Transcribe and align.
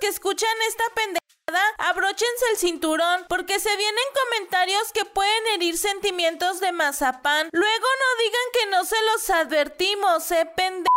que 0.00 0.08
escuchan 0.08 0.48
esta 0.66 0.84
pendejada, 0.94 1.62
abróchense 1.78 2.44
el 2.52 2.56
cinturón 2.56 3.26
porque 3.28 3.60
se 3.60 3.76
vienen 3.76 4.04
comentarios 4.24 4.92
que 4.94 5.04
pueden 5.04 5.46
herir 5.54 5.76
sentimientos 5.76 6.58
de 6.60 6.72
mazapán. 6.72 7.50
Luego 7.52 7.86
no 8.00 8.24
digan 8.24 8.40
que 8.54 8.66
no 8.70 8.84
se 8.84 8.96
los 9.12 9.30
advertimos, 9.30 10.30
eh, 10.30 10.50
pende... 10.56 10.88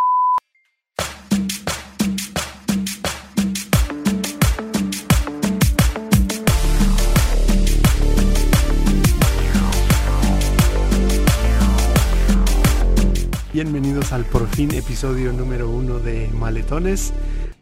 Bienvenidos 13.52 14.12
al 14.12 14.24
por 14.24 14.48
fin 14.48 14.74
episodio 14.74 15.32
número 15.32 15.68
uno 15.68 16.00
de 16.00 16.28
Maletones. 16.32 17.12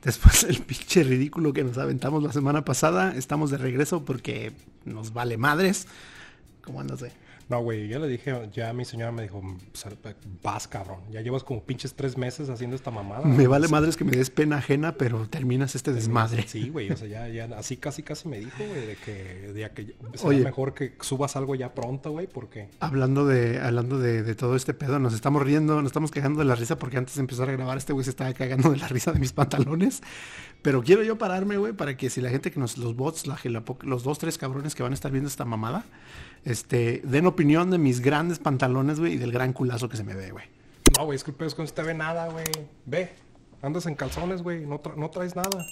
Después 0.02 0.46
del 0.46 0.58
pinche 0.62 1.04
ridículo 1.04 1.52
que 1.52 1.62
nos 1.62 1.78
aventamos 1.78 2.22
la 2.22 2.32
semana 2.32 2.64
pasada, 2.64 3.14
estamos 3.16 3.50
de 3.50 3.58
regreso 3.58 4.04
porque 4.04 4.52
nos 4.84 5.12
vale 5.12 5.36
madres. 5.36 5.86
¿Cómo 6.62 6.80
andas, 6.80 7.00
güey? 7.00 7.12
No, 7.52 7.60
güey, 7.60 7.86
yo 7.86 7.98
le 7.98 8.08
dije, 8.08 8.48
ya 8.54 8.72
mi 8.72 8.86
señora 8.86 9.12
me 9.12 9.20
dijo, 9.20 9.42
vas 10.42 10.66
cabrón, 10.66 11.00
ya 11.10 11.20
llevas 11.20 11.44
como 11.44 11.62
pinches 11.62 11.92
tres 11.92 12.16
meses 12.16 12.48
haciendo 12.48 12.74
esta 12.74 12.90
mamada. 12.90 13.26
Me 13.26 13.46
vale 13.46 13.68
madres 13.68 13.98
que 13.98 14.06
me 14.06 14.12
des 14.12 14.30
pena 14.30 14.56
ajena, 14.56 14.96
pero 14.96 15.28
terminas 15.28 15.74
este 15.74 15.92
desmadre. 15.92 16.48
Sí, 16.48 16.70
güey, 16.70 16.90
o 16.90 16.96
sea, 16.96 17.08
ya, 17.08 17.28
ya, 17.28 17.44
así 17.58 17.76
casi 17.76 18.02
casi 18.02 18.26
me 18.26 18.38
dijo, 18.38 18.56
güey, 18.56 18.86
de 18.86 18.96
que, 18.96 19.52
de 19.52 19.70
que 19.70 19.94
Oye, 20.22 20.42
mejor 20.42 20.72
que 20.72 20.94
subas 21.02 21.36
algo 21.36 21.54
ya 21.54 21.74
pronto, 21.74 22.12
güey, 22.12 22.26
porque... 22.26 22.70
Hablando 22.80 23.26
de, 23.26 23.60
hablando 23.60 23.98
de, 23.98 24.22
de, 24.22 24.34
todo 24.34 24.56
este 24.56 24.72
pedo, 24.72 24.98
nos 24.98 25.12
estamos 25.12 25.42
riendo, 25.42 25.76
nos 25.76 25.90
estamos 25.90 26.10
quejando 26.10 26.38
de 26.38 26.46
la 26.46 26.54
risa 26.54 26.78
porque 26.78 26.96
antes 26.96 27.16
de 27.16 27.20
empezar 27.20 27.50
a 27.50 27.52
grabar 27.52 27.76
este 27.76 27.92
güey 27.92 28.04
se 28.04 28.10
estaba 28.10 28.32
cagando 28.32 28.70
de 28.70 28.78
la 28.78 28.88
risa 28.88 29.12
de 29.12 29.18
mis 29.18 29.34
pantalones. 29.34 30.02
Pero 30.62 30.82
quiero 30.82 31.02
yo 31.02 31.18
pararme, 31.18 31.56
güey, 31.56 31.72
para 31.72 31.96
que 31.96 32.08
si 32.08 32.20
la 32.20 32.30
gente 32.30 32.50
que 32.50 32.60
nos, 32.60 32.78
los 32.78 32.94
bots, 32.94 33.26
la, 33.26 33.38
los 33.82 34.04
dos, 34.04 34.18
tres 34.18 34.38
cabrones 34.38 34.74
que 34.74 34.82
van 34.82 34.92
a 34.92 34.94
estar 34.94 35.10
viendo 35.10 35.28
esta 35.28 35.44
mamada, 35.44 35.84
este, 36.44 37.02
den 37.04 37.26
opinión 37.26 37.70
de 37.70 37.78
mis 37.78 38.00
grandes 38.00 38.38
pantalones, 38.38 39.00
güey, 39.00 39.14
y 39.14 39.16
del 39.18 39.32
gran 39.32 39.52
culazo 39.52 39.88
que 39.88 39.96
se 39.96 40.04
me 40.04 40.14
ve, 40.14 40.30
güey. 40.30 40.44
No, 40.96 41.04
güey, 41.04 41.16
es 41.16 41.24
que 41.24 41.32
el 41.32 41.46
es 41.46 41.54
que 41.54 41.62
no 41.62 41.68
se 41.68 41.74
te 41.74 41.82
ve 41.82 41.94
nada, 41.94 42.28
güey. 42.28 42.46
Ve, 42.86 43.12
andas 43.60 43.86
en 43.86 43.96
calzones, 43.96 44.42
güey, 44.42 44.64
no 44.64 44.78
traes 45.10 45.34
nada 45.34 45.64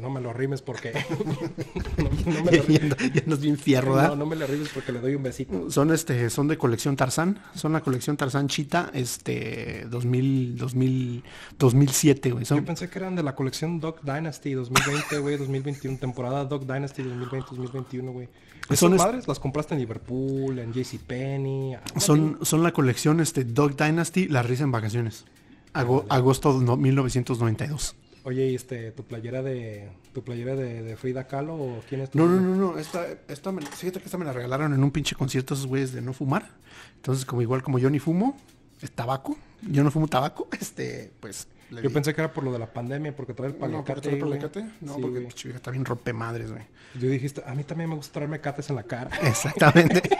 no 0.00 0.10
me 0.10 0.20
lo 0.20 0.32
rimes 0.32 0.62
porque. 0.62 0.92
no, 1.96 2.44
me 2.44 2.52
lo 2.52 2.64
ya, 2.66 2.80
ya 3.14 3.22
nos 3.26 3.40
fierro, 3.58 4.00
No, 4.00 4.16
no 4.16 4.26
me 4.26 4.36
lo 4.36 4.46
rimes 4.46 4.68
porque 4.72 4.92
le 4.92 5.00
doy 5.00 5.14
un 5.14 5.22
besito. 5.22 5.70
Son 5.70 5.92
este, 5.92 6.30
son 6.30 6.48
de 6.48 6.58
colección 6.58 6.96
Tarzán. 6.96 7.38
Son 7.54 7.72
la 7.72 7.80
colección 7.80 8.16
Tarzán 8.16 8.48
Chita, 8.48 8.90
este, 8.92 9.86
2000, 9.90 10.56
2000, 10.56 11.24
2007, 11.58 12.30
güey. 12.30 12.44
Yo 12.44 12.64
pensé 12.64 12.88
que 12.88 12.98
eran 12.98 13.16
de 13.16 13.22
la 13.22 13.34
colección 13.34 13.80
Dog 13.80 14.02
Dynasty 14.02 14.54
2020, 14.54 15.18
güey, 15.18 15.36
2021, 15.36 15.98
temporada 15.98 16.44
Dog 16.44 16.66
Dynasty 16.66 17.02
2020-2021, 17.02 18.12
güey. 18.12 18.28
Son 18.74 18.94
madres 18.96 19.26
las 19.26 19.38
compraste 19.38 19.74
en 19.74 19.80
Liverpool, 19.80 20.58
en 20.58 20.72
JCPenney. 20.72 21.78
Son, 21.96 22.38
son 22.42 22.62
la 22.62 22.72
colección 22.72 23.20
este, 23.20 23.44
Dog 23.44 23.76
Dynasty, 23.76 24.28
La 24.28 24.42
Risa 24.42 24.64
en 24.64 24.72
Vacaciones. 24.72 25.24
agosto 25.72 26.58
de 26.58 26.76
1992. 26.76 27.96
Oye, 28.28 28.54
este, 28.54 28.92
tu 28.92 29.04
playera 29.04 29.42
de 29.42 29.88
tu 30.12 30.22
playera 30.22 30.54
de, 30.54 30.94
Frida 30.98 31.26
Kahlo 31.26 31.54
o 31.54 31.80
quién 31.88 32.02
es 32.02 32.10
tu 32.10 32.18
No, 32.18 32.26
no, 32.26 32.38
no, 32.38 32.54
no, 32.54 32.78
esta, 32.78 33.06
esta 33.26 33.52
me, 33.52 33.62
fíjate 33.62 34.00
que 34.00 34.04
esta 34.04 34.18
me 34.18 34.26
la 34.26 34.34
regalaron 34.34 34.74
en 34.74 34.84
un 34.84 34.90
pinche 34.90 35.16
concierto 35.16 35.54
esos 35.54 35.66
güeyes 35.66 35.94
de 35.94 36.02
no 36.02 36.12
fumar. 36.12 36.50
Entonces, 36.96 37.24
como 37.24 37.40
igual 37.40 37.62
como 37.62 37.78
yo 37.78 37.88
ni 37.88 37.98
fumo, 37.98 38.36
es 38.82 38.90
tabaco, 38.90 39.38
yo 39.62 39.82
no 39.82 39.90
fumo 39.90 40.08
tabaco, 40.08 40.46
este, 40.60 41.10
pues 41.20 41.48
yo 41.70 41.90
pensé 41.90 42.14
que 42.14 42.20
era 42.20 42.30
por 42.30 42.44
lo 42.44 42.52
de 42.52 42.58
la 42.58 42.70
pandemia, 42.70 43.16
porque 43.16 43.32
trae 43.32 43.48
el 43.48 43.54
paliacate. 43.54 44.12
No, 44.12 44.18
paliacate? 44.18 44.66
No, 44.82 44.98
porque 44.98 45.20
pinche 45.20 45.48
está 45.48 45.70
bien 45.70 45.86
rompe 45.86 46.12
madres, 46.12 46.50
güey. 46.50 46.64
Yo 47.00 47.08
dijiste, 47.08 47.42
a 47.46 47.54
mí 47.54 47.64
también 47.64 47.88
me 47.88 47.96
gusta 47.96 48.12
traerme 48.12 48.42
cates 48.42 48.68
en 48.68 48.76
la 48.76 48.82
cara. 48.82 49.10
Exactamente. 49.22 50.02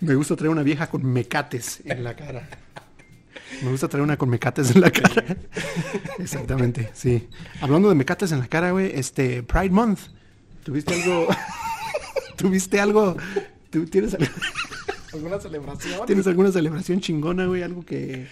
me 0.00 0.14
gusta 0.14 0.36
traer 0.36 0.50
una 0.50 0.62
vieja 0.62 0.88
con 0.88 1.04
mecates 1.04 1.82
en 1.84 2.04
la 2.04 2.14
cara. 2.14 2.48
Me 3.62 3.70
gusta 3.70 3.88
traer 3.88 4.02
una 4.02 4.16
con 4.16 4.28
mecates 4.28 4.74
en 4.74 4.80
la 4.80 4.90
cara. 4.90 5.24
Exactamente, 6.18 6.90
sí. 6.94 7.28
Hablando 7.60 7.88
de 7.88 7.94
mecates 7.94 8.32
en 8.32 8.40
la 8.40 8.48
cara, 8.48 8.72
güey, 8.72 8.90
este 8.94 9.42
Pride 9.42 9.70
Month. 9.70 10.00
¿Tuviste 10.64 10.94
algo? 10.94 11.28
¿Tuviste 12.36 12.80
algo? 12.80 13.16
¿Tú 13.70 13.86
tienes 13.86 14.16
alguna 15.12 15.40
celebración? 15.40 16.06
¿Tienes 16.06 16.26
alguna 16.26 16.52
celebración 16.52 17.00
chingona, 17.00 17.46
güey? 17.46 17.62
Algo 17.62 17.84
que 17.84 18.26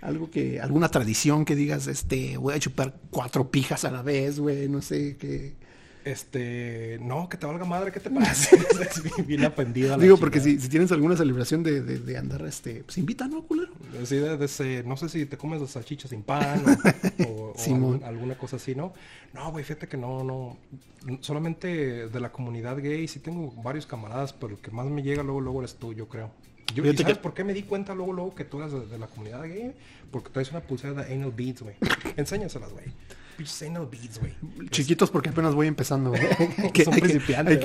algo 0.00 0.30
que 0.30 0.60
alguna 0.60 0.88
tradición 0.88 1.44
que 1.44 1.54
digas, 1.54 1.86
este, 1.86 2.38
voy 2.38 2.54
a 2.54 2.58
chupar 2.58 2.94
cuatro 3.10 3.50
pijas 3.50 3.84
a 3.84 3.90
la 3.90 4.00
vez, 4.00 4.40
güey, 4.40 4.66
no 4.68 4.80
sé 4.80 5.16
qué 5.18 5.56
este, 6.04 6.98
no, 7.00 7.28
que 7.28 7.36
te 7.36 7.46
valga 7.46 7.64
madre, 7.64 7.92
¿qué 7.92 8.00
te 8.00 8.10
pasa? 8.10 8.56
bien 9.26 9.44
aprendido. 9.44 9.96
Digo, 9.98 10.16
porque 10.16 10.40
si, 10.40 10.58
si, 10.58 10.68
tienes 10.68 10.90
alguna 10.92 11.16
celebración 11.16 11.62
de, 11.62 11.80
de, 11.82 12.16
andar, 12.16 12.42
este, 12.42 12.82
pues 12.84 12.98
invita, 12.98 13.28
¿no, 13.28 13.42
culero? 13.42 13.72
Sí, 14.04 14.16
de, 14.16 14.84
no 14.86 14.96
sé 14.96 15.08
si 15.08 15.26
te 15.26 15.36
comes 15.36 15.60
las 15.60 15.70
salchichas 15.70 16.10
sin 16.10 16.22
pan 16.22 16.62
o, 17.28 17.54
alguna 18.04 18.36
cosa 18.36 18.56
así, 18.56 18.74
¿no? 18.74 18.92
No, 19.32 19.50
güey, 19.52 19.64
fíjate 19.64 19.88
que 19.88 19.96
no, 19.96 20.24
no, 20.24 20.56
solamente 21.20 22.08
de 22.08 22.20
la 22.20 22.32
comunidad 22.32 22.78
gay 22.78 23.06
sí 23.08 23.20
tengo 23.20 23.52
varios 23.62 23.86
camaradas, 23.86 24.32
pero 24.32 24.54
el 24.54 24.58
que 24.58 24.70
más 24.70 24.86
me 24.86 25.02
llega 25.02 25.22
luego, 25.22 25.40
luego 25.40 25.60
eres 25.60 25.74
tú, 25.74 25.92
yo 25.92 26.08
creo. 26.08 26.30
Yo, 26.74 26.84
¿Sabes 26.94 27.18
por 27.18 27.34
qué 27.34 27.42
me 27.42 27.52
di 27.52 27.64
cuenta 27.64 27.94
luego, 27.94 28.12
luego 28.12 28.34
que 28.34 28.44
tú 28.44 28.58
eras 28.58 28.72
de, 28.90 28.98
la 28.98 29.08
comunidad 29.08 29.42
gay? 29.42 29.74
Porque 30.10 30.30
traes 30.30 30.50
una 30.50 30.60
pulsera 30.60 31.02
de 31.02 31.14
anal 31.14 31.32
beads, 31.32 31.62
güey. 31.62 31.74
Enséñaselas, 32.16 32.72
güey. 32.72 32.86
Güey. 34.18 34.68
Chiquitos 34.70 35.10
porque 35.10 35.30
apenas 35.30 35.54
voy 35.54 35.66
empezando, 35.66 36.10
güey. 36.10 36.22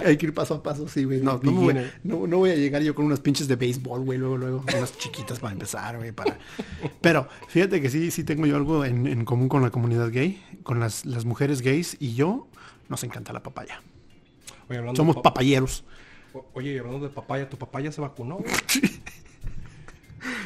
hay, 0.05 0.17
que 0.17 0.25
ir 0.25 0.33
paso 0.33 0.55
a 0.55 0.63
paso, 0.63 0.87
sí, 0.87 1.03
güey. 1.03 1.21
No, 1.21 1.39
no, 1.43 2.37
voy, 2.37 2.51
a 2.51 2.55
llegar 2.55 2.81
yo 2.81 2.95
con 2.95 3.05
unas 3.05 3.19
pinches 3.19 3.47
de 3.47 3.55
béisbol, 3.55 4.01
güey, 4.01 4.17
luego, 4.17 4.37
luego. 4.37 4.63
Unas 4.77 4.97
chiquitas 4.97 5.39
para 5.39 5.53
empezar, 5.53 5.97
güey. 5.97 6.11
Para... 6.11 6.37
Pero 7.01 7.27
fíjate 7.47 7.81
que 7.81 7.89
sí, 7.89 8.11
sí 8.11 8.23
tengo 8.23 8.45
yo 8.45 8.55
algo 8.55 8.85
en, 8.85 9.25
común 9.25 9.49
con 9.49 9.61
la 9.61 9.71
comunidad 9.71 10.11
gay, 10.11 10.43
con 10.63 10.79
las, 10.79 11.05
las 11.05 11.25
mujeres 11.25 11.61
gays 11.61 11.97
y 11.99 12.13
yo, 12.15 12.47
nos 12.89 13.03
encanta 13.03 13.33
la 13.33 13.43
papaya. 13.43 13.81
Somos 14.95 15.17
papayeros. 15.17 15.83
Oye, 16.53 16.79
hablando 16.79 17.07
de 17.07 17.13
papaya, 17.13 17.49
¿tu 17.49 17.57
papaya 17.57 17.91
se 17.91 18.01
vacunó? 18.01 18.39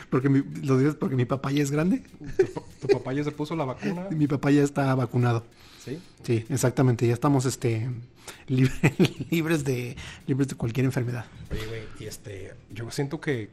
porque 0.10 0.30
mi, 0.30 0.44
lo 0.64 0.78
dices 0.78 0.96
porque 0.96 1.16
mi 1.16 1.26
papá 1.26 1.52
ya 1.52 1.64
es 1.64 1.72
grande. 1.72 2.04
¿Tu, 2.82 2.88
papá 2.88 3.14
ya 3.14 3.24
se 3.24 3.32
puso 3.32 3.56
la 3.56 3.66
vacuna? 3.66 4.08
Mi 4.12 4.28
papá 4.28 4.52
ya 4.52 4.64
está 4.64 4.94
vacunado. 4.96 5.46
¿Sí? 5.84 6.00
Sí, 6.24 6.46
exactamente. 6.50 7.08
Ya 7.08 7.14
estamos 7.14 7.46
este 7.46 7.90
libres 8.48 9.64
de 9.64 9.96
libres 10.28 10.48
de 10.48 10.56
cualquier 10.56 10.86
enfermedad. 10.86 11.26
Oye, 11.52 11.66
güey, 11.68 11.82
y 12.00 12.06
este, 12.06 12.54
yo 12.72 12.90
siento 12.92 13.20
que 13.20 13.50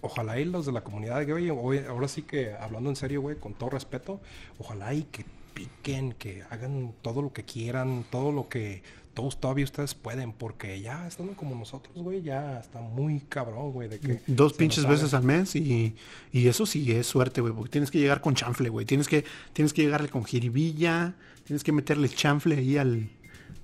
ojalá 0.00 0.38
y 0.40 0.44
los 0.44 0.66
de 0.66 0.72
la 0.72 0.82
comunidad 0.82 1.26
gay, 1.26 1.48
ahora 1.48 2.08
sí 2.08 2.22
que 2.22 2.54
hablando 2.54 2.90
en 2.90 2.96
serio, 2.96 3.20
güey, 3.20 3.36
con 3.36 3.54
todo 3.54 3.70
respeto, 3.70 4.20
ojalá 4.58 4.94
y 4.94 5.04
que 5.04 5.24
piquen, 5.54 6.12
que 6.12 6.42
hagan 6.50 6.94
todo 7.02 7.22
lo 7.22 7.32
que 7.32 7.44
quieran, 7.44 8.04
todo 8.10 8.32
lo 8.32 8.48
que 8.48 8.82
todos 9.14 9.40
todavía 9.40 9.64
ustedes 9.64 9.94
pueden, 9.94 10.32
porque 10.32 10.80
ya 10.80 11.06
estando 11.06 11.34
como 11.34 11.54
nosotros, 11.54 11.96
güey, 11.96 12.22
ya 12.22 12.60
está 12.60 12.80
muy 12.80 13.20
cabrón, 13.20 13.72
güey, 13.72 13.88
de 13.88 13.98
que... 13.98 14.20
Dos 14.26 14.52
pinches 14.52 14.86
veces 14.86 15.14
al 15.14 15.24
mes 15.24 15.56
y, 15.56 15.94
y, 16.32 16.48
eso 16.48 16.66
sí 16.66 16.90
es 16.92 17.06
suerte, 17.06 17.40
güey, 17.40 17.52
porque 17.52 17.70
tienes 17.70 17.90
que 17.90 17.98
llegar 17.98 18.20
con 18.20 18.34
chanfle, 18.34 18.68
güey, 18.68 18.86
tienes 18.86 19.08
que, 19.08 19.24
tienes 19.52 19.72
que 19.72 19.82
llegarle 19.82 20.08
con 20.08 20.24
jiribilla, 20.24 21.14
tienes 21.44 21.64
que 21.64 21.72
meterle 21.72 22.08
chanfle 22.08 22.56
ahí 22.56 22.76
al, 22.76 23.10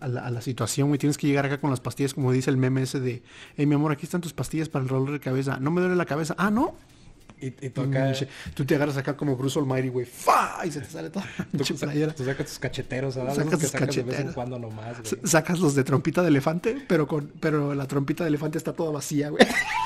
a, 0.00 0.08
la, 0.08 0.26
a 0.26 0.30
la 0.30 0.40
situación, 0.40 0.88
güey, 0.88 0.98
tienes 0.98 1.16
que 1.16 1.26
llegar 1.26 1.46
acá 1.46 1.60
con 1.60 1.70
las 1.70 1.80
pastillas, 1.80 2.14
como 2.14 2.32
dice 2.32 2.50
el 2.50 2.56
meme 2.56 2.82
ese 2.82 3.00
de, 3.00 3.22
hey, 3.56 3.66
mi 3.66 3.76
amor, 3.76 3.92
aquí 3.92 4.04
están 4.04 4.20
tus 4.20 4.32
pastillas 4.32 4.68
para 4.68 4.82
el 4.82 4.88
dolor 4.88 5.12
de 5.12 5.20
cabeza, 5.20 5.58
no 5.60 5.70
me 5.70 5.80
duele 5.80 5.96
la 5.96 6.06
cabeza, 6.06 6.34
ah, 6.38 6.50
no, 6.50 6.74
y, 7.40 7.46
y 7.46 7.70
tú 7.70 7.82
acá... 7.82 8.12
Tú 8.54 8.64
te 8.64 8.74
agarras 8.74 8.96
acá 8.96 9.16
como 9.16 9.36
Bruce 9.36 9.58
Almighty, 9.58 9.88
güey. 9.88 10.06
¡Fa! 10.06 10.64
Y 10.64 10.70
se 10.70 10.80
te 10.80 10.90
sale 10.90 11.10
toda 11.10 11.26
la 11.36 11.64
playera. 11.78 12.14
Tú 12.14 12.24
sacas 12.24 12.46
tus 12.46 12.58
cacheteros. 12.58 13.14
Sacas 13.14 13.58
tus 13.58 13.70
cacheteros. 13.70 14.34
cuando 14.34 14.58
nomás, 14.58 14.96
Sacas 15.24 15.58
los 15.58 15.74
de 15.74 15.84
trompita 15.84 16.22
de 16.22 16.28
elefante, 16.28 16.84
pero 16.86 17.06
con 17.06 17.32
pero 17.40 17.74
la 17.74 17.86
trompita 17.86 18.24
de 18.24 18.28
elefante 18.28 18.58
está 18.58 18.72
toda 18.72 18.90
vacía, 18.90 19.30
güey. 19.30 19.46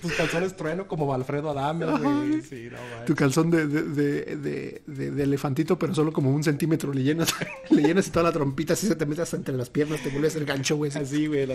Tus 0.00 0.12
calzones 0.12 0.56
trueno 0.56 0.86
como 0.86 1.12
Alfredo 1.12 1.50
Adame, 1.50 1.86
güey. 1.86 2.40
Sí, 2.42 2.68
no, 2.70 3.04
Tu 3.04 3.14
calzón 3.14 3.50
de, 3.50 3.66
de, 3.66 4.36
de, 4.36 4.82
de, 4.86 5.22
elefantito, 5.22 5.78
pero 5.78 5.94
solo 5.94 6.12
como 6.12 6.30
un 6.30 6.42
centímetro. 6.42 6.92
Le 6.92 7.02
llenas, 7.02 7.34
le 7.70 7.82
llenas 7.82 8.10
toda 8.10 8.24
la 8.24 8.32
trompita, 8.32 8.72
así 8.72 8.86
se 8.86 8.96
te 8.96 9.06
metes 9.06 9.32
entre 9.34 9.54
las 9.56 9.68
piernas, 9.68 10.02
te 10.02 10.08
vuelves 10.08 10.36
el 10.36 10.46
gancho, 10.46 10.76
güey. 10.76 10.90
Así, 10.90 11.26
güey, 11.26 11.46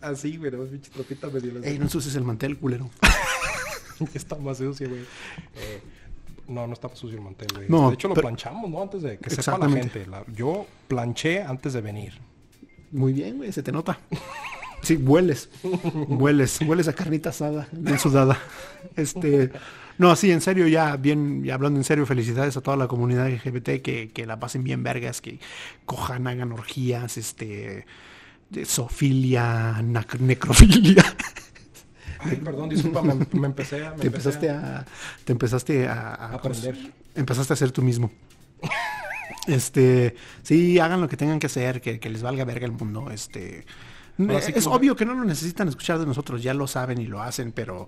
así, 0.00 0.36
güey, 0.36 0.50
no, 0.50 0.64
pinche 0.64 0.90
trompita 0.90 1.28
medio. 1.28 1.62
Ey, 1.62 1.78
no 1.78 1.84
ensuces 1.84 2.14
el 2.16 2.24
mantel, 2.24 2.58
culero. 2.58 2.90
está 4.14 4.36
más 4.36 4.58
sucio, 4.58 4.88
güey. 4.88 5.02
Eh, 5.02 5.80
no, 6.48 6.66
no 6.66 6.72
está 6.72 6.88
sucio 6.94 7.16
el 7.16 7.24
mantel, 7.24 7.48
güey. 7.54 7.68
No, 7.68 7.88
de 7.88 7.94
hecho, 7.94 8.08
lo 8.08 8.14
planchamos, 8.14 8.70
¿no? 8.70 8.82
Antes 8.82 9.02
de 9.02 9.18
que 9.18 9.30
sepa 9.30 9.58
la 9.58 9.70
gente. 9.70 10.06
yo 10.34 10.66
planché 10.88 11.42
antes 11.42 11.72
de 11.74 11.80
venir. 11.80 12.14
Muy 12.90 13.12
bien, 13.12 13.36
güey, 13.36 13.52
se 13.52 13.62
te 13.62 13.70
nota. 13.70 14.00
Sí, 14.82 14.96
hueles. 14.96 15.48
hueles. 16.08 16.60
Hueles 16.60 16.88
a 16.88 16.92
carnita 16.92 17.30
asada, 17.30 17.68
bien 17.72 17.98
sudada. 17.98 18.38
Este. 18.96 19.50
No, 19.98 20.14
sí, 20.14 20.30
en 20.30 20.40
serio, 20.40 20.68
ya 20.68 20.96
bien, 20.96 21.42
ya 21.42 21.54
hablando 21.54 21.80
en 21.80 21.84
serio, 21.84 22.06
felicidades 22.06 22.56
a 22.56 22.60
toda 22.60 22.76
la 22.76 22.86
comunidad 22.86 23.28
LGBT 23.28 23.82
que, 23.82 24.10
que 24.14 24.26
la 24.26 24.38
pasen 24.38 24.62
bien 24.62 24.84
vergas, 24.84 25.20
que 25.20 25.40
cojan, 25.86 26.28
hagan 26.28 26.52
orgías, 26.52 27.16
este, 27.16 27.84
de 28.48 28.64
sofilia, 28.64 29.82
necrofilia. 30.20 31.04
Ay, 32.20 32.36
perdón, 32.36 32.68
disculpa, 32.68 33.02
me, 33.02 33.46
empecé 33.46 33.84
a... 33.86 33.94
te, 33.94 34.06
empezaste 34.06 34.50
a, 34.50 34.86
te 35.24 35.32
empezaste 35.32 35.88
a... 35.88 36.14
aprender. 36.34 36.92
empezaste 37.16 37.52
a 37.52 37.56
ser 37.56 37.72
tú 37.72 37.82
mismo. 37.82 38.10
este, 39.48 40.14
sí, 40.42 40.78
hagan 40.78 41.00
lo 41.00 41.08
que 41.08 41.16
tengan 41.16 41.40
que 41.40 41.46
hacer, 41.46 41.80
que, 41.80 41.98
que 41.98 42.08
les 42.08 42.22
valga 42.22 42.44
verga 42.44 42.66
el 42.66 42.72
mundo, 42.72 43.10
este 43.10 43.64
es 44.18 44.66
obvio 44.66 44.96
que 44.96 45.04
no 45.04 45.14
lo 45.14 45.24
necesitan 45.24 45.68
escuchar 45.68 45.98
de 45.98 46.06
nosotros, 46.06 46.42
ya 46.42 46.54
lo 46.54 46.66
saben 46.66 47.00
y 47.00 47.06
lo 47.06 47.22
hacen, 47.22 47.52
pero 47.52 47.86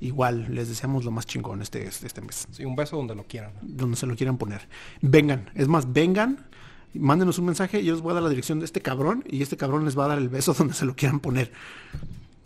igual 0.00 0.54
les 0.54 0.68
deseamos 0.68 1.04
lo 1.04 1.10
más 1.10 1.26
chingón 1.26 1.62
este, 1.62 1.86
este 1.86 2.20
mes. 2.20 2.46
Sí, 2.50 2.64
un 2.64 2.76
beso 2.76 2.96
donde 2.96 3.14
lo 3.14 3.24
quieran. 3.24 3.52
Donde 3.62 3.96
se 3.96 4.06
lo 4.06 4.14
quieran 4.14 4.38
poner. 4.38 4.68
Vengan, 5.00 5.50
es 5.54 5.68
más, 5.68 5.92
vengan, 5.92 6.46
mándenos 6.94 7.38
un 7.38 7.46
mensaje 7.46 7.80
y 7.80 7.84
yo 7.84 7.94
les 7.94 8.02
voy 8.02 8.12
a 8.12 8.14
dar 8.14 8.22
la 8.22 8.28
dirección 8.28 8.60
de 8.60 8.64
este 8.64 8.80
cabrón 8.80 9.24
y 9.28 9.42
este 9.42 9.56
cabrón 9.56 9.84
les 9.84 9.98
va 9.98 10.04
a 10.04 10.08
dar 10.08 10.18
el 10.18 10.28
beso 10.28 10.54
donde 10.58 10.74
se 10.74 10.84
lo 10.84 10.94
quieran 10.94 11.20
poner. 11.20 11.52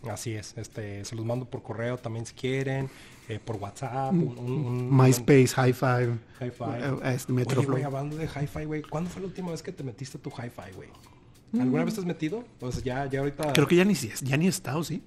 Así 0.09 0.33
es, 0.33 0.53
este, 0.57 1.03
se 1.03 1.15
los 1.15 1.25
mando 1.25 1.45
por 1.45 1.63
correo 1.63 1.97
también 1.97 2.25
si 2.25 2.33
quieren, 2.33 2.89
eh, 3.27 3.39
por 3.43 3.57
WhatsApp, 3.57 4.13
un, 4.13 4.89
MySpace, 4.95 5.49
Hi-Fi, 5.57 6.45
Hi-Fi. 6.45 6.63
Eh, 7.03 7.13
este, 7.13 7.33
Oye, 7.33 7.83
hablando 7.83 8.15
de 8.15 8.25
Hi-Fi, 8.25 8.65
güey, 8.65 8.81
¿cuándo 8.83 9.09
fue 9.09 9.21
la 9.21 9.27
última 9.27 9.51
vez 9.51 9.61
que 9.61 9.73
te 9.73 9.83
metiste 9.83 10.17
tu 10.17 10.29
Hi-Fi, 10.29 10.75
güey? 10.75 10.89
¿Alguna 11.53 11.85
vez 11.85 11.93
te 11.95 12.01
has 12.01 12.05
metido? 12.05 12.43
Pues 12.59 12.83
ya, 12.83 13.05
ya 13.09 13.19
ahorita. 13.19 13.53
Creo 13.53 13.67
que 13.67 13.75
ya 13.75 13.85
ni, 13.85 13.93
ya 13.93 14.37
ni 14.37 14.45
he 14.45 14.49
estado, 14.49 14.83
sí. 14.83 15.01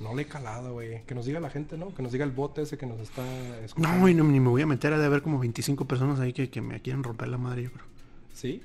No 0.00 0.14
le 0.14 0.22
he 0.22 0.26
calado, 0.26 0.72
güey. 0.72 1.02
Que 1.04 1.14
nos 1.14 1.26
diga 1.26 1.38
la 1.38 1.50
gente, 1.50 1.76
¿no? 1.76 1.94
Que 1.94 2.02
nos 2.02 2.12
diga 2.12 2.24
el 2.24 2.32
bote 2.32 2.62
ese 2.62 2.76
que 2.76 2.86
nos 2.86 3.00
está 3.00 3.22
escuchando. 3.64 3.96
No, 3.96 4.00
güey, 4.00 4.14
no, 4.14 4.24
ni 4.24 4.40
me 4.40 4.48
voy 4.48 4.62
a 4.62 4.66
meter. 4.66 4.92
a 4.92 4.98
de 4.98 5.06
haber 5.06 5.22
como 5.22 5.38
25 5.38 5.86
personas 5.86 6.18
ahí 6.18 6.32
que, 6.32 6.50
que 6.50 6.60
me 6.60 6.80
quieren 6.80 7.04
romper 7.04 7.28
la 7.28 7.38
madre, 7.38 7.64
yo 7.64 7.72
creo. 7.72 7.86
¿Sí? 8.32 8.62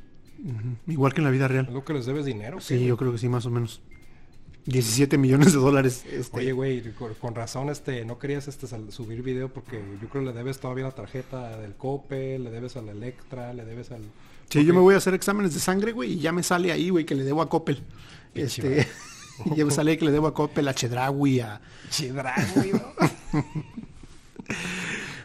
Igual 0.88 1.13
que 1.13 1.21
en 1.21 1.25
la 1.25 1.31
vida 1.31 1.47
real. 1.47 1.65
¿Algo 1.68 1.83
que 1.83 1.94
les 1.94 2.06
debes 2.06 2.25
dinero? 2.25 2.59
Sí, 2.59 2.85
yo 2.85 2.97
creo 2.97 3.12
que 3.12 3.18
sí, 3.18 3.29
más 3.29 3.45
o 3.45 3.51
menos. 3.51 3.81
17 4.65 5.18
millones 5.18 5.53
de 5.53 5.59
dólares. 5.59 6.06
Este. 6.12 6.38
Oye, 6.38 6.51
güey, 6.51 6.83
con, 7.21 7.35
razón, 7.35 7.69
este, 7.69 8.03
no 8.03 8.19
querías 8.19 8.47
este 8.47 8.68
subir 8.91 9.24
video 9.24 9.47
porque 9.50 9.81
yo 10.01 10.09
creo 10.09 10.24
que 10.24 10.31
le 10.31 10.33
debes 10.33 10.59
todavía 10.59 10.83
la 10.83 10.91
tarjeta 10.91 11.57
del 11.57 11.75
COPE, 11.75 12.39
le 12.39 12.51
debes 12.51 12.75
al 12.75 12.89
Electra, 12.89 13.53
le 13.53 13.63
debes 13.63 13.91
al 13.91 14.01
Sí, 14.49 14.63
yo 14.63 14.73
me 14.73 14.79
voy 14.79 14.95
a 14.95 14.97
hacer 14.97 15.13
exámenes 15.13 15.53
de 15.53 15.59
sangre, 15.59 15.91
güey, 15.91 16.13
y 16.13 16.19
ya 16.19 16.31
me 16.31 16.41
sale 16.41 16.71
ahí, 16.71 16.89
güey, 16.89 17.05
que 17.05 17.15
le 17.15 17.23
debo 17.23 17.41
a 17.41 17.49
Coppel. 17.49 17.83
Este, 18.33 18.88
ya 19.55 19.65
me 19.65 19.71
sale 19.71 19.97
que 19.97 20.05
le 20.05 20.11
debo 20.11 20.27
a 20.27 20.33
Coppel, 20.33 20.67
a 20.67 20.73
Chedraui, 20.73 21.41
a... 21.41 21.59
Chedraui, 21.89 22.71
¿no? 22.73 23.41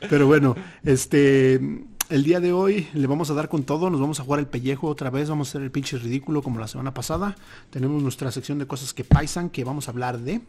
Pero 0.10 0.26
bueno, 0.26 0.56
este... 0.84 1.60
El 2.08 2.24
día 2.24 2.40
de 2.40 2.52
hoy 2.52 2.88
le 2.92 3.06
vamos 3.06 3.30
a 3.30 3.34
dar 3.34 3.48
con 3.48 3.62
todo, 3.62 3.88
nos 3.88 3.98
vamos 3.98 4.20
a 4.20 4.24
jugar 4.24 4.38
el 4.38 4.46
pellejo 4.46 4.86
otra 4.86 5.08
vez, 5.08 5.30
vamos 5.30 5.48
a 5.48 5.50
hacer 5.52 5.62
el 5.62 5.70
pinche 5.70 5.96
ridículo 5.96 6.42
como 6.42 6.60
la 6.60 6.68
semana 6.68 6.92
pasada. 6.92 7.36
Tenemos 7.70 8.02
nuestra 8.02 8.30
sección 8.30 8.58
de 8.58 8.66
cosas 8.66 8.92
que 8.92 9.02
paisan, 9.02 9.48
que 9.48 9.64
vamos 9.64 9.88
a 9.88 9.92
hablar 9.92 10.18
de... 10.18 10.42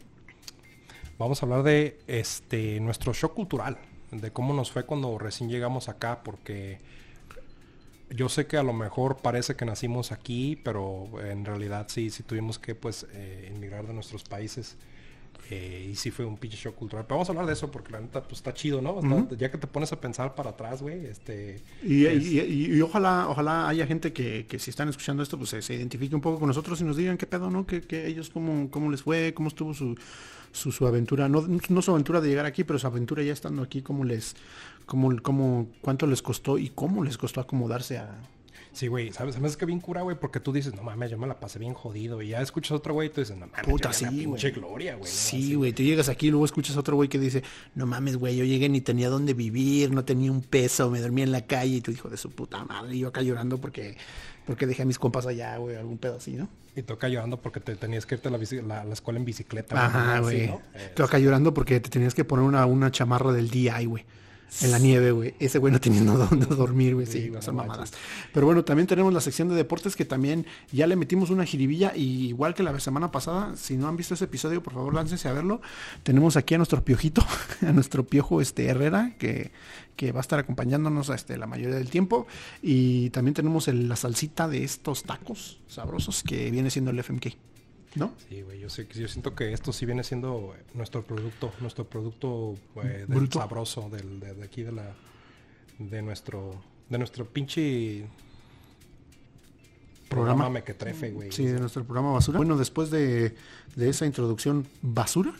Vamos 1.18 1.42
a 1.42 1.46
hablar 1.46 1.62
de 1.62 1.98
este 2.06 2.80
nuestro 2.80 3.14
shock 3.14 3.32
cultural, 3.32 3.78
de 4.10 4.30
cómo 4.30 4.52
nos 4.52 4.72
fue 4.72 4.84
cuando 4.84 5.16
recién 5.16 5.48
llegamos 5.48 5.88
acá, 5.88 6.20
porque 6.22 6.80
yo 8.10 8.28
sé 8.28 8.46
que 8.46 8.56
a 8.56 8.62
lo 8.62 8.72
mejor 8.72 9.16
parece 9.16 9.56
que 9.56 9.64
nacimos 9.64 10.12
aquí, 10.12 10.60
pero 10.62 11.08
en 11.22 11.44
realidad 11.44 11.86
sí, 11.88 12.10
sí 12.10 12.22
tuvimos 12.22 12.58
que 12.58 12.74
pues 12.74 13.06
eh, 13.12 13.52
emigrar 13.54 13.86
de 13.86 13.94
nuestros 13.94 14.24
países. 14.24 14.76
Eh, 15.50 15.90
y 15.92 15.94
sí 15.96 16.10
fue 16.10 16.24
un 16.24 16.38
pinche 16.38 16.56
shock 16.56 16.74
cultural. 16.74 17.04
Pero 17.06 17.16
vamos 17.16 17.28
a 17.28 17.32
hablar 17.32 17.46
de 17.46 17.52
eso 17.52 17.70
porque 17.70 17.92
la 17.92 18.00
neta 18.00 18.22
pues 18.22 18.38
está 18.38 18.54
chido, 18.54 18.80
¿no? 18.80 19.28
Ya 19.36 19.50
que 19.50 19.58
te 19.58 19.66
pones 19.66 19.92
a 19.92 20.00
pensar 20.00 20.34
para 20.34 20.50
atrás, 20.50 20.80
güey, 20.80 21.04
este... 21.04 21.62
Y, 21.82 22.80
ojalá 22.80 23.28
ojalá 23.28 23.68
haya 23.68 23.86
gente 23.86 24.12
que, 24.12 24.46
que 24.46 24.58
si 24.58 24.70
están 24.70 24.88
escuchando 24.88 25.22
esto 25.22 25.36
pues 25.36 25.50
se, 25.50 25.74
identifique 25.74 26.14
un 26.14 26.22
poco 26.22 26.38
con 26.38 26.48
nosotros 26.48 26.80
y 26.80 26.84
nos 26.84 26.96
digan 26.96 27.18
qué 27.18 27.26
pedo, 27.26 27.50
¿no? 27.50 27.66
Que, 27.66 27.82
que 27.82 28.06
ellos 28.06 28.30
cómo, 28.30 28.70
cómo 28.70 28.90
les 28.90 29.02
fue, 29.02 29.34
cómo 29.34 29.48
estuvo 29.48 29.74
su, 29.74 29.96
su, 30.54 30.72
su 30.72 30.86
aventura. 30.86 31.28
No, 31.28 31.44
no 31.68 31.82
su 31.82 31.90
aventura 31.90 32.20
de 32.20 32.28
llegar 32.28 32.46
aquí, 32.46 32.64
pero 32.64 32.78
su 32.78 32.86
aventura 32.86 33.22
ya 33.22 33.32
estando 33.32 33.62
aquí, 33.62 33.82
cómo 33.82 34.04
les 34.04 34.36
cómo, 34.86 35.10
cómo, 35.22 35.68
cuánto 35.80 36.06
les 36.06 36.22
costó 36.22 36.58
y 36.58 36.70
cómo 36.70 37.04
les 37.04 37.18
costó 37.18 37.40
acomodarse 37.40 37.98
a... 37.98 38.14
Sí, 38.74 38.88
güey, 38.88 39.12
¿sabes? 39.12 39.38
Me 39.38 39.46
hace 39.46 39.56
que 39.56 39.66
bien 39.66 39.80
cura, 39.80 40.02
güey, 40.02 40.18
porque 40.18 40.40
tú 40.40 40.52
dices, 40.52 40.74
no 40.74 40.82
mames, 40.82 41.08
yo 41.08 41.16
me 41.16 41.28
la 41.28 41.38
pasé 41.38 41.60
bien 41.60 41.74
jodido. 41.74 42.20
Y 42.20 42.28
ya 42.28 42.42
escuchas 42.42 42.72
otro 42.72 42.92
güey 42.92 43.08
y 43.08 43.10
tú 43.10 43.20
dices, 43.20 43.36
no 43.36 43.46
mames, 43.46 43.64
Puta, 43.64 43.92
sí, 43.92 44.24
güey. 44.24 44.50
gloria, 44.50 44.96
güey. 44.96 45.10
Sí, 45.10 45.54
güey, 45.54 45.72
tú 45.72 45.84
llegas 45.84 46.08
aquí 46.08 46.26
y 46.26 46.30
luego 46.30 46.44
escuchas 46.44 46.76
otro 46.76 46.96
güey 46.96 47.08
que 47.08 47.20
dice, 47.20 47.44
no 47.76 47.86
mames, 47.86 48.16
güey, 48.16 48.36
yo 48.36 48.44
llegué 48.44 48.68
ni 48.68 48.80
tenía 48.80 49.08
dónde 49.08 49.32
vivir, 49.32 49.92
no 49.92 50.04
tenía 50.04 50.32
un 50.32 50.42
peso, 50.42 50.90
me 50.90 51.00
dormía 51.00 51.24
en 51.24 51.32
la 51.32 51.46
calle 51.46 51.76
y 51.76 51.80
tú 51.80 51.92
hijo 51.92 52.08
de 52.08 52.16
su 52.16 52.30
puta 52.30 52.64
madre, 52.64 52.96
y 52.96 52.98
yo 52.98 53.08
acá 53.08 53.22
llorando 53.22 53.58
porque, 53.60 53.96
porque 54.44 54.66
dejé 54.66 54.82
a 54.82 54.86
mis 54.86 54.98
compas 54.98 55.26
allá, 55.26 55.56
güey, 55.58 55.76
algún 55.76 55.98
pedo 55.98 56.16
así, 56.16 56.32
¿no? 56.32 56.48
Y 56.76 56.82
tú 56.82 56.94
acá 56.94 57.08
llorando 57.08 57.40
porque 57.40 57.60
te 57.60 57.76
tenías 57.76 58.04
que 58.04 58.16
irte 58.16 58.28
a 58.28 58.32
la, 58.32 58.84
la, 58.84 58.92
escuela 58.92 59.20
en 59.20 59.24
bicicleta. 59.24 59.86
Ajá, 59.86 60.18
güey. 60.18 60.52
Tú 60.96 61.04
acá 61.04 61.20
llorando 61.20 61.54
porque 61.54 61.78
te 61.78 61.88
tenías 61.88 62.14
que 62.14 62.24
poner 62.24 62.44
una, 62.44 62.66
una 62.66 62.90
chamarra 62.90 63.32
del 63.32 63.48
DI, 63.48 63.84
güey. 63.86 64.04
En 64.62 64.70
la 64.70 64.78
nieve, 64.78 65.10
güey. 65.10 65.34
Ese 65.38 65.58
güey 65.58 65.72
no 65.72 65.80
teniendo 65.80 66.16
dónde 66.30 66.46
dormir, 66.46 66.94
güey. 66.94 67.06
Sí, 67.06 67.30
son 67.40 67.56
mamadas. 67.56 67.92
Pero 68.32 68.46
bueno, 68.46 68.64
también 68.64 68.86
tenemos 68.86 69.12
la 69.12 69.20
sección 69.20 69.48
de 69.48 69.54
deportes 69.54 69.96
que 69.96 70.04
también 70.04 70.46
ya 70.70 70.86
le 70.86 70.96
metimos 70.96 71.30
una 71.30 71.44
jiribilla. 71.44 71.92
Y 71.94 72.28
igual 72.28 72.54
que 72.54 72.62
la 72.62 72.78
semana 72.78 73.10
pasada, 73.10 73.56
si 73.56 73.76
no 73.76 73.88
han 73.88 73.96
visto 73.96 74.14
ese 74.14 74.24
episodio, 74.24 74.62
por 74.62 74.74
favor, 74.74 74.94
láncense 74.94 75.28
a 75.28 75.32
verlo. 75.32 75.60
Tenemos 76.02 76.36
aquí 76.36 76.54
a 76.54 76.58
nuestro 76.58 76.84
piojito, 76.84 77.26
a 77.66 77.72
nuestro 77.72 78.06
piojo 78.06 78.40
este 78.40 78.66
Herrera, 78.66 79.14
que, 79.18 79.50
que 79.96 80.12
va 80.12 80.20
a 80.20 80.22
estar 80.22 80.38
acompañándonos 80.38 81.08
este, 81.08 81.36
la 81.36 81.46
mayoría 81.46 81.76
del 81.76 81.90
tiempo. 81.90 82.26
Y 82.62 83.10
también 83.10 83.34
tenemos 83.34 83.66
la 83.68 83.96
salsita 83.96 84.46
de 84.48 84.62
estos 84.64 85.02
tacos 85.02 85.60
sabrosos 85.66 86.22
que 86.22 86.50
viene 86.50 86.70
siendo 86.70 86.90
el 86.92 86.98
FMK. 87.02 87.53
¿No? 87.94 88.12
Sí, 88.28 88.42
güey, 88.42 88.58
yo, 88.58 88.68
sé, 88.68 88.88
yo 88.92 89.06
siento 89.08 89.34
que 89.34 89.52
esto 89.52 89.72
sí 89.72 89.86
viene 89.86 90.02
siendo 90.02 90.54
nuestro 90.74 91.02
producto, 91.02 91.52
nuestro 91.60 91.88
producto 91.88 92.54
eh, 92.82 93.06
del 93.06 93.30
sabroso 93.30 93.88
del, 93.88 94.20
de, 94.20 94.44
aquí 94.44 94.62
de 94.62 94.72
la 94.72 94.94
de 95.78 96.02
nuestro 96.02 96.60
de 96.88 96.98
nuestro 96.98 97.26
pinche 97.26 98.06
programa, 100.08 100.50
mequetrefe, 100.50 101.10
güey. 101.10 101.32
Sí, 101.32 101.46
de 101.46 101.58
nuestro 101.58 101.84
programa 101.84 102.12
basura. 102.12 102.38
Bueno, 102.38 102.56
después 102.56 102.90
de, 102.90 103.34
de 103.74 103.88
esa 103.88 104.06
introducción 104.06 104.66
basura, 104.82 105.32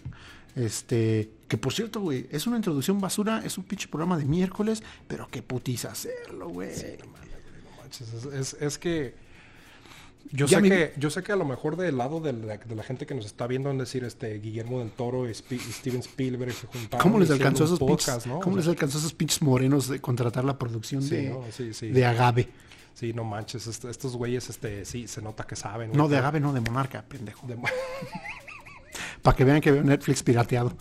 este, 0.56 1.30
que 1.48 1.58
por 1.58 1.72
cierto, 1.72 2.00
güey, 2.00 2.26
es 2.30 2.46
una 2.46 2.56
introducción 2.56 3.00
basura, 3.00 3.42
es 3.44 3.58
un 3.58 3.64
pinche 3.64 3.88
programa 3.88 4.16
de 4.16 4.24
miércoles, 4.24 4.82
pero 5.06 5.28
qué 5.30 5.42
putiza 5.42 5.92
hacerlo, 5.92 6.48
güey. 6.48 6.74
Sí, 6.74 6.86
no 6.98 7.76
manches, 7.76 8.12
es, 8.32 8.54
es 8.60 8.78
que 8.78 9.14
yo 10.30 10.48
sé, 10.48 10.62
que, 10.62 10.92
yo 10.96 11.10
sé 11.10 11.22
que 11.22 11.32
a 11.32 11.36
lo 11.36 11.44
mejor 11.44 11.76
del 11.76 11.96
lado 11.96 12.20
de 12.20 12.32
la, 12.32 12.82
gente 12.82 13.06
que 13.06 13.14
nos 13.14 13.26
está 13.26 13.46
viendo, 13.46 13.70
en 13.70 13.78
decir, 13.78 14.04
este 14.04 14.38
Guillermo 14.38 14.80
del 14.80 14.90
Toro 14.90 15.28
y, 15.28 15.34
Steven 15.34 16.00
Spielberg 16.00 16.52
se 16.52 16.66
juntaron. 16.66 17.02
¿Cómo 17.02 17.18
les 17.18 17.30
alcanzó 17.30 17.64
esos 17.64 17.78
pinches, 17.78 18.24
¿cómo 18.42 18.56
les 18.56 18.68
alcanzó 18.68 18.98
esos 18.98 19.12
pinches 19.12 19.42
morenos 19.42 19.88
de 19.88 20.00
contratar 20.00 20.44
la 20.44 20.58
producción 20.58 21.08
de, 21.08 21.34
de 21.80 22.04
Agave? 22.04 22.48
Sí, 22.94 23.12
no 23.12 23.24
manches, 23.24 23.66
estos 23.66 24.16
güeyes, 24.16 24.48
este, 24.48 24.84
sí, 24.84 25.08
se 25.08 25.20
nota 25.20 25.44
que 25.44 25.56
saben. 25.56 25.92
No, 25.92 26.08
de 26.08 26.16
Agave, 26.16 26.40
no, 26.40 26.52
de 26.52 26.60
Monarca, 26.60 27.02
pendejo. 27.02 27.46
Para 29.22 29.36
que 29.36 29.44
vean 29.44 29.60
que 29.60 29.72
veo 29.72 29.82
Netflix 29.82 30.22
pirateado. 30.22 30.76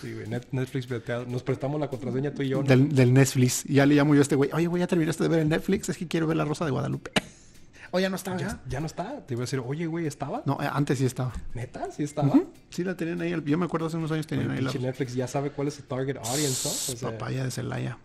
Sí, 0.00 0.12
güey, 0.12 0.26
Netflix 0.28 0.86
pirateado. 0.86 1.26
Nos 1.26 1.42
prestamos 1.42 1.78
la 1.78 1.88
contraseña 1.88 2.32
tú 2.32 2.42
y 2.42 2.48
yo. 2.48 2.62
Del, 2.62 2.92
del 2.94 3.12
Netflix. 3.12 3.64
Ya 3.64 3.86
le 3.86 3.94
llamo 3.94 4.14
yo 4.14 4.20
a 4.20 4.22
este 4.22 4.34
güey. 4.34 4.50
Oye, 4.52 4.66
voy 4.66 4.82
a 4.82 4.86
terminar 4.86 5.14
de 5.14 5.28
ver 5.28 5.40
el 5.40 5.48
Netflix. 5.48 5.88
Es 5.90 5.98
que 5.98 6.08
quiero 6.08 6.26
ver 6.26 6.36
La 6.36 6.44
Rosa 6.44 6.64
de 6.64 6.70
Guadalupe. 6.70 7.12
¿O 7.90 8.00
ya 8.00 8.08
no 8.08 8.16
estaba? 8.16 8.36
¿Ya, 8.36 8.60
ya 8.68 8.80
no 8.80 8.86
está? 8.86 9.24
Te 9.26 9.34
iba 9.34 9.42
a 9.42 9.44
decir, 9.44 9.62
oye, 9.64 9.86
güey, 9.86 10.06
¿estaba? 10.06 10.42
No, 10.46 10.58
eh, 10.60 10.68
antes 10.70 10.98
sí 10.98 11.04
estaba. 11.06 11.32
¿Neta? 11.54 11.90
¿Sí 11.90 12.02
estaba? 12.02 12.40
Sí 12.70 12.84
la 12.84 12.96
tenían 12.96 13.20
ahí. 13.20 13.34
Yo 13.44 13.58
me 13.58 13.64
acuerdo 13.66 13.86
hace 13.86 13.96
unos 13.96 14.10
años 14.12 14.26
tenían 14.26 14.50
ahí 14.50 14.60
la... 14.60 14.72
Netflix 14.72 15.14
ya 15.14 15.26
sabe 15.28 15.50
cuál 15.50 15.68
es 15.68 15.74
su 15.74 15.82
target 15.82 16.18
audience, 16.18 16.96
¿no? 17.02 17.10
Papaya 17.10 17.44
de 17.44 17.50
Celaya. 17.50 17.98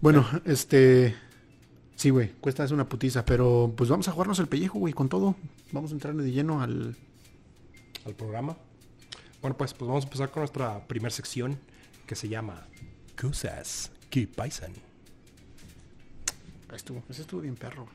Bueno, 0.00 0.26
este... 0.44 1.16
Sí, 1.94 2.08
güey, 2.10 2.32
cuesta 2.40 2.64
es 2.64 2.70
una 2.70 2.88
putiza, 2.88 3.26
pero 3.26 3.74
pues 3.76 3.90
vamos 3.90 4.08
a 4.08 4.12
jugarnos 4.12 4.38
el 4.38 4.48
pellejo, 4.48 4.78
güey, 4.78 4.94
con 4.94 5.10
todo. 5.10 5.36
Vamos 5.72 5.90
a 5.90 5.94
entrarle 5.94 6.22
de 6.22 6.32
lleno 6.32 6.62
al... 6.62 6.96
Al 8.06 8.14
programa. 8.14 8.56
Bueno, 9.42 9.56
pues, 9.56 9.74
pues 9.74 9.86
vamos 9.86 10.04
a 10.04 10.06
empezar 10.06 10.30
con 10.30 10.40
nuestra 10.40 10.86
primera 10.86 11.10
sección 11.10 11.58
que 12.06 12.14
se 12.14 12.28
llama 12.28 12.66
Cosas 13.20 13.90
que 14.08 14.26
paisan. 14.26 14.72
Ahí 16.70 16.76
estuvo, 16.76 17.02
ese 17.08 17.22
estuvo 17.22 17.42
bien 17.42 17.56
perro. 17.56 17.86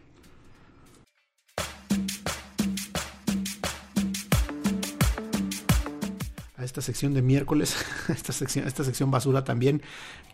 Esta 6.66 6.82
sección 6.82 7.14
de 7.14 7.22
miércoles, 7.22 7.76
esta 8.10 8.34
sección, 8.34 8.68
esta 8.68 8.84
sección 8.84 9.12
basura 9.12 9.44
también, 9.44 9.82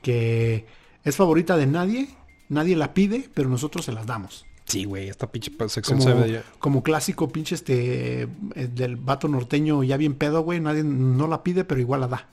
que 0.01 0.65
es 1.03 1.15
favorita 1.15 1.57
de 1.57 1.67
nadie, 1.67 2.09
nadie 2.49 2.75
la 2.75 2.93
pide, 2.93 3.29
pero 3.33 3.49
nosotros 3.49 3.85
se 3.85 3.91
las 3.91 4.05
damos. 4.05 4.45
Sí, 4.65 4.85
güey, 4.85 5.09
esta 5.09 5.31
pinche 5.31 5.51
sección 5.67 5.99
como, 5.99 6.09
se 6.09 6.13
ve... 6.13 6.43
Como 6.59 6.81
clásico 6.81 7.27
pinche 7.29 7.55
este... 7.55 8.21
Eh, 8.21 8.27
del 8.73 8.95
vato 8.95 9.27
norteño 9.27 9.83
ya 9.83 9.97
bien 9.97 10.13
pedo, 10.13 10.43
güey. 10.43 10.61
Nadie 10.61 10.83
no 10.83 11.27
la 11.27 11.43
pide, 11.43 11.65
pero 11.65 11.81
igual 11.81 11.99
la 11.99 12.07
da. 12.07 12.29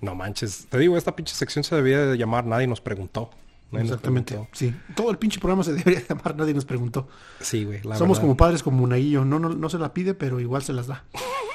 No 0.00 0.14
manches. 0.14 0.66
Te 0.68 0.78
digo, 0.78 0.96
esta 0.96 1.16
pinche 1.16 1.34
sección 1.34 1.64
se 1.64 1.74
debía 1.74 2.06
de 2.06 2.16
llamar 2.16 2.46
Nadie 2.46 2.68
nos 2.68 2.80
preguntó. 2.80 3.30
Exactamente. 3.72 4.38
Sí. 4.52 4.72
Todo 4.94 5.10
el 5.10 5.18
pinche 5.18 5.40
programa 5.40 5.64
se 5.64 5.72
debería 5.74 6.00
llamar 6.08 6.36
Nadie 6.36 6.54
nos 6.54 6.64
preguntó. 6.64 7.08
Sí, 7.40 7.64
güey. 7.64 7.80
Somos 7.96 8.20
como 8.20 8.36
padres 8.36 8.62
como 8.62 8.78
Monaguillo. 8.78 9.24
No, 9.24 9.40
no, 9.40 9.48
no 9.48 9.68
se 9.68 9.78
la 9.78 9.92
pide, 9.92 10.14
pero 10.14 10.38
igual 10.38 10.62
se 10.62 10.72
las 10.72 10.86
da. 10.86 11.04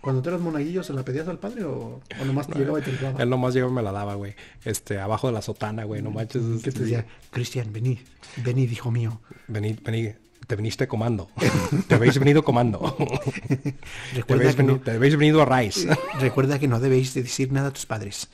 Cuando 0.00 0.22
tú 0.22 0.28
eras 0.28 0.40
monaguillo, 0.40 0.82
¿se 0.82 0.92
la 0.92 1.04
pedías 1.04 1.28
al 1.28 1.38
padre 1.38 1.64
o, 1.64 2.00
nomás 2.24 2.46
te 2.46 2.58
llegaba 2.58 2.78
y 2.78 2.82
te 2.82 2.92
la 2.92 3.00
daba? 3.00 3.22
Él 3.22 3.30
nomás 3.30 3.54
llegaba 3.54 3.72
y 3.72 3.74
me 3.74 3.82
la 3.82 3.92
daba, 3.92 4.14
güey. 4.14 4.34
Este, 4.64 4.98
abajo 4.98 5.26
de 5.26 5.32
la 5.32 5.42
sotana, 5.42 5.84
güey. 5.84 6.02
No 6.02 6.10
manches. 6.10 6.42
¿Qué 6.62 6.72
te 6.72 6.80
decía? 6.80 7.06
Cristian, 7.30 7.72
vení. 7.72 8.00
Vení, 8.44 8.64
hijo 8.64 8.90
mío. 8.90 9.20
Vení, 9.48 9.76
vení 9.82 10.12
te 10.48 10.56
viniste 10.56 10.88
comando. 10.88 11.28
te 11.88 11.94
habéis 11.94 12.18
venido 12.18 12.42
comando. 12.42 12.78
Te, 14.26 14.32
habéis 14.32 14.56
te 14.82 14.90
habéis 14.90 15.16
venido 15.16 15.42
a 15.42 15.60
Rice. 15.60 15.86
Recuerda 16.18 16.58
que 16.58 16.66
no 16.66 16.80
debéis 16.80 17.12
decir 17.12 17.52
nada 17.52 17.68
a 17.68 17.70
tus 17.70 17.84
padres. 17.84 18.30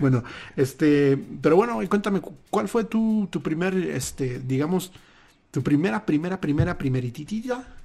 bueno, 0.00 0.24
este, 0.56 1.16
pero 1.40 1.54
bueno, 1.54 1.80
cuéntame, 1.88 2.20
¿cuál 2.50 2.68
fue 2.68 2.84
tu, 2.84 3.28
tu 3.30 3.40
primer, 3.40 3.74
este, 3.74 4.40
digamos, 4.40 4.90
tu 5.52 5.62
primera, 5.62 6.04
primera, 6.04 6.40
primera, 6.40 6.76
primeritita? 6.76 7.79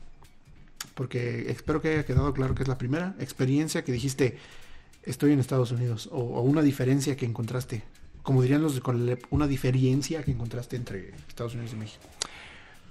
Porque 0.95 1.51
espero 1.51 1.81
que 1.81 1.89
haya 1.89 2.05
quedado 2.05 2.33
claro 2.33 2.55
que 2.55 2.63
es 2.63 2.69
la 2.69 2.77
primera 2.77 3.15
experiencia 3.19 3.83
que 3.83 3.91
dijiste, 3.91 4.37
estoy 5.03 5.33
en 5.33 5.39
Estados 5.39 5.71
Unidos, 5.71 6.09
o, 6.11 6.17
o 6.17 6.41
una 6.41 6.63
diferencia 6.63 7.15
que 7.15 7.25
encontraste 7.25 7.83
como 8.25 8.41
dirían 8.41 8.63
los 8.63 8.73
de 8.73 8.81
Conalep, 8.81 9.23
una 9.29 9.45
diferencia 9.45 10.23
que 10.23 10.31
encontraste 10.31 10.75
entre 10.75 11.13
Estados 11.27 11.53
Unidos 11.53 11.73
y 11.73 11.75
México. 11.75 12.03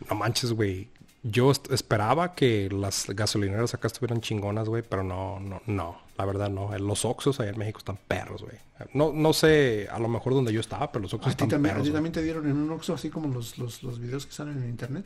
No 0.08 0.14
manches, 0.14 0.52
güey. 0.52 0.88
Yo 1.24 1.50
esperaba 1.50 2.34
que 2.34 2.68
las 2.70 3.06
gasolineras 3.08 3.74
acá 3.74 3.88
estuvieran 3.88 4.20
chingonas, 4.20 4.68
güey, 4.68 4.84
pero 4.88 5.02
no, 5.02 5.40
no, 5.40 5.60
no. 5.66 5.98
La 6.16 6.24
verdad 6.24 6.50
no. 6.50 6.76
Los 6.78 7.04
Oxos 7.04 7.40
allá 7.40 7.50
en 7.50 7.58
México 7.58 7.78
están 7.78 7.98
perros, 8.06 8.42
güey. 8.42 8.56
No, 8.92 9.12
no 9.12 9.32
sé, 9.32 9.88
a 9.90 9.98
lo 9.98 10.06
mejor 10.06 10.34
donde 10.34 10.52
yo 10.52 10.60
estaba, 10.60 10.92
pero 10.92 11.02
los 11.02 11.14
Oxos 11.14 11.32
están 11.32 11.48
también, 11.48 11.74
perros. 11.74 11.88
¿A 11.88 11.90
ti 11.90 11.92
también 11.92 12.12
te 12.12 12.22
dieron 12.22 12.48
en 12.48 12.56
un 12.56 12.70
Oxo 12.70 12.94
así 12.94 13.10
como 13.10 13.26
los, 13.28 13.58
los, 13.58 13.82
los 13.82 13.98
videos 13.98 14.26
que 14.26 14.32
salen 14.32 14.62
en 14.62 14.68
internet? 14.68 15.04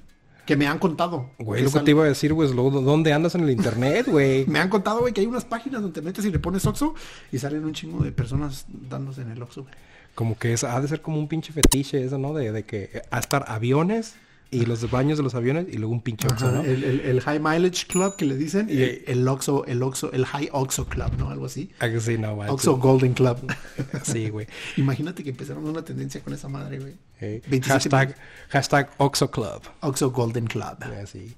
Que 0.49 0.57
me 0.57 0.67
han 0.67 0.78
contado. 0.78 1.28
Güey, 1.38 1.62
lo 1.62 1.71
que 1.71 1.81
te 1.81 1.90
iba 1.90 2.05
a 2.05 2.07
decir, 2.07 2.33
güey, 2.33 2.50
¿dónde 2.55 3.12
andas 3.12 3.35
en 3.35 3.43
el 3.43 3.50
internet, 3.50 4.07
güey? 4.09 4.47
me 4.49 4.59
han 4.59 4.71
contado, 4.71 5.00
güey, 5.00 5.12
que 5.12 5.21
hay 5.21 5.26
unas 5.26 5.45
páginas 5.45 5.83
donde 5.83 6.00
te 6.00 6.00
metes 6.00 6.25
y 6.25 6.31
le 6.31 6.38
pones 6.38 6.64
Oxo 6.64 6.95
y 7.31 7.38
salen 7.38 7.67
un 7.67 7.75
chingo 7.75 8.02
de 8.02 8.12
personas 8.12 8.64
dándose 8.67 9.21
en 9.21 9.31
el 9.31 9.43
Oxo, 9.43 9.64
güey. 9.64 9.75
Como 10.14 10.38
que 10.38 10.55
es, 10.55 10.64
ha 10.64 10.81
de 10.81 10.88
ser 10.88 11.02
como 11.02 11.19
un 11.19 11.28
pinche 11.28 11.52
fetiche 11.52 12.02
eso, 12.02 12.17
¿no? 12.17 12.33
De, 12.33 12.50
de 12.50 12.62
que 12.62 13.02
a 13.11 13.19
estar 13.19 13.45
aviones 13.47 14.14
y 14.50 14.64
los 14.64 14.90
baños 14.90 15.19
de 15.19 15.25
los 15.25 15.35
aviones 15.35 15.67
y 15.71 15.76
luego 15.76 15.93
un 15.93 16.00
pinche 16.00 16.26
Oxxo, 16.26 16.50
¿no? 16.50 16.62
El, 16.62 17.21
High 17.21 17.38
Mileage 17.38 17.87
Club 17.87 18.17
que 18.17 18.25
le 18.25 18.37
dicen 18.37 18.69
y 18.71 18.81
eh, 18.83 19.05
el 19.07 19.26
Oxxo, 19.28 19.67
el 19.67 19.83
Oxxo, 19.83 20.11
el 20.12 20.25
High 20.25 20.49
Oxxo 20.52 20.87
Club, 20.87 21.12
¿no? 21.19 21.31
Algo 21.31 21.47
así. 21.47 21.71
Ah, 21.81 21.88
sí, 22.00 22.17
no, 22.17 22.35
Oxxo 22.35 22.78
Golden 22.78 23.12
Club. 23.12 23.37
sí, 24.02 24.31
güey. 24.31 24.47
Imagínate 24.76 25.23
que 25.23 25.31
empezaron 25.31 25.64
una 25.67 25.85
tendencia 25.85 26.23
con 26.23 26.33
esa 26.33 26.49
madre, 26.49 26.78
güey. 26.78 26.95
Eh, 27.21 27.43
hashtag, 27.64 28.17
hashtag 28.49 28.90
Oxxo 28.97 29.31
Club. 29.31 29.62
Oxxo 29.81 30.11
Golden 30.11 30.47
Club. 30.47 30.78
Yeah, 30.81 31.07
sí. 31.07 31.35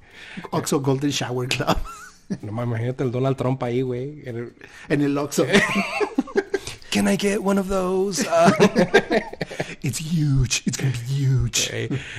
Oxxo 0.51 0.81
Golden 0.81 1.11
Shower 1.11 1.49
Club. 1.49 1.77
no, 2.43 2.63
imagínate 2.63 3.03
el 3.03 3.11
Donald 3.11 3.37
Trump 3.37 3.61
ahí, 3.65 3.83
güey. 3.83 4.23
En 4.25 4.37
el, 4.37 4.53
en 4.89 5.03
el 5.03 5.19
Oxxo. 5.19 5.45
Can 6.91 7.07
I 7.07 7.17
get 7.17 7.43
one 7.43 7.59
of 7.59 7.69
those? 7.69 8.27
Uh, 8.27 8.51
it's 9.83 9.99
huge. 9.99 10.63
It's 10.67 10.77
gonna 10.77 10.93
be 10.93 11.15
huge. 11.15 11.71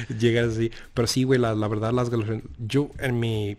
llega 0.10 0.44
así. 0.46 0.72
Pero 0.94 1.08
sí, 1.08 1.24
güey, 1.24 1.40
la, 1.40 1.54
la, 1.54 1.68
verdad, 1.68 1.92
las 1.92 2.10
gasolineras... 2.10 2.44
Yo, 2.58 2.90
en 3.00 3.20
mi... 3.20 3.58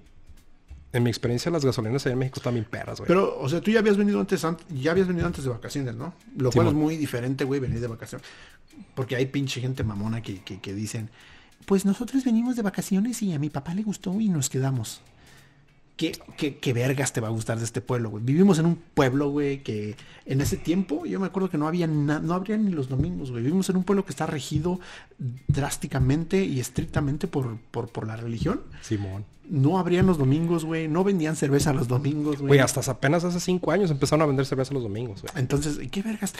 En 0.94 1.02
mi 1.02 1.08
experiencia, 1.08 1.50
las 1.50 1.64
gasolineras 1.64 2.04
allá 2.04 2.12
en 2.12 2.18
México 2.18 2.38
están 2.38 2.52
bien 2.52 2.66
perras, 2.66 2.98
güey. 2.98 3.08
Pero, 3.08 3.38
o 3.38 3.48
sea, 3.48 3.62
tú 3.62 3.70
ya 3.70 3.78
habías 3.78 3.96
venido 3.96 4.20
antes, 4.20 4.46
ya 4.68 4.90
habías 4.90 5.08
venido 5.08 5.26
antes 5.26 5.42
de 5.42 5.48
vacaciones, 5.48 5.94
¿no? 5.94 6.12
Lo 6.36 6.52
cual 6.52 6.66
es 6.68 6.74
muy 6.74 6.98
diferente, 6.98 7.44
güey, 7.44 7.60
venir 7.60 7.80
de 7.80 7.86
vacaciones. 7.86 8.26
Porque 8.94 9.16
hay 9.16 9.24
pinche 9.24 9.62
gente 9.62 9.84
mamona 9.84 10.20
que, 10.20 10.42
que, 10.42 10.60
que 10.60 10.74
dicen, 10.74 11.08
pues 11.64 11.86
nosotros 11.86 12.24
venimos 12.24 12.56
de 12.56 12.62
vacaciones 12.62 13.22
y 13.22 13.32
a 13.32 13.38
mi 13.38 13.48
papá 13.48 13.74
le 13.74 13.82
gustó 13.82 14.20
y 14.20 14.28
nos 14.28 14.50
quedamos. 14.50 15.00
¿Qué, 16.36 16.56
qué, 16.56 16.72
vergas 16.72 17.12
te 17.12 17.20
va 17.20 17.28
a 17.28 17.30
gustar 17.30 17.58
de 17.58 17.64
este 17.64 17.80
pueblo, 17.80 18.10
güey? 18.10 18.24
Vivimos 18.24 18.58
en 18.58 18.66
un 18.66 18.76
pueblo, 18.76 19.30
güey, 19.30 19.62
que 19.62 19.96
en 20.26 20.40
ese 20.40 20.56
tiempo 20.56 21.06
yo 21.06 21.20
me 21.20 21.26
acuerdo 21.26 21.50
que 21.50 21.58
no 21.58 21.68
había 21.68 21.86
no 21.86 22.34
habría 22.34 22.56
ni 22.56 22.70
los 22.70 22.88
domingos, 22.88 23.30
güey. 23.30 23.42
Vivimos 23.42 23.68
en 23.70 23.76
un 23.76 23.84
pueblo 23.84 24.04
que 24.04 24.10
está 24.10 24.26
regido 24.26 24.80
drásticamente 25.48 26.44
y 26.44 26.60
estrictamente 26.60 27.28
por, 27.28 27.58
por, 27.70 27.88
por 27.88 28.06
la 28.06 28.16
religión. 28.16 28.62
Simón. 28.80 29.24
No 29.48 29.78
abrían 29.78 30.06
los 30.06 30.18
domingos, 30.18 30.64
güey. 30.64 30.88
No 30.88 31.04
vendían 31.04 31.36
cerveza 31.36 31.72
los 31.72 31.88
domingos, 31.88 32.38
güey. 32.38 32.48
Güey, 32.48 32.60
hasta 32.60 32.80
apenas 32.90 33.24
hace 33.24 33.38
cinco 33.38 33.70
años 33.70 33.90
empezaron 33.90 34.22
a 34.22 34.26
vender 34.26 34.46
cerveza 34.46 34.72
los 34.72 34.82
domingos, 34.82 35.22
güey. 35.22 35.32
Entonces, 35.36 35.78
¿qué 35.90 36.02
vergas? 36.02 36.32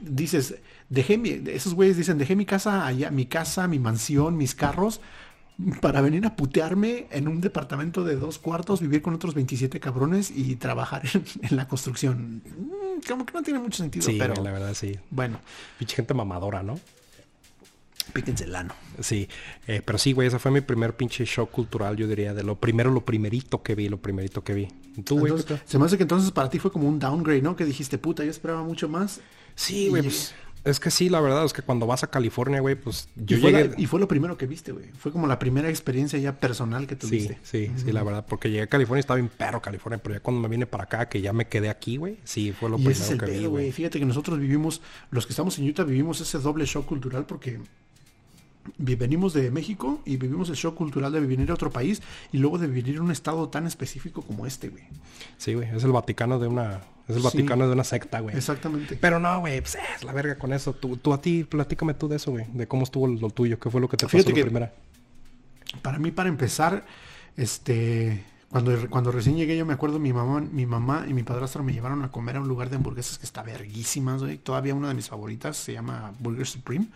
Dices, 0.00 0.56
dejé 0.88 1.18
mi, 1.18 1.40
esos 1.46 1.74
güeyes 1.74 1.96
dicen, 1.96 2.18
dejé 2.18 2.36
mi 2.36 2.46
casa 2.46 2.86
allá, 2.86 3.10
mi 3.10 3.26
casa, 3.26 3.68
mi 3.68 3.78
mansión, 3.78 4.36
mis 4.36 4.54
carros 4.54 5.00
para 5.80 6.00
venir 6.00 6.24
a 6.24 6.36
putearme 6.36 7.08
en 7.10 7.26
un 7.26 7.40
departamento 7.40 8.04
de 8.04 8.16
dos 8.16 8.38
cuartos, 8.38 8.80
vivir 8.80 9.02
con 9.02 9.14
otros 9.14 9.34
27 9.34 9.80
cabrones 9.80 10.30
y 10.30 10.56
trabajar 10.56 11.02
en, 11.42 11.56
la 11.56 11.66
construcción. 11.66 12.42
Mm, 12.46 13.08
como 13.08 13.26
que 13.26 13.32
no 13.32 13.42
tiene 13.42 13.58
mucho 13.58 13.78
sentido, 13.78 14.06
sí, 14.06 14.16
pero... 14.18 14.34
la 14.42 14.52
verdad 14.52 14.74
sí. 14.74 14.96
Bueno. 15.10 15.40
Pinche 15.78 15.96
gente 15.96 16.14
mamadora, 16.14 16.62
¿no? 16.62 16.78
Píquense 18.12 18.44
el 18.44 18.54
ano. 18.54 18.74
Sí, 19.00 19.28
eh, 19.66 19.82
pero 19.84 19.98
sí, 19.98 20.12
güey, 20.12 20.28
ese 20.28 20.38
fue 20.38 20.50
mi 20.50 20.60
primer 20.60 20.96
pinche 20.96 21.24
shock 21.26 21.50
cultural, 21.50 21.96
yo 21.96 22.06
diría, 22.06 22.32
de 22.32 22.42
lo 22.42 22.54
primero, 22.54 22.90
lo 22.90 23.04
primerito 23.04 23.62
que 23.62 23.74
vi, 23.74 23.88
lo 23.88 24.00
primerito 24.00 24.42
que 24.42 24.54
vi. 24.54 24.68
¿Tú, 25.04 25.18
güey? 25.18 25.34
Se 25.66 25.78
me 25.78 25.84
hace 25.84 25.96
que 25.96 26.04
entonces 26.04 26.30
para 26.30 26.48
ti 26.48 26.58
fue 26.58 26.72
como 26.72 26.88
un 26.88 26.98
downgrade, 26.98 27.42
¿no? 27.42 27.54
Que 27.54 27.64
dijiste, 27.64 27.98
puta, 27.98 28.24
yo 28.24 28.30
esperaba 28.30 28.62
mucho 28.62 28.88
más. 28.88 29.20
Sí, 29.54 29.88
güey, 29.88 30.04
pues 30.04 30.34
es 30.64 30.80
que 30.80 30.90
sí, 30.90 31.08
la 31.08 31.20
verdad 31.20 31.44
es 31.44 31.52
que 31.52 31.62
cuando 31.62 31.86
vas 31.86 32.02
a 32.02 32.08
California, 32.08 32.60
güey, 32.60 32.74
pues 32.74 33.08
yo 33.16 33.36
y 33.36 33.40
llegué... 33.40 33.70
y 33.76 33.86
fue 33.86 34.00
lo 34.00 34.08
primero 34.08 34.36
que 34.36 34.46
viste, 34.46 34.72
güey. 34.72 34.86
Fue 34.98 35.12
como 35.12 35.26
la 35.26 35.38
primera 35.38 35.68
experiencia 35.68 36.18
ya 36.18 36.38
personal 36.38 36.86
que 36.86 36.96
tuviste. 36.96 37.38
Sí, 37.42 37.66
sí, 37.66 37.84
sí, 37.84 37.92
la 37.92 38.02
verdad. 38.02 38.26
Porque 38.28 38.50
llegué 38.50 38.62
a 38.62 38.66
California, 38.66 39.00
estaba 39.00 39.16
bien 39.16 39.30
perro 39.34 39.62
California, 39.62 40.00
pero 40.02 40.14
ya 40.14 40.20
cuando 40.20 40.40
me 40.40 40.48
vine 40.48 40.66
para 40.66 40.84
acá, 40.84 41.08
que 41.08 41.20
ya 41.20 41.32
me 41.32 41.46
quedé 41.46 41.68
aquí, 41.68 41.96
güey, 41.96 42.18
sí, 42.24 42.52
fue 42.52 42.70
lo 42.70 42.76
primero 42.76 43.18
que 43.18 43.30
vi, 43.30 43.46
güey. 43.46 43.72
Fíjate 43.72 43.98
que 43.98 44.04
nosotros 44.04 44.38
vivimos, 44.38 44.82
los 45.10 45.26
que 45.26 45.32
estamos 45.32 45.58
en 45.58 45.68
Utah, 45.68 45.84
vivimos 45.84 46.20
ese 46.20 46.38
doble 46.38 46.64
shock 46.66 46.86
cultural 46.86 47.26
porque 47.26 47.60
venimos 48.76 49.32
de 49.32 49.50
México 49.50 50.00
y 50.04 50.16
vivimos 50.16 50.48
el 50.50 50.56
shock 50.56 50.74
cultural 50.74 51.12
de 51.12 51.20
venir 51.20 51.50
a 51.50 51.54
otro 51.54 51.70
país 51.70 52.02
y 52.32 52.38
luego 52.38 52.58
de 52.58 52.66
vivir 52.66 52.96
en 52.96 53.02
un 53.02 53.10
estado 53.10 53.48
tan 53.48 53.66
específico 53.66 54.22
como 54.22 54.46
este, 54.46 54.68
güey. 54.68 54.84
Sí, 55.36 55.54
güey, 55.54 55.68
es 55.74 55.84
el 55.84 55.92
Vaticano 55.92 56.38
de 56.38 56.48
una 56.48 56.80
es 57.08 57.16
el 57.16 57.22
Vaticano 57.22 57.66
de 57.66 57.72
una 57.72 57.84
secta, 57.84 58.20
güey. 58.20 58.36
Exactamente. 58.36 58.96
Pero 59.00 59.18
no, 59.18 59.40
güey, 59.40 59.60
pues 59.62 59.78
es 59.96 60.04
la 60.04 60.12
verga 60.12 60.36
con 60.36 60.52
eso. 60.52 60.74
Tú, 60.74 60.98
tú 60.98 61.14
a 61.14 61.20
ti, 61.20 61.44
platícame 61.44 61.94
tú 61.94 62.06
de 62.06 62.16
eso, 62.16 62.32
güey. 62.32 62.44
De 62.52 62.68
cómo 62.68 62.82
estuvo 62.82 63.06
lo 63.06 63.30
tuyo. 63.30 63.58
¿Qué 63.58 63.70
fue 63.70 63.80
lo 63.80 63.88
que 63.88 63.96
te 63.96 64.06
pasó 64.06 64.18
la 64.18 64.24
primera? 64.24 64.74
Para 65.80 65.98
mí, 65.98 66.10
para 66.10 66.28
empezar, 66.28 66.84
este... 67.36 68.24
Cuando, 68.50 68.88
cuando 68.88 69.12
recién 69.12 69.36
llegué, 69.36 69.58
yo 69.58 69.66
me 69.66 69.74
acuerdo, 69.74 69.98
mi 69.98 70.10
mamá, 70.10 70.40
mi 70.40 70.64
mamá 70.64 71.04
y 71.06 71.12
mi 71.12 71.22
padrastro 71.22 71.62
me 71.62 71.74
llevaron 71.74 72.02
a 72.02 72.10
comer 72.10 72.36
a 72.36 72.40
un 72.40 72.48
lugar 72.48 72.70
de 72.70 72.76
hamburguesas 72.76 73.18
que 73.18 73.26
está 73.26 73.42
verguísimas, 73.42 74.22
güey. 74.22 74.38
Todavía 74.38 74.74
una 74.74 74.88
de 74.88 74.94
mis 74.94 75.08
favoritas 75.08 75.58
se 75.58 75.74
llama 75.74 76.14
Burger 76.18 76.46
Supreme 76.46 76.88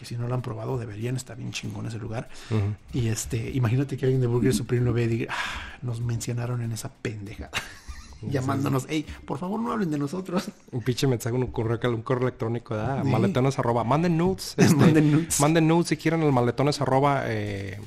que 0.00 0.06
si 0.06 0.16
no 0.16 0.26
lo 0.26 0.34
han 0.34 0.40
probado 0.40 0.78
deberían, 0.78 1.14
estar 1.14 1.36
bien 1.36 1.52
chingón 1.52 1.84
ese 1.84 1.98
lugar. 1.98 2.30
Y 2.94 3.08
este, 3.08 3.50
imagínate 3.50 3.98
que 3.98 4.06
alguien 4.06 4.22
de 4.22 4.28
Burger 4.28 4.54
Supreme 4.54 4.82
lo 4.82 4.94
ve 4.94 5.04
y 5.04 5.08
diga, 5.08 5.34
ah, 5.36 5.76
nos 5.82 6.00
mencionaron 6.00 6.62
en 6.62 6.72
esa 6.72 6.88
pendejada 6.88 7.50
llamándonos, 8.22 8.86
hey, 8.88 9.04
por 9.26 9.38
favor 9.38 9.60
no 9.60 9.72
hablen 9.72 9.90
de 9.90 9.98
nosotros. 9.98 10.50
Un 10.72 10.80
pinche 10.80 11.06
mensaje, 11.06 11.36
un 11.36 11.46
correo, 11.48 11.78
un 11.94 12.00
correo 12.00 12.28
electrónico, 12.28 12.74
ah, 12.74 13.02
maletones 13.04 13.58
arroba, 13.58 13.84
manden 13.84 14.16
nudes. 14.16 14.54
Este, 14.58 14.74
manden 14.74 15.12
nudes. 15.12 15.40
Manden 15.40 15.68
nudes 15.68 15.88
si 15.88 15.96
quieren 15.98 16.22
el 16.22 16.32
maletones 16.32 16.80
arroba, 16.80 17.24
eh, 17.26 17.78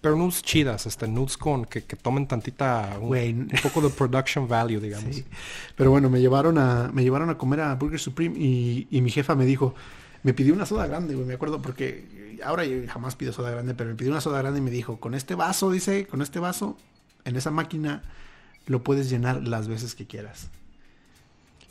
pero 0.00 0.16
nudes 0.16 0.42
chidas, 0.42 0.86
este, 0.86 1.06
nudes 1.06 1.36
con 1.36 1.64
que, 1.64 1.84
que 1.84 1.94
tomen 1.94 2.26
tantita, 2.26 2.98
un, 3.00 3.48
poco 3.62 3.80
de 3.82 3.90
production 3.90 4.48
value, 4.48 4.80
digamos. 4.80 5.22
Pero 5.76 5.90
bueno, 5.90 6.10
me 6.10 6.20
llevaron 6.20 6.58
a, 6.58 6.90
me 6.92 7.04
llevaron 7.04 7.30
a 7.30 7.38
comer 7.38 7.60
a 7.60 7.74
Burger 7.76 8.00
Supreme 8.00 8.36
y, 8.36 8.88
y 8.90 9.00
mi 9.00 9.10
jefa 9.10 9.36
me 9.36 9.46
dijo, 9.46 9.74
me 10.24 10.32
pidió 10.34 10.54
una 10.54 10.66
soda 10.66 10.86
grande, 10.86 11.14
güey, 11.14 11.26
me 11.26 11.34
acuerdo, 11.34 11.62
porque 11.62 12.40
ahora 12.42 12.64
yo 12.64 12.78
jamás 12.88 13.14
pido 13.14 13.32
soda 13.32 13.50
grande, 13.50 13.74
pero 13.74 13.90
me 13.90 13.96
pidió 13.96 14.10
una 14.10 14.22
soda 14.22 14.38
grande 14.38 14.58
y 14.58 14.62
me 14.62 14.70
dijo, 14.70 14.98
con 14.98 15.14
este 15.14 15.34
vaso, 15.34 15.70
dice, 15.70 16.06
con 16.06 16.22
este 16.22 16.40
vaso, 16.40 16.78
en 17.24 17.36
esa 17.36 17.50
máquina 17.50 18.02
lo 18.66 18.82
puedes 18.82 19.10
llenar 19.10 19.46
las 19.46 19.68
veces 19.68 19.94
que 19.94 20.06
quieras. 20.06 20.48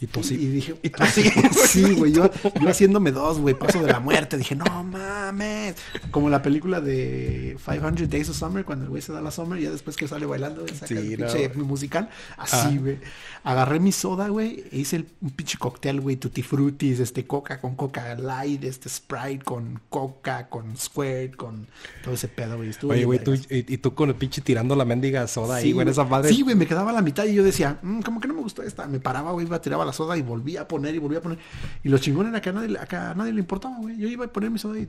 Y 0.04 0.24
sí. 0.24 0.36
Y, 0.36 0.48
dije, 0.48 0.76
¿y 0.82 0.90
tú 0.90 1.04
sí? 1.14 1.32
sí, 1.68 1.94
güey. 1.96 2.12
Yo, 2.12 2.30
yo 2.60 2.70
haciéndome 2.70 3.12
dos, 3.12 3.40
güey. 3.40 3.56
Paso 3.56 3.82
de 3.82 3.92
la 3.92 4.00
muerte. 4.00 4.38
Dije, 4.38 4.56
no 4.56 4.84
mames. 4.84 5.76
Como 6.12 6.30
la 6.30 6.42
película 6.42 6.82
de 6.82 7.58
500 7.66 8.10
Days 8.10 8.30
of 8.30 8.38
Summer, 8.38 8.66
cuando 8.66 8.86
el 8.86 8.90
güey 8.90 9.02
se 9.02 9.14
da 9.14 9.22
la 9.22 9.32
summer 9.32 9.60
y 9.60 9.64
ya 9.64 9.72
después 9.72 9.96
que 9.96 10.08
sale 10.08 10.26
bailando, 10.26 10.68
saca 10.68 10.88
sí, 10.88 10.96
el 10.96 11.18
pinche 11.18 11.50
musical. 11.56 12.10
Así, 12.38 12.78
güey. 12.78 13.00
Agarré 13.44 13.80
mi 13.80 13.92
soda, 13.92 14.28
güey. 14.28 14.64
E 14.72 14.80
hice 14.80 14.98
el, 14.98 15.08
un 15.22 15.32
pinche 15.32 15.58
cóctel, 15.58 16.02
güey. 16.02 16.18
Tutti 16.18 16.42
frutis, 16.42 17.00
este 17.00 17.26
coca 17.26 17.60
con 17.62 17.76
coca 17.76 18.16
light, 18.16 18.64
este 18.64 18.90
sprite 18.90 19.44
con 19.44 19.80
coca, 19.90 20.50
con 20.50 20.76
squirt, 20.78 21.36
con 21.36 21.68
todo 22.04 22.14
ese 22.14 22.28
pedo, 22.28 22.58
güey. 22.58 22.72
Oye, 22.90 23.06
güey, 23.06 23.24
tú, 23.24 23.34
y, 23.50 23.78
tú 23.78 23.94
con 23.94 24.10
el 24.10 24.16
pinche 24.16 24.42
tirando 24.42 24.76
la 24.76 24.86
mendiga 24.86 25.28
soda 25.28 25.56
ahí, 25.56 25.72
güey, 25.72 25.88
esa 25.88 26.04
madre. 26.04 26.30
Sí, 26.30 26.42
güey, 26.42 26.56
me 26.56 26.66
quedaba 26.66 26.92
a 26.92 26.94
la 26.94 27.02
mitad 27.02 27.26
y 27.26 27.34
yo 27.34 27.44
decía, 27.44 27.80
mmm, 27.82 28.02
como 28.02 28.20
que 28.20 28.28
no 28.28 28.34
me 28.34 28.42
gustó 28.42 28.64
esta. 28.64 28.88
Me 28.88 29.00
paraba, 29.00 29.32
güey, 29.32 29.46
iba, 29.46 29.62
tiraba 29.62 29.86
la 29.86 29.93
soda 29.94 30.18
y 30.18 30.22
volvía 30.22 30.62
a 30.62 30.68
poner 30.68 30.96
y 30.96 31.00
volvía 31.00 31.20
a 31.20 31.22
poner. 31.22 31.40
Y 31.84 31.90
lo 31.90 31.98
chingón 31.98 32.28
era 32.28 32.42
que 32.42 32.50
a 32.50 32.54
nadie, 32.54 32.78
acá 32.78 33.12
a 33.12 33.16
nadie 33.16 33.34
le 33.34 33.40
importaba, 33.40 33.78
güey. 33.78 33.98
Yo 33.98 34.08
iba 34.08 34.26
a 34.26 34.28
poner 34.28 34.52
mi 34.52 34.60
soda 34.60 34.80
y 34.80 34.88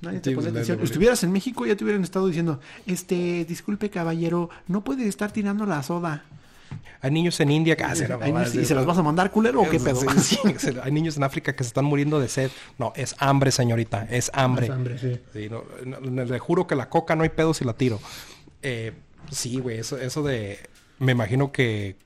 nadie 0.00 0.20
te 0.20 0.34
ponía 0.34 0.50
atención. 0.50 0.80
Estuvieras 0.82 1.24
en 1.24 1.32
México 1.32 1.66
ya 1.66 1.76
te 1.76 1.84
hubieran 1.84 2.02
estado 2.02 2.26
diciendo, 2.26 2.60
este, 2.86 3.44
disculpe 3.44 3.90
caballero, 3.90 4.50
no 4.68 4.84
puede 4.84 5.08
estar 5.08 5.32
tirando 5.32 5.66
la 5.66 5.82
soda. 5.82 6.24
Hay 7.00 7.10
niños 7.10 7.38
en 7.40 7.50
India 7.50 7.76
que 7.76 7.84
hacen. 7.84 8.10
¿Y 8.54 8.64
se 8.64 8.74
las 8.74 8.86
vas 8.86 8.98
a 8.98 9.02
mandar 9.02 9.30
culero 9.30 9.62
o 9.62 9.68
qué 9.68 9.80
pedo? 9.80 10.00
hay 10.82 10.92
niños 10.92 11.16
en 11.16 11.24
África 11.24 11.54
que 11.54 11.64
se 11.64 11.68
están 11.68 11.84
muriendo 11.84 12.20
de 12.20 12.28
sed. 12.28 12.50
No, 12.78 12.92
es 12.96 13.16
hambre, 13.18 13.50
señorita. 13.50 14.06
Es 14.10 14.30
hambre. 14.34 14.66
Es 14.66 14.72
hambre, 14.72 14.98
sí. 14.98 15.18
le 15.34 16.38
juro 16.38 16.66
que 16.66 16.76
la 16.76 16.88
coca 16.88 17.16
no 17.16 17.24
hay 17.24 17.30
pedo 17.30 17.54
si 17.54 17.64
la 17.64 17.74
tiro. 17.74 18.00
Eh, 18.62 18.92
sí, 19.30 19.58
güey, 19.58 19.78
eso, 19.78 19.98
eso 19.98 20.22
de. 20.22 20.58
Me 20.98 21.12
imagino 21.12 21.50
que. 21.50 21.96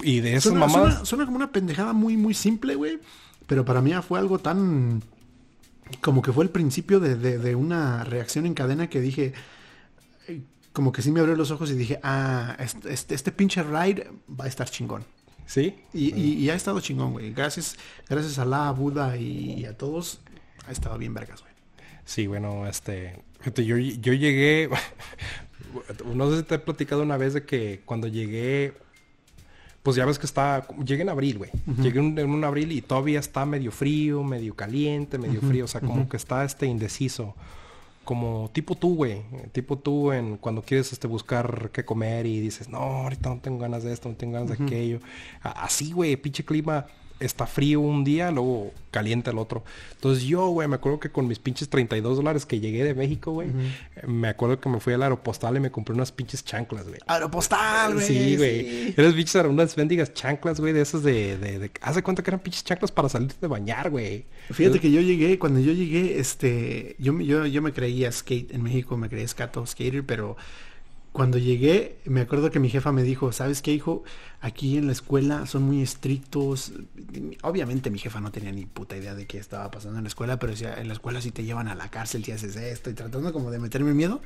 Y 0.00 0.20
de 0.20 0.36
esas 0.36 0.52
suena, 0.52 1.04
Suena, 1.04 1.24
como 1.24 1.36
una 1.36 1.50
pendejada 1.50 1.92
muy, 1.92 2.16
muy 2.16 2.34
simple, 2.34 2.74
güey. 2.74 3.00
Pero 3.46 3.64
para 3.64 3.80
mí 3.80 3.92
fue 4.06 4.18
algo 4.18 4.38
tan. 4.38 5.02
Como 6.00 6.22
que 6.22 6.32
fue 6.32 6.44
el 6.44 6.50
principio 6.50 7.00
de, 7.00 7.16
de 7.16 7.54
una 7.54 8.04
reacción 8.04 8.46
en 8.46 8.54
cadena 8.54 8.88
que 8.88 9.00
dije 9.00 9.32
como 10.78 10.92
que 10.92 11.02
sí 11.02 11.10
me 11.10 11.18
abrió 11.18 11.34
los 11.34 11.50
ojos 11.50 11.72
y 11.72 11.74
dije, 11.74 11.98
ah, 12.04 12.56
este, 12.88 13.12
este, 13.12 13.32
pinche 13.32 13.64
ride 13.64 14.12
va 14.28 14.44
a 14.44 14.46
estar 14.46 14.70
chingón. 14.70 15.04
¿Sí? 15.44 15.74
Y, 15.92 16.48
ha 16.50 16.54
estado 16.54 16.78
chingón, 16.80 17.14
güey. 17.14 17.32
Gracias, 17.32 17.76
gracias 18.08 18.38
a 18.38 18.44
la 18.44 18.70
Buda 18.70 19.16
y, 19.16 19.64
a 19.64 19.76
todos, 19.76 20.20
ha 20.68 20.70
estado 20.70 20.96
bien 20.96 21.14
vergas, 21.14 21.40
güey. 21.40 21.52
Sí, 22.04 22.28
bueno, 22.28 22.64
este, 22.68 23.20
yo, 23.56 23.76
yo 23.76 24.12
llegué, 24.12 24.70
no 26.14 26.30
sé 26.30 26.36
si 26.36 26.42
te 26.44 26.54
he 26.54 26.58
platicado 26.60 27.02
una 27.02 27.16
vez 27.16 27.34
de 27.34 27.44
que 27.44 27.82
cuando 27.84 28.06
llegué, 28.06 28.74
pues 29.82 29.96
ya 29.96 30.04
ves 30.04 30.18
que 30.18 30.26
está, 30.26 30.66
llegué 30.84 31.02
en 31.02 31.08
abril, 31.08 31.38
güey. 31.38 31.50
Llegué 31.80 32.00
en, 32.00 32.30
un 32.30 32.44
abril 32.44 32.72
y 32.72 32.82
todavía 32.82 33.20
está 33.20 33.46
medio 33.46 33.70
frío, 33.70 34.22
medio 34.22 34.54
caliente, 34.54 35.18
medio 35.18 35.40
frío, 35.40 35.64
o 35.64 35.68
sea, 35.68 35.80
como 35.80 36.08
que 36.08 36.16
está 36.16 36.44
este 36.44 36.66
indeciso. 36.66 37.34
Como 38.04 38.50
tipo 38.52 38.74
tú, 38.74 38.96
güey. 38.96 39.22
Tipo 39.52 39.78
tú 39.78 40.12
en 40.12 40.36
cuando 40.38 40.62
quieres 40.62 40.92
este, 40.92 41.06
buscar 41.06 41.70
qué 41.72 41.84
comer 41.84 42.26
y 42.26 42.40
dices, 42.40 42.68
no, 42.68 42.78
ahorita 42.78 43.30
no 43.30 43.40
tengo 43.40 43.58
ganas 43.58 43.84
de 43.84 43.92
esto, 43.92 44.08
no 44.08 44.16
tengo 44.16 44.34
ganas 44.34 44.56
de 44.58 44.64
aquello. 44.64 45.00
Así, 45.42 45.92
güey, 45.92 46.16
pinche 46.16 46.44
clima 46.44 46.86
está 47.20 47.46
frío 47.46 47.80
un 47.80 48.04
día, 48.04 48.30
luego 48.30 48.72
caliente 48.90 49.30
el 49.30 49.38
otro. 49.38 49.64
Entonces 49.94 50.24
yo, 50.24 50.48
güey, 50.48 50.68
me 50.68 50.76
acuerdo 50.76 51.00
que 51.00 51.10
con 51.10 51.26
mis 51.26 51.38
pinches 51.38 51.68
32 51.68 52.16
dólares 52.16 52.46
que 52.46 52.60
llegué 52.60 52.84
de 52.84 52.94
México, 52.94 53.32
güey, 53.32 53.48
me 54.06 54.28
acuerdo 54.28 54.60
que 54.60 54.68
me 54.68 54.80
fui 54.80 54.92
al 54.92 55.02
aeropostal 55.02 55.56
y 55.56 55.60
me 55.60 55.70
compré 55.70 55.94
unas 55.94 56.12
pinches 56.12 56.44
chanclas, 56.44 56.86
güey. 56.86 57.00
Aeropostal, 57.06 57.94
güey. 57.94 58.06
Sí, 58.06 58.36
güey. 58.36 58.94
Eres 58.96 59.14
pinches 59.14 59.34
unas 59.44 59.74
bendigas 59.76 60.12
chanclas, 60.14 60.60
güey, 60.60 60.72
de 60.72 60.80
esas 60.80 61.02
de, 61.02 61.36
de, 61.38 61.70
Hace 61.80 62.02
cuenta 62.02 62.22
que 62.22 62.30
eran 62.30 62.40
pinches 62.40 62.64
chanclas 62.64 62.90
para 62.90 63.08
salir 63.08 63.32
de 63.40 63.46
bañar, 63.46 63.90
güey. 63.90 64.24
Fíjate 64.50 64.80
que 64.80 64.90
yo 64.90 65.00
llegué, 65.00 65.38
cuando 65.38 65.60
yo 65.60 65.72
llegué, 65.72 66.18
este, 66.18 66.96
yo, 66.98 67.18
yo, 67.20 67.46
yo 67.46 67.62
me 67.62 67.72
creía 67.72 68.10
skate 68.10 68.52
en 68.54 68.62
México, 68.62 68.96
me 68.96 69.08
creía 69.08 69.28
skato, 69.28 69.66
skater, 69.66 70.04
pero 70.04 70.36
cuando 71.12 71.38
llegué, 71.38 71.96
me 72.04 72.20
acuerdo 72.20 72.50
que 72.50 72.60
mi 72.60 72.68
jefa 72.68 72.92
me 72.92 73.02
dijo, 73.02 73.32
¿sabes 73.32 73.60
qué, 73.60 73.72
hijo? 73.72 74.04
Aquí 74.40 74.76
en 74.76 74.86
la 74.86 74.92
escuela 74.92 75.46
son 75.46 75.64
muy 75.64 75.82
estrictos. 75.82 76.72
Obviamente 77.42 77.90
mi 77.90 77.98
jefa 77.98 78.20
no 78.20 78.30
tenía 78.30 78.52
ni 78.52 78.66
puta 78.66 78.96
idea 78.96 79.16
de 79.16 79.26
qué 79.26 79.38
estaba 79.38 79.68
pasando 79.70 79.98
en 79.98 80.04
la 80.04 80.08
escuela, 80.08 80.38
pero 80.38 80.52
decía, 80.52 80.76
en 80.78 80.86
la 80.86 80.94
escuela 80.94 81.20
sí 81.20 81.32
te 81.32 81.42
llevan 81.42 81.66
a 81.66 81.74
la 81.74 81.90
cárcel 81.90 82.24
si 82.24 82.30
haces 82.30 82.54
esto, 82.54 82.88
y 82.88 82.94
tratando 82.94 83.32
como 83.32 83.50
de 83.50 83.58
meterme 83.58 83.94
miedo. 83.94 84.20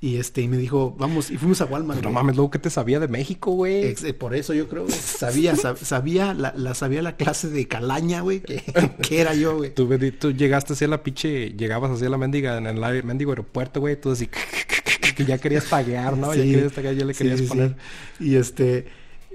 Y 0.00 0.18
este, 0.18 0.42
y 0.42 0.48
me 0.48 0.58
dijo, 0.58 0.94
vamos, 0.96 1.28
y 1.32 1.36
fuimos 1.38 1.60
a 1.60 1.64
Walmart. 1.64 2.04
No 2.04 2.12
mames, 2.12 2.36
luego 2.36 2.52
que 2.52 2.60
te 2.60 2.70
sabía 2.70 3.00
de 3.00 3.08
México, 3.08 3.50
güey. 3.50 3.96
Eh, 4.00 4.14
por 4.14 4.32
eso 4.36 4.54
yo 4.54 4.68
creo, 4.68 4.88
sabía, 4.88 5.56
sabía, 5.56 6.34
la, 6.34 6.74
sabía 6.74 7.02
la 7.02 7.16
clase 7.16 7.48
de 7.48 7.66
calaña, 7.66 8.20
güey, 8.20 8.40
que, 8.40 8.62
era 9.20 9.34
yo, 9.34 9.56
güey. 9.56 9.74
Tú, 9.74 9.88
tú 10.20 10.30
llegaste 10.30 10.74
hacia 10.74 10.86
la 10.86 11.02
pinche, 11.02 11.50
llegabas 11.50 11.90
hacia 11.90 12.08
la 12.08 12.16
mendiga, 12.16 12.58
en 12.58 12.68
el 12.68 13.02
mendigo 13.02 13.32
aeropuerto, 13.32 13.80
güey, 13.80 14.00
tú 14.00 14.12
así 14.12 14.28
que 15.16 15.24
ya 15.24 15.38
querías 15.38 15.64
paguear, 15.64 16.16
¿no? 16.16 16.32
ya 16.32 16.44
querías 16.44 16.72
pagar, 16.72 16.94
ya 16.94 17.04
le 17.04 17.14
querías 17.14 17.42
poner. 17.42 17.74
Y 18.20 18.36
este, 18.36 18.86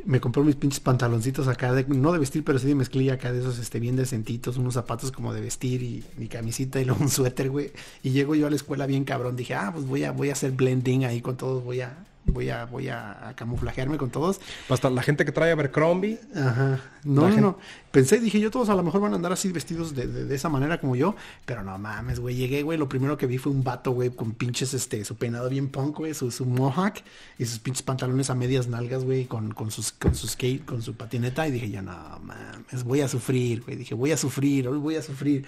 me 0.05 0.19
compró 0.19 0.43
mis 0.43 0.55
pinches 0.55 0.79
pantaloncitos 0.79 1.47
acá, 1.47 1.73
de, 1.73 1.85
no 1.87 2.11
de 2.11 2.19
vestir, 2.19 2.43
pero 2.43 2.59
sí 2.59 2.67
de 2.67 2.75
mezclilla 2.75 3.13
acá, 3.13 3.31
de 3.31 3.39
esos 3.39 3.59
este, 3.59 3.79
bien 3.79 3.95
decentitos, 3.95 4.57
unos 4.57 4.73
zapatos 4.73 5.11
como 5.11 5.33
de 5.33 5.41
vestir 5.41 5.81
y 5.83 6.03
mi 6.17 6.27
camisita 6.27 6.79
y 6.81 6.85
luego 6.85 7.01
un 7.01 7.09
suéter, 7.09 7.49
güey. 7.49 7.71
Y 8.03 8.11
llego 8.11 8.35
yo 8.35 8.47
a 8.47 8.49
la 8.49 8.55
escuela 8.55 8.85
bien 8.85 9.03
cabrón, 9.03 9.35
dije, 9.35 9.55
ah, 9.55 9.71
pues 9.73 9.85
voy 9.85 10.03
a, 10.03 10.11
voy 10.11 10.29
a 10.29 10.33
hacer 10.33 10.51
blending 10.51 11.05
ahí 11.05 11.21
con 11.21 11.37
todos, 11.37 11.63
voy 11.63 11.81
a, 11.81 12.05
voy 12.25 12.49
a, 12.49 12.65
voy 12.65 12.89
a, 12.89 13.33
camuflajearme 13.35 13.97
con 13.97 14.09
todos. 14.09 14.39
Hasta 14.69 14.89
la 14.89 15.01
gente 15.03 15.25
que 15.25 15.31
trae 15.31 15.51
Abercrombie. 15.51 16.19
Ajá. 16.35 16.79
No, 17.03 17.29
no, 17.29 17.37
no. 17.37 17.57
Pensé, 17.91 18.19
dije 18.19 18.39
yo, 18.39 18.49
todos 18.49 18.69
a 18.69 18.75
lo 18.75 18.83
mejor 18.83 19.01
van 19.01 19.13
a 19.13 19.15
andar 19.15 19.31
así 19.31 19.51
vestidos 19.51 19.93
de, 19.93 20.07
de, 20.07 20.35
esa 20.35 20.49
manera 20.49 20.79
como 20.79 20.95
yo. 20.95 21.15
Pero 21.45 21.63
no 21.63 21.77
mames, 21.77 22.19
güey. 22.19 22.35
Llegué, 22.35 22.63
güey. 22.63 22.77
Lo 22.77 22.87
primero 22.87 23.17
que 23.17 23.27
vi 23.27 23.37
fue 23.37 23.51
un 23.51 23.63
vato, 23.63 23.91
güey, 23.91 24.09
con 24.11 24.31
pinches, 24.31 24.73
este, 24.73 25.03
su 25.05 25.15
peinado 25.15 25.49
bien 25.49 25.69
punk, 25.69 25.97
güey, 25.97 26.13
su, 26.13 26.31
su 26.31 26.45
mohawk 26.45 26.95
y 27.37 27.45
sus 27.45 27.59
pinches 27.59 27.83
pantalones 27.83 28.29
a 28.29 28.35
medias 28.35 28.67
nalgas, 28.67 29.03
güey, 29.03 29.25
con, 29.25 29.53
con, 29.53 29.71
sus, 29.71 29.91
con 29.91 30.15
su 30.15 30.27
skate, 30.27 30.65
con 30.65 30.81
su 30.81 30.95
patineta. 30.95 31.47
Y 31.47 31.51
dije 31.51 31.69
yo, 31.69 31.81
no 31.81 31.93
mames, 32.23 32.83
voy 32.83 33.01
a 33.01 33.07
sufrir, 33.07 33.63
güey. 33.63 33.77
Dije, 33.77 33.95
voy 33.95 34.11
a 34.11 34.17
sufrir, 34.17 34.67
hoy 34.67 34.77
voy 34.77 34.95
a 34.95 35.01
sufrir. 35.01 35.45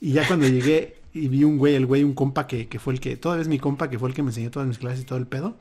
Y 0.00 0.12
ya 0.12 0.26
cuando 0.26 0.46
llegué 0.48 0.98
y 1.12 1.28
vi 1.28 1.44
un 1.44 1.58
güey, 1.58 1.74
el 1.74 1.86
güey, 1.86 2.04
un 2.04 2.14
compa 2.14 2.46
que, 2.46 2.68
que 2.68 2.78
fue 2.78 2.92
el 2.92 3.00
que, 3.00 3.16
todavía 3.16 3.42
es 3.42 3.48
mi 3.48 3.58
compa, 3.58 3.88
que 3.88 3.98
fue 3.98 4.08
el 4.08 4.14
que 4.14 4.22
me 4.22 4.30
enseñó 4.30 4.50
todas 4.50 4.68
mis 4.68 4.78
clases 4.78 5.00
y 5.00 5.04
todo 5.04 5.18
el 5.18 5.26
pedo 5.26 5.56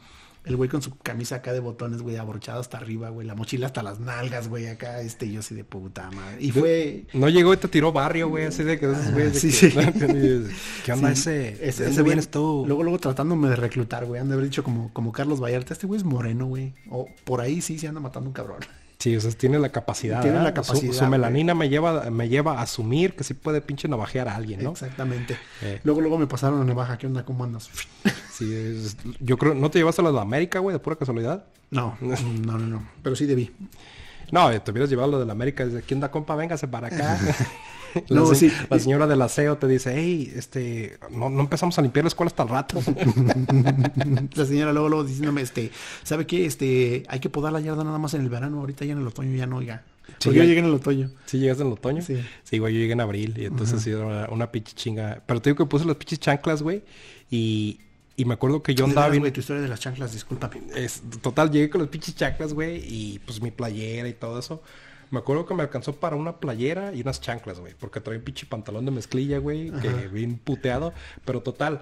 el 0.46 0.58
güey 0.58 0.70
con 0.70 0.82
su 0.82 0.98
camisa 0.98 1.36
acá 1.36 1.54
de 1.54 1.62
botones, 1.62 2.02
güey, 2.02 2.18
abrochado 2.18 2.60
hasta 2.60 2.78
arriba, 2.78 3.10
güey. 3.10 3.26
La 3.26 3.36
mochila 3.36 3.68
hasta 3.68 3.82
las 3.82 4.00
nalgas, 4.00 4.50
güey, 4.50 4.68
acá. 4.68 5.00
Este, 5.02 5.32
yo 5.32 5.40
así 5.40 5.56
de 5.56 5.64
puta 5.64 6.12
madre. 6.12 6.38
Y 6.40 6.52
fue... 6.52 7.06
No 7.14 7.30
llegó 7.30 7.54
y 7.54 7.58
te 7.58 7.68
tiró 7.70 7.94
barrio, 7.94 8.28
güey, 8.28 8.46
así 8.46 8.64
de 8.64 8.78
que 8.78 8.92
esos 8.92 9.12
güeyes... 9.12 9.40
Sí, 9.40 9.52
sí. 9.52 9.70
¿Qué 10.86 10.92
onda 10.92 11.12
ese? 11.12 11.66
Ese, 11.66 11.90
ese 11.90 12.04
vienes 12.04 12.30
tú. 12.30 12.66
Luego, 12.68 12.84
luego 12.84 13.00
tratándome 13.00 13.50
de 13.50 13.56
reclutar, 13.56 14.06
güey. 14.06 14.20
Han 14.20 14.28
de 14.28 14.34
haber 14.34 14.46
dicho 14.46 14.64
como, 14.64 14.92
como 14.92 15.12
Carlos 15.14 15.42
Vallarta. 15.42 15.74
Este 15.74 15.88
güey 15.88 16.00
es 16.00 16.04
moreno, 16.04 16.46
güey. 16.48 16.74
O 16.90 17.08
por 17.24 17.40
ahí 17.40 17.62
sí 17.62 17.80
se 17.80 17.88
anda 17.88 18.02
matando 18.02 18.30
un 18.30 18.34
cabrón. 18.34 18.60
Sí, 19.04 19.18
o 19.18 19.20
sea, 19.20 19.32
tiene 19.32 19.60
la 19.60 19.68
capacidad. 19.68 20.22
Tiene 20.22 20.42
la 20.42 20.54
capacidad. 20.54 20.94
Su, 20.94 21.06
melanina 21.08 21.54
me 21.54 21.68
lleva, 21.68 22.10
me 22.10 22.30
lleva 22.30 22.60
a 22.60 22.62
asumir 22.62 23.18
que 23.18 23.26
sí 23.26 23.34
puede 23.34 23.60
pinche 23.60 23.90
navajear 23.90 24.30
a 24.30 24.36
alguien, 24.38 24.64
¿no? 24.64 24.72
Exactamente. 24.72 25.38
Eh. 25.62 25.82
Luego, 25.84 26.00
luego 26.00 26.18
me 26.18 26.26
pasaron 26.26 26.62
a 26.62 26.64
navaja. 26.64 26.98
¿Qué 26.98 27.08
onda? 27.08 27.26
¿Cómo 27.26 27.44
andas? 27.44 27.70
sí, 28.32 28.82
yo 29.20 29.38
creo... 29.38 29.56
¿No 29.56 29.70
te 29.70 29.80
llevaste 29.80 30.02
a 30.02 30.06
la 30.06 30.14
de 30.14 30.22
América, 30.22 30.60
güey, 30.60 30.74
de 30.74 30.80
pura 30.80 30.96
casualidad? 30.96 31.44
No, 31.70 31.98
no, 32.02 32.16
no, 32.16 32.58
no. 32.60 32.88
Pero 33.04 33.18
sí 33.18 33.26
debí. 33.26 33.52
No, 34.32 34.50
te 34.62 34.72
hubieras 34.72 34.90
llevado 34.90 35.12
lo 35.12 35.20
de 35.20 35.26
la 35.26 35.34
América. 35.34 35.68
¿quién 35.86 36.00
da 36.00 36.10
compa? 36.10 36.38
Véngase 36.38 36.70
para 36.70 36.88
acá. 36.88 37.20
la, 38.08 38.36
sí. 38.36 38.52
la 38.70 38.80
señora 38.80 39.08
del 39.08 39.22
aseo 39.22 39.58
te 39.58 39.68
dice, 39.68 39.94
hey, 39.96 40.32
este, 40.36 40.98
no, 41.12 41.30
no 41.30 41.42
empezamos 41.42 41.78
a 41.78 41.82
limpiar 41.82 42.06
la 42.06 42.10
escuela 42.10 42.28
hasta 42.28 42.44
el 42.44 42.50
rato. 42.50 42.80
la 44.36 44.46
señora 44.46 44.74
luego, 44.74 44.90
luego 44.90 45.04
diciéndome, 45.04 45.42
este, 45.42 45.72
¿sabe 46.04 46.26
qué? 46.26 46.46
Este, 46.46 47.04
hay 47.08 47.20
que 47.20 47.30
podar 47.30 47.54
la 47.54 47.60
yarda 47.60 47.84
nada 47.84 48.00
más 48.00 48.14
en 48.14 48.22
el 48.22 48.30
verano, 48.30 48.60
ahorita 48.60 48.86
ya 48.86 48.94
en 48.94 49.00
el 49.00 49.08
otoño 49.08 49.36
ya 49.36 49.46
no, 49.46 49.58
oiga. 49.58 49.84
Porque 50.24 50.38
yo 50.38 50.44
llegué 50.44 50.60
en 50.60 50.66
el 50.66 50.74
otoño. 50.74 51.10
¿Sí 51.26 51.40
llegaste 51.40 51.64
en 51.64 51.68
el 51.68 51.74
otoño? 51.74 52.02
Sí. 52.02 52.22
Sí, 52.44 52.60
güey, 52.60 52.74
yo 52.74 52.80
llegué 52.80 52.94
en 52.94 53.02
abril 53.02 53.36
y 53.38 53.46
entonces 53.46 53.82
sí 53.82 53.92
una, 53.92 54.28
una 54.30 54.52
pinche 54.52 54.74
chinga. 54.76 55.22
Pero 55.26 55.42
te 55.42 55.50
digo 55.50 55.64
que 55.64 55.70
puse 55.70 55.86
las 55.86 55.96
pinches 55.96 56.20
chanclas, 56.20 56.62
güey, 56.62 56.84
y, 57.32 57.80
y 58.16 58.26
me 58.26 58.34
acuerdo 58.34 58.62
que 58.62 58.76
yo 58.76 58.86
andaba 58.86 59.10
bien... 59.10 59.32
tu 59.32 59.40
historia 59.40 59.62
de 59.62 59.68
las 59.68 59.80
chanclas, 59.80 60.14
discúlpame. 60.14 60.62
Es, 60.76 61.02
total, 61.22 61.52
llegué 61.52 61.70
con 61.70 61.82
las 61.82 61.90
pinches 61.90 62.16
chanclas, 62.16 62.54
güey, 62.54 62.84
y 62.86 63.20
pues 63.20 63.42
mi 63.42 63.52
playera 63.52 64.08
y 64.08 64.14
todo 64.14 64.40
eso. 64.40 64.62
Me 65.14 65.20
acuerdo 65.20 65.46
que 65.46 65.54
me 65.54 65.62
alcanzó 65.62 65.94
para 65.94 66.16
una 66.16 66.38
playera 66.40 66.92
y 66.92 67.02
unas 67.02 67.22
chanclas, 67.22 67.60
güey. 67.60 67.76
Porque 67.80 68.02
traía 68.02 68.18
un 68.18 68.26
pinche 68.26 68.48
pantalón 68.48 68.84
de 68.84 68.90
mezclilla, 68.90 69.38
güey. 69.38 69.70
Que 69.70 70.08
bien 70.08 70.40
puteado. 70.40 70.92
Pero 71.24 71.44
total. 71.44 71.82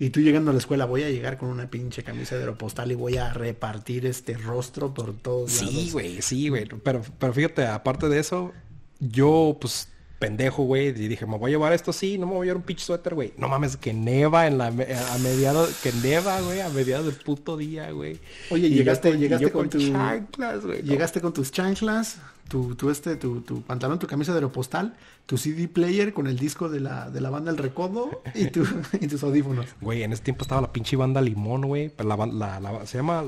Y 0.00 0.10
tú 0.10 0.18
llegando 0.18 0.50
a 0.50 0.52
la 0.52 0.58
escuela, 0.58 0.84
voy 0.84 1.04
a 1.04 1.08
llegar 1.08 1.38
con 1.38 1.48
una 1.48 1.70
pinche 1.70 2.02
camisa 2.02 2.34
de 2.34 2.40
aeropostal 2.40 2.90
y 2.90 2.96
voy 2.96 3.18
a 3.18 3.32
repartir 3.32 4.04
este 4.04 4.36
rostro 4.36 4.92
por 4.92 5.14
todos 5.14 5.52
sí, 5.52 5.64
lados. 5.64 5.80
Sí, 5.80 5.90
güey, 5.92 6.22
sí, 6.22 6.48
güey. 6.48 6.66
Pero, 6.82 7.02
pero 7.20 7.32
fíjate, 7.32 7.66
aparte 7.68 8.08
de 8.08 8.18
eso, 8.18 8.50
yo, 8.98 9.56
pues, 9.60 9.88
pendejo, 10.22 10.64
güey. 10.64 10.88
Y 10.88 11.06
dije, 11.08 11.24
me 11.24 11.38
voy 11.38 11.50
a 11.50 11.54
llevar 11.54 11.72
esto 11.72 11.92
sí, 11.92 12.18
no 12.18 12.26
me 12.26 12.32
voy 12.32 12.46
a 12.46 12.46
llevar 12.46 12.56
un 12.58 12.62
pinche 12.62 12.84
suéter, 12.84 13.14
güey. 13.14 13.32
No 13.36 13.48
mames, 13.48 13.76
que 13.76 13.92
neva 13.92 14.48
en 14.48 14.58
la 14.58 14.66
a 14.66 15.18
mediados, 15.18 15.72
que 15.82 15.92
neva, 16.02 16.40
güey, 16.40 16.60
a 16.60 16.68
mediados 16.68 17.06
del 17.06 17.14
puto 17.14 17.56
día, 17.56 17.92
güey. 17.92 18.18
Oye, 18.50 18.70
llegaste, 18.70 19.16
llegaste 19.18 19.52
con, 19.52 19.68
tus 19.68 19.90
chanclas, 19.90 20.64
güey. 20.64 20.82
Llegaste 20.82 21.20
con 21.20 21.32
tus 21.32 21.50
chanclas, 21.50 22.18
tu, 22.52 22.74
tu 22.74 22.90
este, 22.90 23.16
tu, 23.16 23.40
tu, 23.40 23.62
pantalón, 23.62 23.98
tu 23.98 24.06
camisa 24.06 24.32
de 24.32 24.36
aeropostal, 24.36 24.92
tu 25.24 25.38
CD 25.38 25.68
player 25.68 26.12
con 26.12 26.26
el 26.26 26.38
disco 26.38 26.68
de 26.68 26.80
la, 26.80 27.08
de 27.08 27.22
la 27.22 27.30
banda 27.30 27.50
El 27.50 27.56
Recodo 27.56 28.22
y, 28.34 28.48
tu, 28.48 28.66
y 29.00 29.06
tus 29.06 29.22
audífonos. 29.22 29.64
Güey, 29.80 30.02
en 30.02 30.12
ese 30.12 30.22
tiempo 30.22 30.42
estaba 30.42 30.60
la 30.60 30.70
pinche 30.70 30.94
banda 30.96 31.22
Limón, 31.22 31.62
güey. 31.62 31.92
La, 31.96 32.14
la, 32.26 32.60
la, 32.60 32.84
se 32.86 32.98
llama 32.98 33.24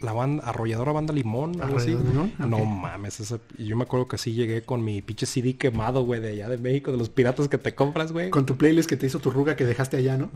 la 0.00 0.12
banda, 0.12 0.44
arrolladora 0.44 0.92
banda 0.92 1.12
limón, 1.12 1.60
algo 1.62 1.78
así. 1.78 1.96
No 2.38 2.64
mames, 2.64 3.34
yo 3.58 3.76
me 3.76 3.84
acuerdo 3.84 4.08
que 4.08 4.18
sí 4.18 4.32
llegué 4.32 4.62
con 4.62 4.84
mi 4.84 5.02
pinche 5.02 5.26
CD 5.26 5.56
quemado, 5.56 6.04
güey, 6.04 6.20
de 6.20 6.30
allá 6.30 6.48
de 6.48 6.58
México, 6.58 6.92
de 6.92 6.98
los 6.98 7.08
piratas 7.08 7.48
que 7.48 7.58
te 7.58 7.74
compras, 7.74 8.12
güey. 8.12 8.30
Con 8.30 8.46
tu 8.46 8.56
playlist 8.56 8.88
que 8.88 8.96
te 8.96 9.06
hizo 9.06 9.18
tu 9.18 9.30
ruga 9.30 9.56
que 9.56 9.64
dejaste 9.64 9.96
allá, 9.96 10.16
¿no? 10.16 10.30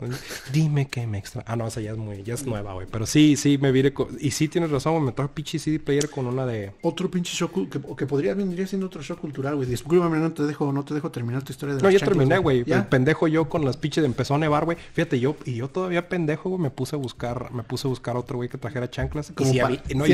Dime 0.53 0.89
que 0.89 1.07
me 1.07 1.19
extra. 1.19 1.45
Ah, 1.47 1.57
no, 1.57 1.67
esa 1.67 1.81
ya 1.81 1.93
es 1.93 1.99
muy, 1.99 2.23
ya 2.23 2.35
es 2.35 2.47
nueva, 2.47 2.75
güey. 2.75 2.87
Pero 2.91 3.07
sí, 3.07 3.37
sí, 3.37 3.59
me 3.59 3.73
vire 3.73 3.93
con... 3.93 4.09
Y 4.21 4.31
sí 4.31 4.49
tienes 4.49 4.71
razón, 4.71 5.05
me 5.05 5.13
trajo 5.13 5.33
pinche 5.33 5.59
CD 5.59 5.79
player 5.79 6.09
con 6.11 6.27
una 6.27 6.47
de. 6.47 6.73
Otro 6.83 7.11
pinche 7.11 7.35
show 7.35 7.51
que, 7.51 7.81
que 7.81 8.07
podría 8.07 8.35
vendría 8.35 8.67
siendo 8.67 8.87
otro 8.87 9.03
show 9.03 9.17
cultural, 9.17 9.57
güey. 9.57 9.69
Discúlpame, 9.69 10.19
no 10.19 10.33
te 10.33 10.45
dejo, 10.45 10.73
no 10.73 10.85
te 10.85 10.95
dejo 10.95 11.11
terminar 11.11 11.43
tu 11.43 11.53
historia 11.53 11.75
de 11.75 11.83
No, 11.83 11.91
ya 11.91 11.99
terminé, 11.99 12.39
güey. 12.39 12.65
El 12.67 12.87
pendejo 12.87 13.29
yo 13.29 13.49
con 13.49 13.65
las 13.65 13.77
pinches 13.77 14.05
empezó 14.05 14.35
a 14.35 14.39
nevar, 14.39 14.65
güey. 14.65 14.79
Fíjate, 14.93 15.21
yo, 15.21 15.37
y 15.45 15.55
yo 15.55 15.69
todavía 15.69 16.09
pendejo, 16.09 16.51
güey, 16.51 16.63
me 16.63 16.71
puse 16.71 16.97
a 16.97 16.99
buscar, 16.99 17.53
me 17.53 17.63
puse 17.63 17.87
a 17.87 17.91
buscar 17.91 18.17
otro 18.17 18.37
güey 18.37 18.49
que 18.49 18.59
trajera 18.59 18.91
chanclas. 18.91 19.33
Como 19.35 19.50
no, 19.95 20.05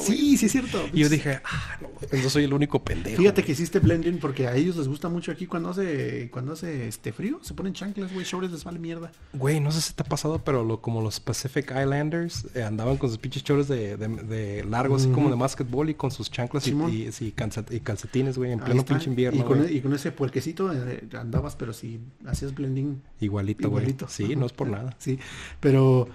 Sí, 0.00 0.36
sí 0.36 0.46
es 0.46 0.52
cierto. 0.52 0.84
Y 0.92 1.00
yo 1.00 1.08
dije, 1.08 1.40
ah, 1.44 1.78
no, 1.80 2.18
yo 2.18 2.30
soy 2.30 2.44
el 2.44 2.52
único 2.52 2.82
pendejo. 2.82 3.16
Fíjate 3.16 3.42
que 3.42 3.52
hiciste 3.52 3.78
blending 3.80 4.18
porque 4.18 4.46
a 4.46 4.54
ellos 4.54 4.76
les 4.76 4.88
gusta 4.88 5.08
mucho 5.08 5.32
aquí 5.32 5.46
cuando 5.46 5.70
hace, 5.70 6.28
cuando 6.30 6.52
hace 6.52 6.88
este 6.88 7.12
frío, 7.12 7.40
se 7.42 7.54
ponen 7.54 7.72
chanclas, 7.72 8.12
güey, 8.12 8.24
shorts 8.24 8.50
les 8.50 8.64
vale 8.64 8.78
mierda. 8.78 9.12
Güey, 9.32 9.60
no 9.60 9.70
sé 9.70 9.80
si 9.80 9.92
te 9.92 10.02
ha 10.02 10.06
pasado, 10.06 10.42
pero 10.44 10.64
lo, 10.64 10.80
como 10.80 11.02
los 11.02 11.20
Pacific 11.20 11.70
Islanders 11.70 12.46
eh, 12.54 12.62
andaban 12.62 12.96
con 12.96 13.10
sus 13.10 13.18
pinches 13.18 13.42
shorts 13.42 13.68
de, 13.68 13.96
de, 13.96 14.64
largos, 14.64 15.02
así 15.02 15.12
como 15.12 15.30
de 15.30 15.36
básquetbol 15.36 15.90
y 15.90 15.94
con 15.94 16.10
sus 16.10 16.30
chanclas 16.30 16.66
y, 16.66 16.74
y, 17.20 17.80
calcetines, 17.80 18.38
güey, 18.38 18.52
en 18.52 18.60
pleno 18.60 18.84
pinche 18.84 19.08
invierno. 19.10 19.40
Y 19.40 19.44
con, 19.44 19.76
y 19.76 19.80
con 19.80 19.94
ese 19.94 20.12
puerquecito 20.12 20.72
eh, 20.72 21.04
andabas, 21.18 21.56
pero 21.56 21.72
si 21.72 22.00
hacías 22.26 22.54
blending. 22.54 23.00
Igualito, 23.20 23.70
güey. 23.70 23.94
Sí, 24.08 24.36
no 24.36 24.46
es 24.46 24.52
por 24.52 24.68
nada. 24.68 24.96
Sí, 24.98 25.18
pero 25.60 26.08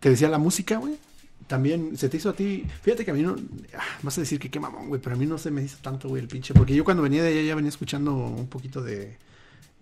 te 0.00 0.10
decía 0.10 0.28
la 0.28 0.38
música, 0.38 0.78
güey 0.78 0.94
también 1.46 1.96
se 1.96 2.08
te 2.08 2.16
hizo 2.16 2.30
a 2.30 2.32
ti. 2.32 2.64
Fíjate 2.82 3.04
que 3.04 3.10
a 3.10 3.14
mí 3.14 3.22
no. 3.22 3.36
Ah, 3.76 3.82
vas 4.02 4.16
a 4.18 4.20
decir 4.20 4.38
que 4.38 4.50
qué 4.50 4.60
mamón, 4.60 4.88
güey, 4.88 5.00
pero 5.00 5.16
a 5.16 5.18
mí 5.18 5.26
no 5.26 5.38
se 5.38 5.50
me 5.50 5.62
hizo 5.62 5.78
tanto, 5.82 6.08
güey, 6.08 6.22
el 6.22 6.28
pinche. 6.28 6.54
Porque 6.54 6.74
yo 6.74 6.84
cuando 6.84 7.02
venía 7.02 7.22
de 7.22 7.30
allá 7.30 7.42
ya 7.42 7.54
venía 7.54 7.68
escuchando 7.68 8.14
un 8.14 8.46
poquito 8.48 8.82
de. 8.82 9.16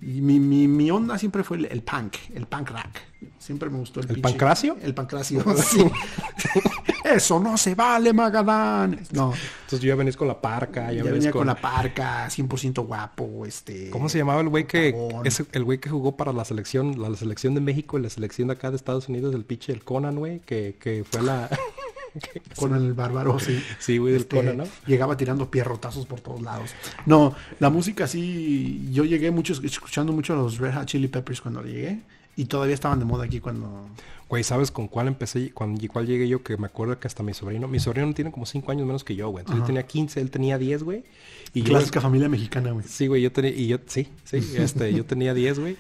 Y 0.01 0.21
mi, 0.21 0.41
mi, 0.41 0.67
mi 0.67 0.91
onda 0.91 1.17
siempre 1.17 1.45
fue 1.45 1.59
el, 1.59 1.83
punk, 1.83 2.17
el 2.35 2.47
punk 2.47 2.71
rock. 2.71 2.99
Siempre 3.39 3.71
me 3.71 3.79
gustó 3.79 4.01
el 4.01 4.11
¿El 4.11 4.21
pancracio? 4.21 4.77
El 4.83 4.95
pancracio, 4.95 5.45
sí. 5.57 5.79
Eso 7.15 7.39
no 7.39 7.57
se 7.57 7.75
vale, 7.75 8.13
Magadán. 8.13 9.01
No. 9.13 9.33
Entonces 9.33 9.81
yo 9.81 9.89
ya 9.89 9.95
venís 9.95 10.17
con 10.17 10.29
la 10.29 10.41
parca. 10.41 10.93
Ya, 10.93 11.03
venía 11.03 11.31
con... 11.31 11.47
la 11.47 11.55
parca, 11.55 12.29
100% 12.29 12.87
guapo, 12.87 13.45
este... 13.47 13.91
¿Cómo 13.91 14.09
se 14.09 14.19
llamaba 14.19 14.41
el 14.41 14.49
güey 14.49 14.67
que... 14.67 14.95
Es 15.25 15.43
el 15.53 15.65
güey 15.65 15.79
que 15.79 15.91
jugó 15.91 16.17
para 16.17 16.33
la 16.33 16.45
selección, 16.45 17.01
la, 17.01 17.15
selección 17.17 17.55
de 17.55 17.61
México 17.61 17.99
y 17.99 18.03
la 18.03 18.11
selección 18.11 18.49
de 18.49 18.55
acá 18.55 18.71
de 18.71 18.77
Estados 18.77 19.09
Unidos, 19.09 19.35
el 19.35 19.45
pinche, 19.45 19.73
el 19.73 19.85
Conan, 19.85 20.17
güey, 20.17 20.41
que, 20.41 20.77
que 20.81 21.05
fue 21.09 21.23
la... 21.23 21.49
con 22.57 22.75
el 22.75 22.93
bárbaro, 22.93 23.39
sí. 23.39 23.63
Sí, 23.79 23.99
güey, 23.99 24.13
del 24.13 24.23
este, 24.23 24.37
Conan, 24.37 24.57
¿no? 24.59 24.65
Llegaba 24.87 25.17
tirando 25.17 25.51
pierrotazos 25.51 26.07
por 26.07 26.21
todos 26.21 26.43
lados. 26.43 26.75
No, 27.07 27.35
la 27.59 27.71
música 27.71 28.07
sí, 28.07 28.89
yo 28.93 29.05
llegué 29.05 29.31
mucho, 29.31 29.55
escuchando 29.63 30.13
mucho 30.13 30.35
a 30.35 30.37
los 30.37 30.59
Red 30.59 30.75
Hot 30.75 30.87
Chili 30.87 31.09
Peppers 31.09 31.41
cuando 31.41 31.63
llegué. 31.63 32.01
Y 32.37 32.47
todavía 32.47 32.75
estaban 32.75 32.99
de 32.99 33.05
moda 33.05 33.25
aquí 33.25 33.41
cuando... 33.41 33.89
Güey, 34.29 34.45
¿sabes 34.45 34.71
con 34.71 34.89
cuál 34.89 35.09
empecé? 35.09 35.51
Cuando 35.53 35.87
cuál 35.93 36.07
llegué 36.07 36.27
yo, 36.27 36.43
que 36.43 36.57
me 36.57 36.67
acuerdo 36.67 36.99
que 36.99 37.07
hasta 37.07 37.23
mi 37.23 37.35
sobrino... 37.35 37.69
Mi 37.69 37.79
sobrino 37.79 38.13
tiene 38.15 38.33
como 38.33 38.47
5 38.47 38.73
años 38.73 38.87
menos 38.87 39.05
que 39.05 39.15
yo, 39.15 39.29
güey. 39.29 39.43
Entonces 39.43 39.61
yo 39.61 39.67
tenía 39.67 39.87
15, 39.87 40.21
él 40.21 40.31
tenía 40.31 40.57
10, 40.57 40.83
güey. 40.83 41.05
Y 41.53 41.63
Clásica 41.63 42.01
familia 42.01 42.31
mexicana, 42.31 42.73
güey. 42.73 42.87
Sí, 42.89 43.07
güey, 43.07 43.21
yo 43.21 43.31
tenía... 43.31 43.51
Y 43.51 43.67
yo, 43.67 43.79
sí, 43.87 44.09
sí. 44.25 44.39
Este, 44.57 44.95
yo 44.95 45.05
tenía 45.05 45.35
10, 45.35 45.59
güey. 45.59 45.77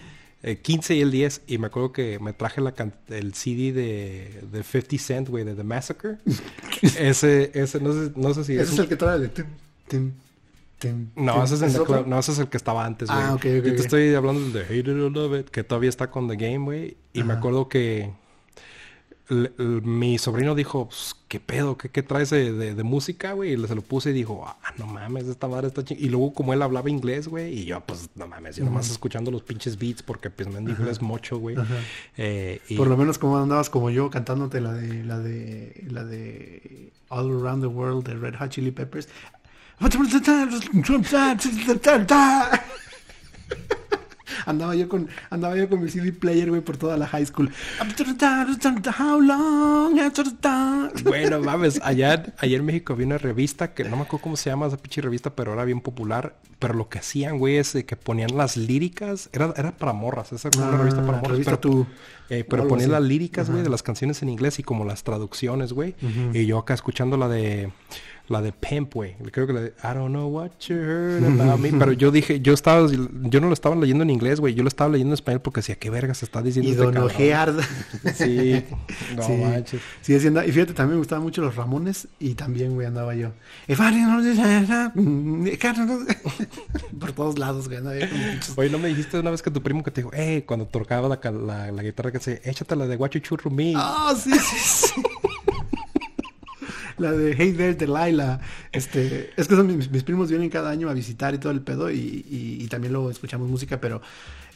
15 0.60 0.92
eh, 0.92 0.96
y 0.96 1.00
el 1.00 1.10
10. 1.10 1.42
Y 1.46 1.58
me 1.58 1.68
acuerdo 1.68 1.92
que 1.92 2.18
me 2.18 2.34
traje 2.34 2.60
la 2.60 2.74
el 3.08 3.32
CD 3.32 3.72
de, 3.72 4.42
de 4.52 4.62
50 4.62 4.98
Cent, 4.98 5.28
güey, 5.30 5.44
de 5.44 5.54
The 5.54 5.64
Massacre. 5.64 6.18
ese, 6.82 7.50
ese, 7.54 7.80
no 7.80 7.92
sé, 7.94 8.12
no 8.16 8.34
sé 8.34 8.44
si... 8.44 8.52
Ese 8.54 8.74
es, 8.74 8.78
el 8.78 8.88
que 8.88 8.96
trae 8.96 9.18
de... 9.18 9.30
No, 11.16 11.44
ese 11.44 11.54
es, 11.54 11.62
el, 11.62 11.84
no, 12.06 12.18
ese 12.18 12.32
es 12.32 12.38
el 12.38 12.48
que 12.48 12.56
estaba 12.56 12.84
antes, 12.84 13.08
güey. 13.08 13.20
Ah, 13.20 13.34
ok, 13.34 13.40
ok. 13.40 13.64
Yo 13.64 13.76
te 13.76 13.82
estoy 13.82 14.14
hablando 14.14 14.58
de 14.58 14.64
Hate 14.64 14.78
It 14.78 14.88
or 14.88 15.12
Love 15.12 15.40
It, 15.40 15.48
que 15.48 15.64
todavía 15.64 15.88
está 15.88 16.10
con 16.10 16.28
The 16.28 16.36
Game, 16.36 16.64
güey. 16.64 16.96
Y 17.12 17.22
me 17.22 17.34
acuerdo 17.34 17.68
que 17.68 18.12
mi 19.30 20.18
sobrino 20.18 20.54
dijo, 20.54 20.88
pues, 20.88 21.16
¿qué 21.28 21.40
pedo? 21.40 21.76
¿Qué, 21.76 21.88
qué 21.88 22.02
traes 22.02 22.30
de, 22.30 22.74
de, 22.74 22.82
música, 22.82 23.32
güey? 23.32 23.54
Y 23.54 23.66
se 23.66 23.74
lo 23.74 23.82
puse 23.82 24.10
y 24.10 24.12
dijo, 24.12 24.44
ah, 24.46 24.58
no 24.78 24.86
mames, 24.86 25.26
esta 25.26 25.48
madre 25.48 25.68
está 25.68 25.84
ching... 25.84 25.98
Y 25.98 26.08
luego 26.08 26.32
como 26.34 26.52
él 26.52 26.60
hablaba 26.60 26.90
inglés, 26.90 27.28
güey, 27.28 27.60
y 27.60 27.64
yo, 27.64 27.80
pues, 27.80 28.10
no 28.14 28.26
mames, 28.26 28.56
yo 28.56 28.64
nomás 28.64 28.90
escuchando 28.90 29.30
los 29.30 29.42
pinches 29.42 29.78
beats 29.78 30.02
porque, 30.02 30.30
pues, 30.30 30.48
me 30.48 30.58
inglés 30.58 31.00
mucho, 31.00 31.38
güey. 31.38 31.56
Eh, 32.16 32.60
Por 32.76 32.88
lo 32.88 32.96
menos 32.96 33.18
como 33.18 33.38
andabas 33.38 33.70
como 33.70 33.90
yo 33.90 34.10
cantándote 34.10 34.60
la 34.60 34.72
de, 34.72 35.04
la 35.04 35.18
de, 35.18 35.84
la 35.88 36.04
de 36.04 36.92
All 37.08 37.30
Around 37.30 37.62
the 37.62 37.68
World 37.68 38.06
de 38.06 38.14
Red 38.14 38.36
Hot 38.38 38.50
Chili 38.50 38.70
Peppers. 38.70 39.08
andaba 44.46 44.74
yo 44.74 44.88
con 44.88 45.08
andaba 45.30 45.56
yo 45.56 45.68
con 45.68 45.82
mi 45.82 45.88
CD 45.88 46.12
player, 46.12 46.50
güey, 46.50 46.60
por 46.60 46.76
toda 46.76 46.96
la 46.96 47.06
high 47.06 47.26
school. 47.26 47.50
Bueno, 51.04 51.40
mames, 51.44 51.80
allá, 51.82 52.32
allá 52.38 52.56
en 52.56 52.64
México 52.64 52.92
había 52.92 53.06
una 53.06 53.18
revista 53.18 53.74
que 53.74 53.84
no 53.84 53.96
me 53.96 54.02
acuerdo 54.02 54.22
cómo 54.22 54.36
se 54.36 54.50
llama 54.50 54.66
esa 54.66 54.76
pinche 54.76 55.00
revista, 55.00 55.34
pero 55.34 55.52
era 55.52 55.64
bien 55.64 55.80
popular. 55.80 56.36
Pero 56.58 56.74
lo 56.74 56.88
que 56.88 57.00
hacían, 57.00 57.38
güey, 57.38 57.56
es 57.56 57.72
que 57.72 57.96
ponían 57.96 58.36
las 58.36 58.56
líricas. 58.56 59.28
Era, 59.32 59.52
era 59.56 59.72
para 59.72 59.92
morras, 59.92 60.32
esa 60.32 60.48
era 60.48 60.68
una 60.68 60.76
revista 60.76 61.04
para 61.04 61.20
morras. 61.20 61.40
pero, 61.44 61.58
tú, 61.58 61.86
eh, 62.30 62.44
pero 62.48 62.68
ponían 62.68 62.92
las 62.92 63.02
líricas, 63.02 63.50
güey, 63.50 63.64
de 63.64 63.68
las 63.68 63.82
canciones 63.82 64.22
en 64.22 64.28
inglés 64.28 64.60
y 64.60 64.62
como 64.62 64.84
las 64.84 65.02
traducciones, 65.02 65.72
güey. 65.72 65.96
Y 66.32 66.46
yo 66.46 66.58
acá 66.58 66.74
escuchando 66.74 67.16
la 67.16 67.28
de 67.28 67.72
la 68.28 68.40
de 68.40 68.52
Pimp, 68.52 68.94
güey. 68.94 69.14
Creo 69.30 69.46
que 69.46 69.52
la 69.52 69.60
de 69.60 69.74
I 69.82 69.94
don't 69.94 70.10
know 70.10 70.28
what 70.28 70.50
you 70.68 70.76
heard 70.76 71.24
about 71.24 71.58
me. 71.58 71.72
Pero 71.72 71.92
yo 71.92 72.10
dije, 72.10 72.40
yo 72.40 72.52
estaba, 72.52 72.88
yo 72.90 73.40
no 73.40 73.48
lo 73.48 73.52
estaba 73.52 73.74
leyendo 73.76 74.04
en 74.04 74.10
inglés, 74.10 74.40
güey. 74.40 74.54
Yo 74.54 74.62
lo 74.62 74.68
estaba 74.68 74.90
leyendo 74.90 75.10
en 75.10 75.14
español 75.14 75.42
porque 75.42 75.60
decía, 75.60 75.76
¿qué 75.76 75.90
verga 75.90 76.14
se 76.14 76.24
está 76.24 76.42
diciendo? 76.42 76.68
Y 76.68 76.72
este 76.72 76.82
Don. 76.82 76.94
Sí, 78.14 78.64
no 79.16 79.22
sí. 79.22 79.32
manches. 79.32 79.80
Sí, 80.00 80.14
y 80.14 80.52
fíjate, 80.52 80.72
también 80.72 80.94
me 80.94 80.98
gustaban 80.98 81.22
mucho 81.22 81.42
los 81.42 81.56
Ramones 81.56 82.08
y 82.18 82.34
también, 82.34 82.74
güey, 82.74 82.86
andaba 82.86 83.14
yo. 83.14 83.32
Por 87.00 87.12
todos 87.12 87.38
lados, 87.38 87.66
güey. 87.66 87.78
Andaba 87.78 87.96
Oye, 88.56 88.70
¿no 88.70 88.78
me 88.78 88.88
dijiste 88.88 89.18
una 89.18 89.30
vez 89.30 89.42
que 89.42 89.50
tu 89.50 89.62
primo 89.62 89.82
que 89.82 89.90
te 89.90 90.02
dijo, 90.02 90.10
eh, 90.14 90.44
cuando 90.46 90.66
tocaba 90.66 91.08
la, 91.08 91.18
la, 91.30 91.72
la 91.72 91.82
guitarra 91.82 92.12
que 92.12 92.20
se, 92.20 92.40
échate 92.44 92.76
la 92.76 92.86
de 92.86 92.96
What 92.96 93.10
You 93.10 93.50
Me? 93.50 93.72
Ah, 93.76 94.14
sí, 94.16 94.32
sí, 94.32 94.56
sí 94.58 95.02
la 96.98 97.12
de 97.12 97.34
Hey 97.36 97.52
There 97.52 97.74
Delilah. 97.74 98.40
Este, 98.72 99.30
es 99.36 99.48
que 99.48 99.56
son 99.56 99.76
mis, 99.76 99.88
primos 100.02 100.30
vienen 100.30 100.50
cada 100.50 100.70
año 100.70 100.88
a 100.88 100.94
visitar 100.94 101.34
y 101.34 101.38
todo 101.38 101.52
el 101.52 101.60
pedo 101.60 101.90
y, 101.90 102.24
y, 102.28 102.66
también 102.68 102.92
luego 102.92 103.10
escuchamos 103.10 103.48
música, 103.48 103.80
pero 103.80 104.00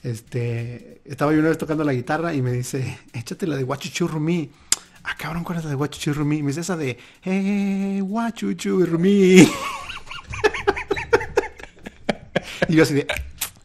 este, 0.03 1.01
estaba 1.05 1.33
yo 1.33 1.40
una 1.40 1.49
vez 1.49 1.59
tocando 1.59 1.85
la 1.85 1.92
guitarra 1.92 2.33
y 2.35 2.42
me 2.42 2.53
dice, 2.53 2.99
échate 3.12 3.46
la 3.46 3.57
de 3.57 3.64
Wachuchurrumi. 3.64 4.51
Ah, 5.05 5.14
cabrón, 5.18 5.44
¿cuál 5.44 5.59
es 5.59 5.64
la 5.64 5.70
de 5.70 5.77
Wachuchurrumi? 5.77 6.42
Me 6.42 6.49
dice 6.49 6.61
esa 6.61 6.77
de 6.77 6.99
Hey, 7.22 8.01
Wachuchurrumi. 8.03 9.49
y 12.68 12.75
yo 12.75 12.83
así 12.83 12.94
de, 12.94 13.07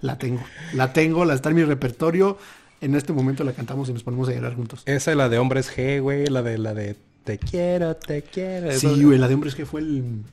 la 0.02 0.18
tengo, 0.18 0.44
la 0.74 0.94
tengo, 0.94 1.26
la 1.26 1.34
está 1.34 1.50
en 1.50 1.56
mi 1.56 1.64
repertorio. 1.64 2.38
En 2.82 2.96
este 2.96 3.14
momento 3.14 3.44
la 3.44 3.54
cantamos 3.54 3.90
y 3.90 3.94
nos 3.94 4.04
ponemos 4.04 4.28
a 4.30 4.34
llorar 4.34 4.56
juntos. 4.56 4.82
Esa 4.88 5.12
es 5.12 5.18
la 5.18 5.30
de 5.30 5.38
Hombres 5.38 5.72
G, 5.76 6.02
güey, 6.02 6.26
la 6.26 6.42
de 6.42 6.58
la 6.58 6.74
de 6.74 6.96
te 7.24 7.38
quiero, 7.38 7.96
te 7.96 8.24
quiero. 8.24 8.72
Sí, 8.72 9.04
güey, 9.04 9.18
la 9.18 9.28
de 9.28 9.36
hombres 9.36 9.56
que 9.56 9.66
fue 9.66 9.82
el... 9.82 10.24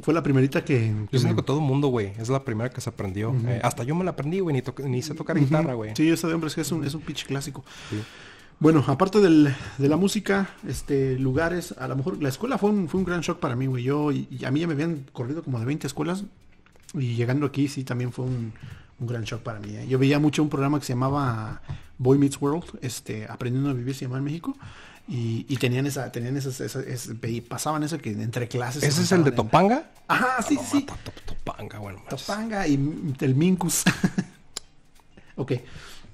Fue 0.00 0.14
la 0.14 0.22
primerita 0.22 0.64
que... 0.64 0.94
yo 1.10 1.18
sé 1.18 1.34
que 1.34 1.42
todo 1.42 1.58
el 1.58 1.64
mundo, 1.64 1.88
güey. 1.88 2.12
Es 2.18 2.28
la 2.28 2.44
primera 2.44 2.70
que 2.70 2.80
se 2.80 2.88
aprendió. 2.88 3.34
Eh, 3.46 3.60
hasta 3.64 3.82
yo 3.82 3.96
me 3.96 4.04
la 4.04 4.12
aprendí, 4.12 4.38
güey. 4.38 4.54
Ni, 4.54 4.88
ni 4.88 5.02
sé 5.02 5.14
tocar 5.14 5.38
guitarra, 5.38 5.74
güey. 5.74 5.96
Sí, 5.96 6.08
esa 6.08 6.28
de 6.28 6.34
hombres 6.34 6.54
que 6.54 6.60
es 6.60 6.70
un, 6.70 6.84
es 6.84 6.94
un 6.94 7.00
pitch 7.00 7.26
clásico. 7.26 7.64
Bueno, 8.60 8.84
aparte 8.86 9.20
del, 9.20 9.54
de 9.78 9.88
la 9.88 9.96
música, 9.96 10.50
este, 10.66 11.18
lugares, 11.18 11.74
a 11.78 11.86
lo 11.86 11.96
mejor 11.96 12.20
la 12.22 12.28
escuela 12.28 12.58
fue 12.58 12.70
un, 12.70 12.88
fue 12.88 12.98
un 12.98 13.06
gran 13.06 13.20
shock 13.20 13.38
para 13.38 13.54
mí, 13.54 13.66
güey. 13.66 13.84
Yo, 13.84 14.10
y, 14.10 14.28
a 14.44 14.50
mí 14.50 14.60
ya 14.60 14.66
me 14.66 14.74
habían 14.74 15.04
corrido 15.12 15.42
como 15.44 15.58
de 15.60 15.64
20 15.64 15.86
escuelas 15.86 16.24
y 16.94 17.14
llegando 17.14 17.46
aquí 17.46 17.68
sí 17.68 17.84
también 17.84 18.12
fue 18.12 18.24
un, 18.24 18.52
un 18.98 19.06
gran 19.06 19.22
shock 19.22 19.42
para 19.42 19.60
mí. 19.60 19.76
¿eh? 19.76 19.86
Yo 19.88 19.98
veía 19.98 20.18
mucho 20.18 20.42
un 20.42 20.48
programa 20.48 20.80
que 20.80 20.86
se 20.86 20.92
llamaba 20.92 21.62
Boy 21.98 22.18
Meets 22.18 22.40
World, 22.40 22.64
este, 22.82 23.26
Aprendiendo 23.28 23.70
a 23.70 23.74
Vivir, 23.74 23.94
se 23.94 24.06
llama 24.06 24.18
en 24.18 24.24
México. 24.24 24.56
Y, 25.08 25.46
y 25.48 25.56
tenían 25.56 25.86
esa, 25.86 26.12
tenían 26.12 26.36
esas, 26.36 26.60
esas, 26.60 27.14
pasaban 27.48 27.82
eso 27.82 27.96
que 27.98 28.10
entre 28.10 28.46
clases. 28.46 28.82
¿Ese 28.82 29.02
es 29.02 29.12
el 29.12 29.24
de 29.24 29.32
Topanga? 29.32 29.90
Ajá, 30.06 30.42
sí, 30.42 30.58
sí. 30.70 30.86
Topanga, 31.24 31.78
bueno. 31.78 32.02
Topanga 32.08 32.66
y 32.66 32.74
el 33.20 33.34
Mincus. 33.34 33.84
ok. 35.36 35.52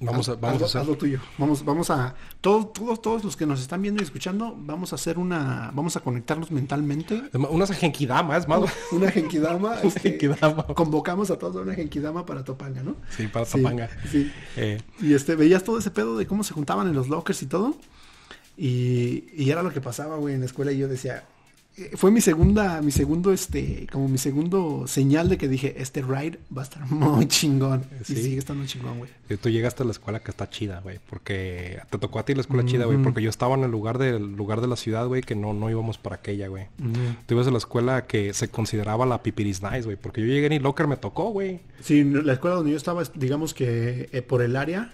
Vamos 0.00 0.28
a, 0.28 0.34
vamos 0.34 0.62
a 0.62 0.64
hacer. 0.66 0.86
lo 0.86 0.96
tuyo. 0.96 1.20
Vamos, 1.38 1.64
vamos 1.64 1.90
a. 1.90 2.14
Todos, 2.40 2.72
todos, 2.72 3.00
todos 3.00 3.24
los 3.24 3.36
que 3.36 3.46
nos 3.46 3.60
están 3.60 3.80
viendo 3.82 4.02
y 4.02 4.04
escuchando, 4.04 4.54
vamos 4.56 4.92
a 4.92 4.96
hacer 4.96 5.18
una. 5.18 5.70
Vamos 5.74 5.96
a 5.96 6.00
conectarnos 6.00 6.50
mentalmente. 6.50 7.22
Una 7.32 7.66
genkidama, 7.66 8.36
es 8.36 8.46
más. 8.46 8.60
Una 8.92 9.10
genkidama. 9.10 9.76
Este, 9.84 10.18
convocamos 10.74 11.30
a 11.30 11.38
todos 11.38 11.56
a 11.56 11.60
una 11.60 11.74
genkidama 11.74 12.26
para 12.26 12.44
Topanga, 12.44 12.82
¿no? 12.82 12.96
Sí, 13.16 13.26
para 13.28 13.44
Topanga. 13.44 13.88
Sí. 14.10 14.30
Eh. 14.56 14.80
Y 15.00 15.14
este, 15.14 15.36
veías 15.36 15.62
todo 15.64 15.78
ese 15.78 15.90
pedo 15.90 16.16
de 16.16 16.26
cómo 16.26 16.44
se 16.44 16.54
juntaban 16.54 16.88
en 16.88 16.94
los 16.94 17.08
lockers 17.08 17.42
y 17.42 17.46
todo. 17.46 17.76
Y, 18.56 19.24
y 19.34 19.50
era 19.50 19.62
lo 19.62 19.72
que 19.72 19.80
pasaba, 19.80 20.16
güey, 20.16 20.34
en 20.34 20.40
la 20.40 20.46
escuela. 20.46 20.72
Y 20.72 20.78
yo 20.78 20.88
decía, 20.88 21.24
eh, 21.76 21.90
fue 21.96 22.12
mi 22.12 22.20
segunda, 22.20 22.80
mi 22.82 22.92
segundo, 22.92 23.32
este, 23.32 23.88
como 23.90 24.08
mi 24.08 24.16
segundo 24.16 24.86
señal 24.86 25.28
de 25.28 25.38
que 25.38 25.48
dije, 25.48 25.74
este 25.78 26.02
ride 26.02 26.38
va 26.56 26.62
a 26.62 26.64
estar 26.64 26.86
muy 26.90 27.26
chingón. 27.26 27.84
Y 28.00 28.14
sigue 28.14 28.38
estando 28.38 28.64
chingón, 28.64 28.98
güey. 28.98 29.10
Tú 29.40 29.48
llegaste 29.48 29.82
a 29.82 29.86
la 29.86 29.90
escuela 29.90 30.20
que 30.20 30.30
está 30.30 30.48
chida, 30.48 30.80
güey, 30.80 31.00
porque 31.10 31.80
te 31.90 31.98
tocó 31.98 32.20
a 32.20 32.24
ti 32.24 32.34
la 32.34 32.42
escuela 32.42 32.64
chida, 32.64 32.84
güey, 32.84 33.02
porque 33.02 33.22
yo 33.22 33.30
estaba 33.30 33.56
en 33.56 33.64
el 33.64 33.72
lugar 33.72 33.98
del 33.98 34.36
lugar 34.36 34.60
de 34.60 34.68
la 34.68 34.76
ciudad, 34.76 35.06
güey, 35.08 35.22
que 35.22 35.34
no, 35.34 35.52
no 35.52 35.68
íbamos 35.68 35.98
para 35.98 36.16
aquella, 36.16 36.46
güey. 36.46 36.66
Tú 37.26 37.34
ibas 37.34 37.48
a 37.48 37.50
la 37.50 37.58
escuela 37.58 38.06
que 38.06 38.32
se 38.34 38.48
consideraba 38.48 39.04
la 39.04 39.22
pipiris 39.22 39.60
nice, 39.62 39.82
güey, 39.82 39.96
porque 39.96 40.20
yo 40.20 40.28
llegué 40.28 40.54
en 40.54 40.62
locker 40.62 40.86
me 40.86 40.96
tocó, 40.96 41.30
güey. 41.30 41.58
Sí, 41.80 42.04
la 42.04 42.34
escuela 42.34 42.56
donde 42.56 42.70
yo 42.70 42.76
estaba, 42.76 43.02
digamos 43.14 43.52
que 43.52 44.08
eh, 44.12 44.22
por 44.22 44.42
el 44.42 44.54
área, 44.54 44.92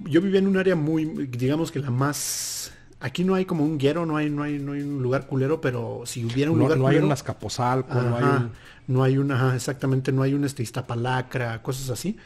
yo 0.00 0.22
vivía 0.22 0.38
en 0.38 0.46
un 0.46 0.56
área 0.56 0.76
muy, 0.76 1.04
digamos 1.04 1.70
que 1.70 1.80
la 1.80 1.90
más 1.90 2.72
Aquí 3.02 3.24
no 3.24 3.34
hay 3.34 3.44
como 3.44 3.64
un 3.64 3.78
guero, 3.78 4.06
no 4.06 4.16
hay, 4.16 4.30
no 4.30 4.42
hay, 4.44 4.58
no 4.58 4.72
hay 4.72 4.82
un 4.82 5.02
lugar 5.02 5.26
culero, 5.26 5.60
pero 5.60 6.02
si 6.06 6.24
hubiera 6.24 6.50
un 6.50 6.58
lugar 6.58 6.78
no 6.78 6.84
culero. 6.84 7.00
hay 7.00 7.06
un 7.06 7.12
Azcapotzalco, 7.12 8.00
no 8.00 8.16
hay 8.16 8.24
un... 8.24 8.50
No 8.88 9.04
hay 9.04 9.16
una, 9.16 9.54
exactamente, 9.54 10.10
no 10.12 10.22
hay 10.22 10.34
un 10.34 10.44
este, 10.44 10.62
Iztapalacra, 10.62 11.62
cosas 11.62 11.88
así. 11.90 12.16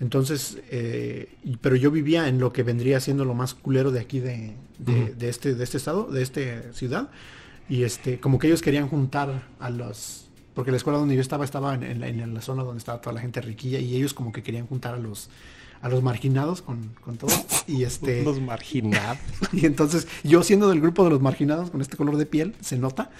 Entonces, 0.00 0.58
eh, 0.70 1.34
pero 1.60 1.76
yo 1.76 1.90
vivía 1.90 2.28
en 2.28 2.38
lo 2.38 2.52
que 2.52 2.62
vendría 2.62 3.00
siendo 3.00 3.24
lo 3.24 3.34
más 3.34 3.54
culero 3.54 3.90
de 3.90 4.00
aquí 4.00 4.20
de, 4.20 4.54
de, 4.78 5.28
este, 5.28 5.54
de 5.54 5.64
este 5.64 5.76
estado, 5.76 6.04
de 6.10 6.22
esta 6.22 6.40
ciudad. 6.72 7.10
Y 7.68 7.82
este, 7.82 8.18
como 8.20 8.38
que 8.38 8.46
ellos 8.46 8.62
querían 8.62 8.88
juntar 8.88 9.42
a 9.58 9.70
los, 9.70 10.28
porque 10.54 10.70
la 10.70 10.76
escuela 10.76 10.98
donde 10.98 11.14
yo 11.14 11.20
estaba 11.20 11.44
estaba 11.44 11.74
en, 11.74 12.02
en 12.02 12.34
la 12.34 12.40
zona 12.40 12.62
donde 12.62 12.78
estaba 12.78 13.00
toda 13.00 13.14
la 13.14 13.20
gente 13.20 13.40
riquilla 13.40 13.78
y 13.78 13.96
ellos 13.96 14.14
como 14.14 14.32
que 14.32 14.42
querían 14.42 14.66
juntar 14.66 14.94
a 14.94 14.98
los 14.98 15.28
a 15.86 15.88
los 15.88 16.02
marginados 16.02 16.62
con, 16.62 16.94
con 17.00 17.16
todo. 17.16 17.30
Y 17.66 17.82
este. 17.84 18.22
Los 18.24 18.40
marginados. 18.40 19.18
y 19.52 19.66
entonces, 19.66 20.08
yo 20.24 20.42
siendo 20.42 20.68
del 20.68 20.80
grupo 20.80 21.04
de 21.04 21.10
los 21.10 21.20
marginados 21.20 21.70
con 21.70 21.80
este 21.80 21.96
color 21.96 22.16
de 22.16 22.26
piel, 22.26 22.54
se 22.60 22.76
nota, 22.76 23.10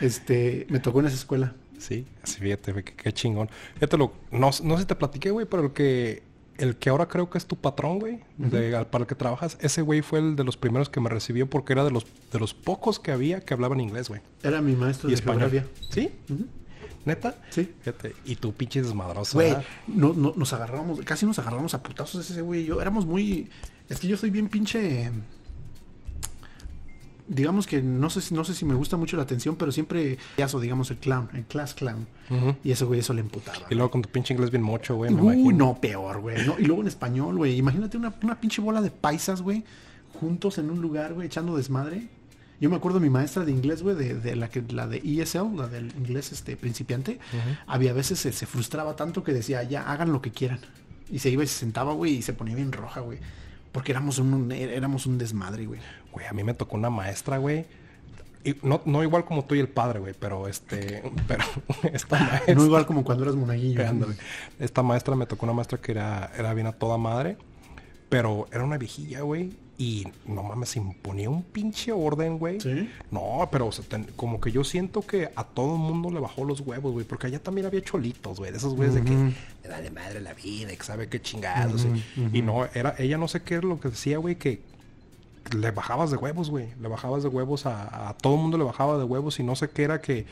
este, 0.00 0.66
me 0.70 0.80
tocó 0.80 1.00
en 1.00 1.06
esa 1.06 1.16
escuela. 1.16 1.54
Sí, 1.78 2.06
así 2.22 2.40
fíjate, 2.40 2.82
qué, 2.82 3.12
chingón. 3.12 3.50
Fíjate 3.74 3.98
lo, 3.98 4.12
no, 4.30 4.50
no 4.62 4.76
sé 4.76 4.82
si 4.82 4.86
te 4.86 4.94
platiqué, 4.94 5.30
güey, 5.30 5.44
pero 5.44 5.64
el 5.64 5.72
que, 5.72 6.22
el 6.56 6.76
que 6.76 6.88
ahora 6.88 7.08
creo 7.08 7.28
que 7.28 7.36
es 7.36 7.44
tu 7.44 7.56
patrón, 7.56 7.98
güey, 7.98 8.20
para 8.90 9.02
el 9.02 9.06
que 9.06 9.14
trabajas, 9.14 9.58
ese 9.60 9.82
güey 9.82 10.00
fue 10.00 10.20
el 10.20 10.34
de 10.34 10.44
los 10.44 10.56
primeros 10.56 10.88
que 10.88 11.00
me 11.00 11.10
recibió 11.10 11.46
porque 11.50 11.74
era 11.74 11.84
de 11.84 11.90
los, 11.90 12.06
de 12.32 12.38
los 12.38 12.54
pocos 12.54 12.98
que 12.98 13.12
había 13.12 13.40
que 13.40 13.52
hablaban 13.52 13.80
inglés, 13.80 14.08
güey. 14.08 14.22
Era 14.42 14.62
mi 14.62 14.74
maestro 14.74 15.10
de 15.10 15.14
español. 15.14 15.68
¿Sí? 15.90 16.10
¿Neta? 17.04 17.36
Sí. 17.50 17.70
Fíjate. 17.80 18.14
Y 18.24 18.36
tú 18.36 18.52
pinche 18.54 18.82
desmadroso. 18.82 19.36
Güey, 19.36 19.54
no, 19.86 20.12
no, 20.12 20.32
nos 20.36 20.52
agarramos, 20.52 21.00
casi 21.00 21.26
nos 21.26 21.38
agarramos 21.38 21.74
a 21.74 21.82
putazos 21.82 22.28
ese 22.30 22.40
güey 22.40 22.64
yo. 22.64 22.80
Éramos 22.80 23.06
muy... 23.06 23.50
Es 23.88 24.00
que 24.00 24.08
yo 24.08 24.16
soy 24.16 24.30
bien 24.30 24.48
pinche... 24.48 25.10
Digamos 27.26 27.66
que 27.66 27.80
no 27.82 28.10
sé, 28.10 28.20
si, 28.20 28.34
no 28.34 28.44
sé 28.44 28.54
si 28.54 28.66
me 28.66 28.74
gusta 28.74 28.98
mucho 28.98 29.16
la 29.16 29.22
atención, 29.22 29.56
pero 29.56 29.72
siempre 29.72 30.18
eso, 30.36 30.60
digamos, 30.60 30.90
el 30.90 30.98
clown, 30.98 31.30
el 31.32 31.44
class 31.44 31.72
clown. 31.72 32.06
Y 32.62 32.70
ese 32.70 32.84
güey 32.84 33.00
eso 33.00 33.14
le 33.14 33.22
emputaba. 33.22 33.66
Y 33.70 33.74
luego 33.74 33.90
con 33.90 34.02
tu 34.02 34.10
pinche 34.10 34.34
inglés 34.34 34.50
bien 34.50 34.62
mocho, 34.62 34.96
güey. 34.96 35.12
Uy, 35.12 35.54
no, 35.54 35.80
peor, 35.80 36.20
güey. 36.20 36.36
y 36.58 36.64
luego 36.64 36.82
en 36.82 36.88
español, 36.88 37.36
güey. 37.38 37.56
Imagínate 37.56 37.96
una, 37.96 38.14
una 38.22 38.38
pinche 38.38 38.60
bola 38.60 38.82
de 38.82 38.90
paisas, 38.90 39.40
güey, 39.40 39.64
juntos 40.20 40.58
en 40.58 40.70
un 40.70 40.82
lugar, 40.82 41.14
güey, 41.14 41.26
echando 41.26 41.56
desmadre. 41.56 42.08
Yo 42.64 42.70
me 42.70 42.76
acuerdo 42.76 42.98
mi 42.98 43.10
maestra 43.10 43.44
de 43.44 43.52
inglés, 43.52 43.82
güey, 43.82 43.94
de, 43.94 44.36
la 44.36 44.48
que 44.48 44.62
la 44.70 44.86
de 44.86 44.96
ESL, 45.04 45.54
la 45.54 45.68
del 45.68 45.94
inglés 45.98 46.32
este 46.32 46.56
principiante, 46.56 47.18
había 47.66 47.92
veces 47.92 48.18
se, 48.18 48.46
frustraba 48.46 48.96
tanto 48.96 49.22
que 49.22 49.34
decía, 49.34 49.62
ya 49.64 49.82
hagan 49.82 50.14
lo 50.14 50.22
que 50.22 50.30
quieran. 50.30 50.60
Y 51.10 51.18
se 51.18 51.28
iba 51.28 51.44
y 51.44 51.46
se 51.46 51.58
sentaba, 51.58 51.92
güey, 51.92 52.14
y 52.14 52.22
se 52.22 52.32
ponía 52.32 52.56
bien 52.56 52.72
roja, 52.72 53.00
güey. 53.00 53.18
Porque 53.70 53.92
éramos 53.92 54.18
un, 54.18 54.50
éramos 54.50 55.04
un 55.04 55.18
desmadre, 55.18 55.66
güey. 55.66 55.78
Güey, 56.10 56.26
a 56.26 56.32
mí 56.32 56.42
me 56.42 56.54
tocó 56.54 56.76
una 56.76 56.88
maestra, 56.88 57.36
güey. 57.36 57.66
no, 58.62 58.80
no 58.86 59.02
igual 59.02 59.26
como 59.26 59.44
tú 59.44 59.56
y 59.56 59.58
el 59.58 59.68
padre, 59.68 59.98
güey, 59.98 60.14
pero 60.18 60.48
este, 60.48 61.02
pero 61.28 61.44
esta 61.92 62.18
maestra. 62.18 62.54
No 62.54 62.64
igual 62.64 62.86
como 62.86 63.04
cuando 63.04 63.24
eras 63.24 63.36
monaguillo. 63.36 63.82
Esta 64.58 64.82
maestra 64.82 65.14
me 65.16 65.26
tocó 65.26 65.44
una 65.44 65.52
maestra 65.52 65.76
que 65.82 65.92
era, 65.92 66.32
era 66.34 66.54
bien 66.54 66.66
a 66.66 66.72
toda 66.72 66.96
madre, 66.96 67.36
pero 68.08 68.46
era 68.50 68.64
una 68.64 68.78
viejilla, 68.78 69.20
güey. 69.20 69.63
Y 69.76 70.06
no 70.26 70.44
mames, 70.44 70.76
imponía 70.76 71.28
un 71.28 71.42
pinche 71.42 71.90
orden, 71.90 72.38
güey. 72.38 72.60
¿Sí? 72.60 72.88
No, 73.10 73.48
pero 73.50 73.70
como 74.14 74.40
que 74.40 74.52
yo 74.52 74.62
siento 74.62 75.02
que 75.02 75.30
a 75.34 75.44
todo 75.44 75.74
el 75.74 75.80
mundo 75.80 76.10
le 76.10 76.20
bajó 76.20 76.44
los 76.44 76.60
huevos, 76.60 76.92
güey. 76.92 77.04
Porque 77.04 77.26
allá 77.26 77.42
también 77.42 77.66
había 77.66 77.82
cholitos, 77.82 78.38
güey. 78.38 78.52
De 78.52 78.58
esos 78.58 78.74
güeyes 78.74 78.94
de 78.94 79.02
que 79.02 79.10
le 79.10 79.68
da 79.68 79.80
de 79.80 79.90
madre 79.90 80.20
la 80.20 80.32
vida, 80.32 80.68
que 80.76 80.82
sabe 80.84 81.08
qué 81.08 81.20
chingados. 81.20 81.86
Y 82.32 82.42
no, 82.42 82.66
era, 82.74 82.94
ella 82.98 83.18
no 83.18 83.26
sé 83.26 83.42
qué 83.42 83.54
era 83.54 83.66
lo 83.66 83.80
que 83.80 83.88
decía, 83.88 84.18
güey, 84.18 84.36
que 84.36 84.60
le 85.56 85.72
bajabas 85.72 86.10
de 86.10 86.18
huevos, 86.18 86.50
güey. 86.50 86.68
Le 86.80 86.88
bajabas 86.88 87.24
de 87.24 87.28
huevos 87.28 87.66
a, 87.66 88.10
a, 88.10 88.16
todo 88.16 88.34
el 88.34 88.40
mundo 88.40 88.58
le 88.58 88.64
bajaba 88.64 88.96
de 88.96 89.04
huevos 89.04 89.40
y 89.40 89.42
no 89.42 89.56
sé 89.56 89.70
qué 89.70 89.82
era 89.82 90.00
que 90.00 90.26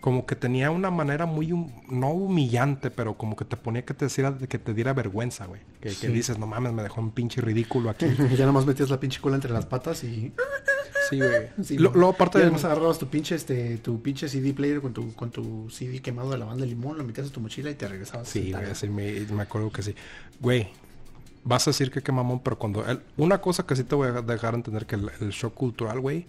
como 0.00 0.24
que 0.24 0.34
tenía 0.34 0.70
una 0.70 0.90
manera 0.90 1.26
muy, 1.26 1.48
no 1.88 2.10
humillante, 2.10 2.90
pero 2.90 3.18
como 3.18 3.36
que 3.36 3.44
te 3.44 3.56
ponía 3.56 3.84
que 3.84 3.92
te, 3.92 4.06
decía, 4.06 4.34
que 4.48 4.58
te 4.58 4.72
diera 4.72 4.94
vergüenza, 4.94 5.44
güey. 5.46 5.60
Que, 5.80 5.90
dices, 6.08 6.38
no 6.38 6.46
mames, 6.46 6.72
me 6.72 6.82
dejó 6.82 7.00
un 7.00 7.10
pinche 7.10 7.40
ridículo 7.40 7.90
aquí. 7.90 8.06
ya 8.38 8.46
nomás 8.46 8.64
metías 8.64 8.88
la 8.88 8.98
pinche 8.98 9.20
cola 9.20 9.36
entre 9.36 9.52
las 9.52 9.66
patas 9.66 10.02
y... 10.04 10.32
Sí, 11.10 11.18
güey. 11.18 11.78
luego, 11.78 12.08
aparte 12.08 12.38
de... 12.38 12.44
Además 12.44 12.64
agarrabas 12.64 12.98
tu 12.98 13.08
pinche, 13.08 13.34
este, 13.34 13.76
tu 13.78 14.00
pinche 14.00 14.28
CD 14.28 14.54
player 14.54 14.80
con 14.80 14.94
tu, 14.94 15.14
con 15.14 15.30
tu 15.30 15.68
CD 15.68 16.00
quemado 16.00 16.30
de 16.30 16.38
la 16.38 16.46
banda 16.46 16.64
de 16.64 16.70
limón, 16.70 16.96
lo 16.96 17.04
metías 17.04 17.26
en 17.26 17.32
tu 17.34 17.40
mochila 17.40 17.70
y 17.70 17.74
te 17.74 17.86
regresabas. 17.86 18.26
Sí, 18.26 18.52
güey, 18.52 18.74
sí, 18.74 18.88
me, 18.88 19.20
me, 19.32 19.42
acuerdo 19.42 19.70
que 19.70 19.82
sí. 19.82 19.94
Güey, 20.40 20.68
vas 21.44 21.68
a 21.68 21.72
decir 21.72 21.90
que 21.90 22.00
qué 22.00 22.10
mamón, 22.10 22.40
pero 22.40 22.58
cuando... 22.58 22.84
una 23.18 23.40
cosa 23.42 23.66
que 23.66 23.76
sí 23.76 23.84
te 23.84 23.94
voy 23.94 24.08
a 24.08 24.22
dejar 24.22 24.54
entender 24.54 24.86
que 24.86 24.94
el, 24.94 25.10
el 25.20 25.30
shock 25.30 25.52
cultural, 25.52 26.00
güey 26.00 26.26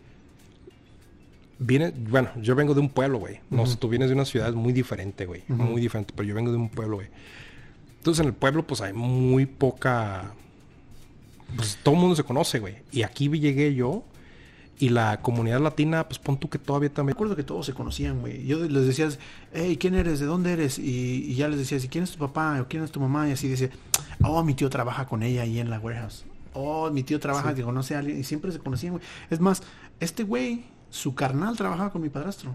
viene, 1.62 1.94
bueno, 1.96 2.30
yo 2.38 2.56
vengo 2.56 2.74
de 2.74 2.80
un 2.80 2.90
pueblo, 2.90 3.20
güey. 3.20 3.40
No 3.50 3.66
sé, 3.66 3.78
tú 3.78 3.88
vienes 3.88 4.10
de 4.10 4.16
una 4.16 4.26
ciudad 4.26 4.52
muy 4.54 4.74
diferente, 4.74 5.26
güey. 5.26 5.44
Muy 5.48 5.80
diferente, 5.80 6.12
pero 6.16 6.28
yo 6.28 6.34
vengo 6.34 6.52
de 6.52 6.58
un 6.58 6.70
pueblo, 6.70 6.98
güey. 6.98 7.08
Entonces 7.98 8.22
en 8.22 8.28
el 8.28 8.34
pueblo, 8.34 8.66
pues 8.66 8.82
hay 8.82 8.94
muy 8.94 9.46
poca. 9.46 10.34
Pues 11.56 11.78
todo 11.84 11.96
el 11.96 12.02
mundo 12.02 12.16
se 12.16 12.24
conoce, 12.24 12.60
güey. 12.60 12.78
Y 12.92 13.04
aquí 13.04 13.30
llegué 13.30 13.76
yo. 13.76 14.04
Y 14.80 14.90
la 14.90 15.22
comunidad 15.22 15.62
latina, 15.62 16.08
pues 16.08 16.18
pon 16.18 16.40
tú 16.40 16.50
que 16.50 16.58
todavía 16.58 16.90
también. 16.90 17.14
Me 17.14 17.18
acuerdo 17.18 17.36
que 17.36 17.44
todos 17.44 17.68
se 17.68 17.74
conocían, 17.74 18.22
güey. 18.22 18.44
Yo 18.48 18.58
les 18.66 18.88
decías, 18.88 19.20
hey, 19.54 19.78
¿quién 19.80 19.94
eres? 19.94 20.20
¿De 20.20 20.26
dónde 20.26 20.54
eres? 20.54 20.80
Y, 20.80 21.36
ya 21.36 21.48
les 21.48 21.60
decías, 21.60 21.84
¿y 21.84 21.88
quién 21.88 22.04
es 22.04 22.12
tu 22.12 22.18
papá? 22.18 22.60
¿O 22.60 22.68
quién 22.68 22.84
es 22.84 22.90
tu 22.90 23.00
mamá? 23.00 23.30
Y 23.30 23.34
así 23.34 23.48
dice, 23.48 23.70
oh, 24.24 24.44
mi 24.44 24.56
tío 24.56 24.72
trabaja 24.72 25.06
con 25.06 25.22
ella 25.22 25.44
ahí 25.44 25.60
en 25.60 25.70
la 25.70 25.78
warehouse. 25.78 26.26
Oh, 26.54 26.90
mi 26.90 27.04
tío 27.04 27.20
trabaja, 27.20 27.54
y 27.56 27.62
conoce 27.62 27.94
a 27.94 28.00
alguien. 28.00 28.20
Y 28.20 28.24
siempre 28.24 28.52
se 28.52 28.58
conocían, 28.58 28.94
güey. 28.94 29.04
Es 29.30 29.40
más, 29.40 29.62
este 30.00 30.24
güey 30.24 30.64
su 30.92 31.16
carnal 31.16 31.58
trabajaba 31.58 31.92
con 31.92 32.02
mi 32.02 32.10
padrastro. 32.10 32.54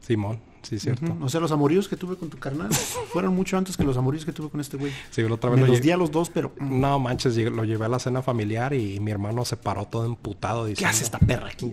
Simón, 0.00 0.40
sí, 0.62 0.78
cierto. 0.78 1.16
O 1.20 1.28
sea, 1.28 1.40
los 1.40 1.50
amoríos 1.50 1.88
que 1.88 1.96
tuve 1.96 2.16
con 2.16 2.30
tu 2.30 2.38
carnal 2.38 2.72
fueron 3.12 3.34
mucho 3.34 3.56
antes 3.58 3.76
que 3.76 3.84
los 3.84 3.96
amoríos 3.96 4.24
que 4.24 4.32
tuve 4.32 4.48
con 4.48 4.60
este 4.60 4.76
güey. 4.76 4.92
Sí, 5.10 5.22
la 5.22 5.34
otra 5.34 5.50
vez. 5.50 5.60
Me 5.60 5.66
los 5.66 5.80
di 5.80 5.90
a 5.90 5.96
los 5.96 6.10
dos, 6.10 6.30
pero. 6.30 6.52
Mm. 6.58 6.80
No 6.80 6.98
manches, 6.98 7.36
lo 7.36 7.64
llevé 7.64 7.86
a 7.86 7.88
la 7.88 7.98
cena 7.98 8.22
familiar 8.22 8.72
y 8.72 9.00
mi 9.00 9.10
hermano 9.10 9.44
se 9.44 9.56
paró 9.56 9.86
todo 9.86 10.06
emputado. 10.06 10.66
Diciendo, 10.66 10.90
¿Qué 10.90 10.94
hace 10.94 11.04
esta 11.04 11.18
perra 11.18 11.48
aquí? 11.48 11.72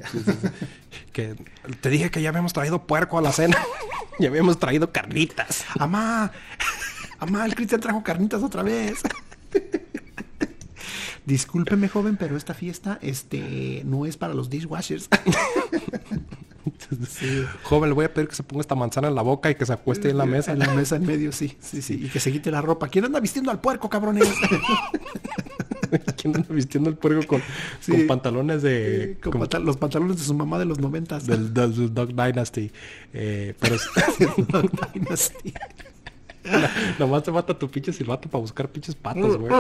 que 1.14 1.36
te 1.82 1.90
dije 1.90 2.10
que 2.10 2.22
ya 2.22 2.30
habíamos 2.30 2.54
traído 2.54 2.86
puerco 2.86 3.18
a 3.18 3.22
la 3.22 3.32
cena. 3.32 3.58
ya 4.20 4.30
habíamos 4.30 4.60
traído 4.60 4.92
carnitas. 4.92 5.66
Amá, 5.80 6.32
amá, 7.20 7.46
el 7.46 7.56
Cristian 7.56 7.82
trajo 7.82 8.04
carnitas 8.04 8.44
otra 8.44 8.64
vez. 8.64 9.02
Discúlpeme, 11.26 11.90
joven, 11.90 12.16
pero 12.16 12.38
esta 12.38 12.54
fiesta 12.54 13.00
este, 13.02 13.82
no 13.84 14.06
es 14.06 14.16
para 14.16 14.34
los 14.34 14.50
dishwashers. 14.50 15.10
Joven, 17.64 17.90
le 17.90 17.96
voy 17.96 18.06
a 18.06 18.14
pedir 18.14 18.30
que 18.30 18.36
se 18.36 18.44
ponga 18.44 18.62
esta 18.62 18.76
manzana 18.76 19.08
en 19.08 19.16
la 19.16 19.22
boca 19.22 19.50
y 19.50 19.56
que 19.56 19.66
se 19.66 19.74
acueste 19.74 20.10
en 20.10 20.18
la 20.18 20.26
mesa. 20.26 20.52
En 20.52 20.60
la 20.60 20.74
mesa 20.74 20.98
en 20.98 21.06
medio, 21.06 21.32
sí, 21.32 21.58
sí, 21.60 21.82
sí. 21.82 22.06
Y 22.06 22.10
que 22.10 22.20
se 22.20 22.32
quite 22.32 22.52
la 22.52 22.62
ropa. 22.62 22.88
¿Quién 22.88 23.06
anda 23.06 23.20
vistiendo 23.20 23.52
al 23.52 23.60
puerco, 23.60 23.90
cabrones? 23.90 24.28
¿Quién 26.18 26.36
anda 26.36 26.48
vistiendo 26.50 26.90
al 26.90 26.98
puerco 26.98 27.26
con, 27.28 27.42
pantalones 28.08 28.62
de... 28.62 29.18
con, 29.22 29.66
los 29.66 29.78
pantalones 29.78 30.18
de 30.18 30.24
su 30.24 30.34
mamá 30.34 30.60
de 30.60 30.66
los 30.66 30.80
noventas. 30.80 31.26
Del, 31.26 31.54
Dog 31.54 32.10
Dynasty. 32.10 32.72
Eh, 33.14 33.54
pero 33.60 33.76
es... 33.76 33.90
Dog 34.48 34.70
Dynasty. 34.94 35.54
Nomás 37.00 37.24
te 37.24 37.32
mata 37.32 37.58
tu 37.58 37.70
pinche 37.70 37.94
silbato 37.94 38.30
para 38.30 38.42
buscar 38.42 38.70
pinches 38.70 38.96
patos, 38.96 39.38
güey. 39.38 39.52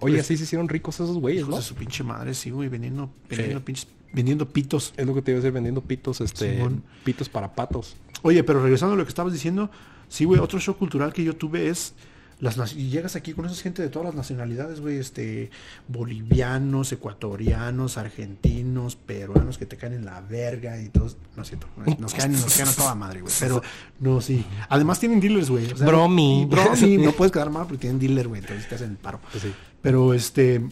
Oye, 0.00 0.14
pues, 0.14 0.20
así 0.20 0.36
se 0.36 0.44
hicieron 0.44 0.68
ricos 0.68 0.94
esos 0.96 1.18
güeyes, 1.18 1.48
¿no? 1.48 1.56
De 1.56 1.62
su 1.62 1.74
pinche 1.74 2.04
madre, 2.04 2.32
sí, 2.32 2.50
güey, 2.50 2.68
vendiendo, 2.68 3.10
vendiendo 3.28 3.64
pinches 3.64 3.86
vendiendo 4.12 4.48
pitos. 4.48 4.94
Es 4.96 5.06
lo 5.06 5.14
que 5.14 5.22
te 5.22 5.30
iba 5.30 5.38
a 5.38 5.40
decir, 5.40 5.52
vendiendo 5.52 5.80
pitos, 5.82 6.20
este, 6.20 6.64
pitos 7.04 7.28
para 7.28 7.54
patos. 7.54 7.96
Oye, 8.22 8.42
pero 8.44 8.62
regresando 8.62 8.94
a 8.94 8.96
lo 8.96 9.04
que 9.04 9.10
estabas 9.10 9.32
diciendo, 9.32 9.70
sí, 10.08 10.24
güey, 10.24 10.40
otro 10.40 10.58
show 10.58 10.76
cultural 10.76 11.12
que 11.12 11.24
yo 11.24 11.36
tuve 11.36 11.68
es 11.68 11.94
las, 12.40 12.74
y 12.74 12.88
llegas 12.88 13.16
aquí 13.16 13.32
con 13.32 13.46
esa 13.46 13.60
gente 13.60 13.82
de 13.82 13.88
todas 13.88 14.06
las 14.06 14.14
nacionalidades, 14.14 14.80
güey, 14.80 14.98
este, 14.98 15.50
bolivianos, 15.88 16.92
ecuatorianos, 16.92 17.98
argentinos, 17.98 18.94
peruanos 18.94 19.58
que 19.58 19.66
te 19.66 19.76
caen 19.76 19.94
en 19.94 20.04
la 20.04 20.20
verga 20.20 20.80
y 20.80 20.88
todos, 20.88 21.16
no 21.36 21.44
siento, 21.44 21.66
nos 21.98 22.14
caen, 22.14 22.32
nos 22.32 22.56
caen 22.56 22.68
a 22.68 22.72
toda 22.72 22.94
madre, 22.94 23.22
güey, 23.22 23.34
pero 23.40 23.60
no, 23.98 24.20
sí. 24.20 24.44
Además 24.68 25.00
tienen 25.00 25.18
dealers, 25.18 25.50
güey. 25.50 25.72
bromi. 25.72 26.46
Bromi, 26.48 26.96
no 26.98 27.10
puedes 27.10 27.32
quedar 27.32 27.50
mal 27.50 27.66
porque 27.66 27.80
tienen 27.80 27.98
dealer, 27.98 28.28
güey, 28.28 28.40
entonces 28.40 28.68
te 28.68 28.76
hacen 28.76 28.90
el 28.90 28.96
paro. 28.98 29.20
Pues 29.32 29.44
pero 29.82 30.14
este, 30.14 30.62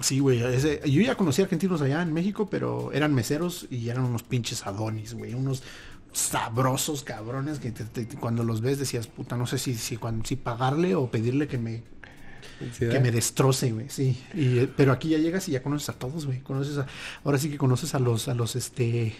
Sí, 0.00 0.18
güey. 0.18 0.40
Yo 0.40 1.02
ya 1.02 1.14
conocí 1.14 1.42
argentinos 1.42 1.82
allá 1.82 2.02
en 2.02 2.12
México, 2.12 2.48
pero 2.50 2.92
eran 2.92 3.14
meseros 3.14 3.66
y 3.70 3.88
eran 3.88 4.04
unos 4.04 4.22
pinches 4.22 4.66
adonis, 4.66 5.14
güey. 5.14 5.34
Unos 5.34 5.62
sabrosos 6.12 7.04
cabrones 7.04 7.58
que 7.58 7.72
cuando 8.20 8.44
los 8.44 8.60
ves 8.60 8.78
decías, 8.78 9.06
puta, 9.06 9.36
no 9.36 9.46
sé 9.46 9.58
si, 9.58 9.74
si, 9.74 9.98
si 10.24 10.36
pagarle 10.36 10.94
o 10.94 11.10
pedirle 11.10 11.48
que 11.48 11.58
me 11.58 11.82
que 12.78 13.00
me 13.00 13.10
destroce, 13.10 13.72
güey, 13.72 13.88
sí. 13.88 14.22
Y, 14.34 14.66
pero 14.66 14.92
aquí 14.92 15.08
ya 15.08 15.18
llegas 15.18 15.48
y 15.48 15.52
ya 15.52 15.62
conoces 15.62 15.88
a 15.88 15.94
todos, 15.94 16.26
güey. 16.26 16.40
Conoces 16.40 16.78
a, 16.78 16.86
ahora 17.24 17.38
sí 17.38 17.50
que 17.50 17.58
conoces 17.58 17.94
a 17.94 17.98
los, 17.98 18.28
a 18.28 18.34
los, 18.34 18.56
este, 18.56 19.14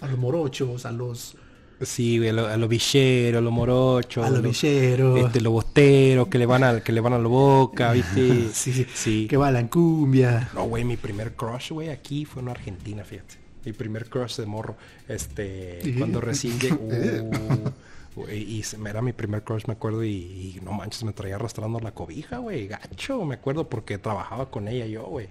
a 0.00 0.06
los 0.06 0.18
morochos, 0.18 0.86
a 0.86 0.92
los... 0.92 1.36
Sí, 1.84 2.26
a 2.26 2.32
los 2.32 2.58
lo 2.58 2.68
villeros, 2.68 3.38
a 3.38 3.42
los 3.42 3.52
morochos. 3.52 4.24
A 4.24 4.30
los 4.30 4.42
villeros. 4.42 5.20
Este, 5.20 5.40
los 5.40 5.52
bosteros 5.52 6.28
que 6.28 6.38
le 6.38 6.46
van 6.46 6.64
a, 6.64 6.80
que 6.80 6.92
le 6.92 7.00
van 7.00 7.12
a 7.12 7.18
la 7.18 7.28
boca, 7.28 7.92
¿viste? 7.92 8.48
sí, 8.52 8.86
sí. 8.94 9.26
Que 9.28 9.36
va 9.36 9.48
a 9.48 9.52
la 9.52 9.66
cumbia. 9.68 10.50
No, 10.54 10.64
güey, 10.64 10.84
mi 10.84 10.96
primer 10.96 11.34
crush, 11.34 11.70
güey, 11.70 11.90
aquí 11.90 12.24
fue 12.24 12.42
en 12.42 12.48
Argentina, 12.48 13.04
fíjate 13.04 13.44
mi 13.64 13.72
primer 13.72 14.08
crush 14.08 14.36
de 14.36 14.46
morro. 14.46 14.76
Este, 15.08 15.80
cuando 15.98 16.20
recién 16.20 16.58
llegó. 16.58 16.78
Uh, 18.16 18.28
y, 18.28 18.64
era 18.86 19.02
mi 19.02 19.12
primer 19.12 19.42
crush, 19.42 19.64
me 19.66 19.72
acuerdo, 19.72 20.04
y, 20.04 20.60
no 20.62 20.70
manches, 20.70 21.02
me 21.02 21.12
traía 21.12 21.34
arrastrando 21.34 21.80
la 21.80 21.90
cobija, 21.90 22.38
güey, 22.38 22.68
gacho, 22.68 23.24
me 23.24 23.34
acuerdo, 23.34 23.68
porque 23.68 23.98
trabajaba 23.98 24.52
con 24.52 24.68
ella 24.68 24.86
yo, 24.86 25.02
güey. 25.02 25.26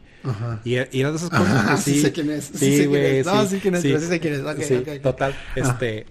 Y, 0.65 0.73
era 0.73 1.11
de 1.11 1.15
esas 1.15 1.29
cosas 1.29 1.81
sí. 1.81 2.01
sé 2.01 2.11
quién 2.11 2.29
es. 2.31 2.51
Sí, 2.53 2.85
güey. 2.85 3.23
No, 3.23 3.45
sí, 3.45 3.59
quién 3.61 3.75
es, 3.75 3.83
sí, 3.83 3.97
sé 3.97 4.19
quién 4.19 4.33
es. 4.33 5.01
total. 5.01 5.33
Este, 5.55 6.07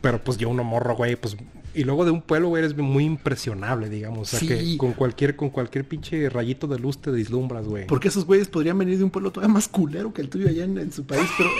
pero 0.00 0.22
pues 0.22 0.38
yo 0.38 0.48
uno 0.48 0.64
morro, 0.64 0.96
güey, 0.96 1.16
pues 1.16 1.36
y 1.74 1.84
luego 1.84 2.04
de 2.04 2.10
un 2.10 2.22
pueblo, 2.22 2.48
güey, 2.48 2.64
eres 2.64 2.76
muy 2.76 3.04
impresionable, 3.04 3.88
digamos. 3.88 4.34
O 4.34 4.36
sea, 4.36 4.48
que 4.48 4.76
con 4.78 4.94
cualquier, 4.94 5.36
con 5.36 5.50
cualquier 5.50 5.86
pinche 5.86 6.28
rayito 6.28 6.66
de 6.66 6.78
luz 6.78 6.98
te 6.98 7.12
deslumbras, 7.12 7.66
güey. 7.66 7.86
Porque 7.86 8.08
esos 8.08 8.24
güeyes 8.24 8.48
podrían 8.48 8.78
venir 8.78 8.98
de 8.98 9.04
un 9.04 9.10
pueblo 9.10 9.30
todavía 9.30 9.52
más 9.54 9.68
culero 9.68 10.12
que 10.12 10.22
el 10.22 10.28
tuyo 10.28 10.48
allá 10.48 10.64
en, 10.64 10.92
su 10.92 11.04
país. 11.06 11.28
Pero 11.36 11.50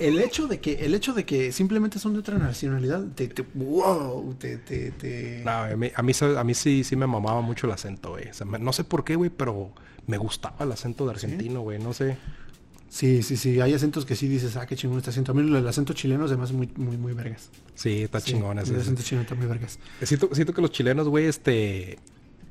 el, 0.00 0.18
hecho 0.18 0.48
de 0.48 0.58
que, 0.58 0.84
el 0.84 0.94
hecho 0.94 1.12
de 1.12 1.24
que 1.24 1.52
simplemente 1.52 1.98
son 1.98 2.14
de 2.14 2.18
otra 2.18 2.38
nacionalidad, 2.38 3.04
te, 3.14 3.28
te 3.28 3.44
wow, 3.54 4.34
te, 4.38 4.56
te, 4.56 5.42
No, 5.44 5.50
a 5.50 5.76
mí, 5.76 5.92
a 5.94 6.44
mí, 6.44 6.54
sí, 6.54 6.82
sí 6.82 6.96
me 6.96 7.06
mamaba 7.06 7.40
mucho 7.40 7.66
el 7.68 7.72
acento, 7.72 8.10
güey. 8.10 8.28
O 8.30 8.34
sea, 8.34 8.46
no 8.46 8.72
sé 8.72 8.82
por 8.82 9.04
qué, 9.04 9.16
güey, 9.16 9.30
pero 9.30 9.70
me 10.08 10.16
gustaba 10.16 10.64
el 10.64 10.72
acento 10.72 11.04
de 11.04 11.12
argentino, 11.12 11.60
güey. 11.60 11.78
No 11.78 11.92
sé. 11.92 12.16
Sí, 12.88 13.22
sí, 13.22 13.36
sí. 13.36 13.60
Hay 13.60 13.74
acentos 13.74 14.06
que 14.06 14.16
sí 14.16 14.28
dices, 14.28 14.56
ah, 14.56 14.66
qué 14.66 14.74
chingón 14.74 14.98
este 14.98 15.10
acento. 15.10 15.32
A 15.32 15.34
mí 15.34 15.42
el 15.42 15.66
acento 15.66 15.92
chileno 15.92 16.24
es 16.24 16.30
además 16.30 16.52
muy, 16.52 16.70
muy, 16.76 16.96
muy 16.96 17.12
vergas. 17.12 17.50
Sí, 17.74 18.02
está 18.02 18.20
chingón 18.20 18.58
ese. 18.58 18.74
El 18.74 18.80
acento 18.80 19.02
chileno 19.02 19.22
está 19.22 19.34
muy 19.34 19.46
vergas. 19.46 19.78
Siento, 20.02 20.30
siento 20.34 20.54
que 20.54 20.62
los 20.62 20.72
chilenos, 20.72 21.08
güey, 21.08 21.26
este... 21.26 21.98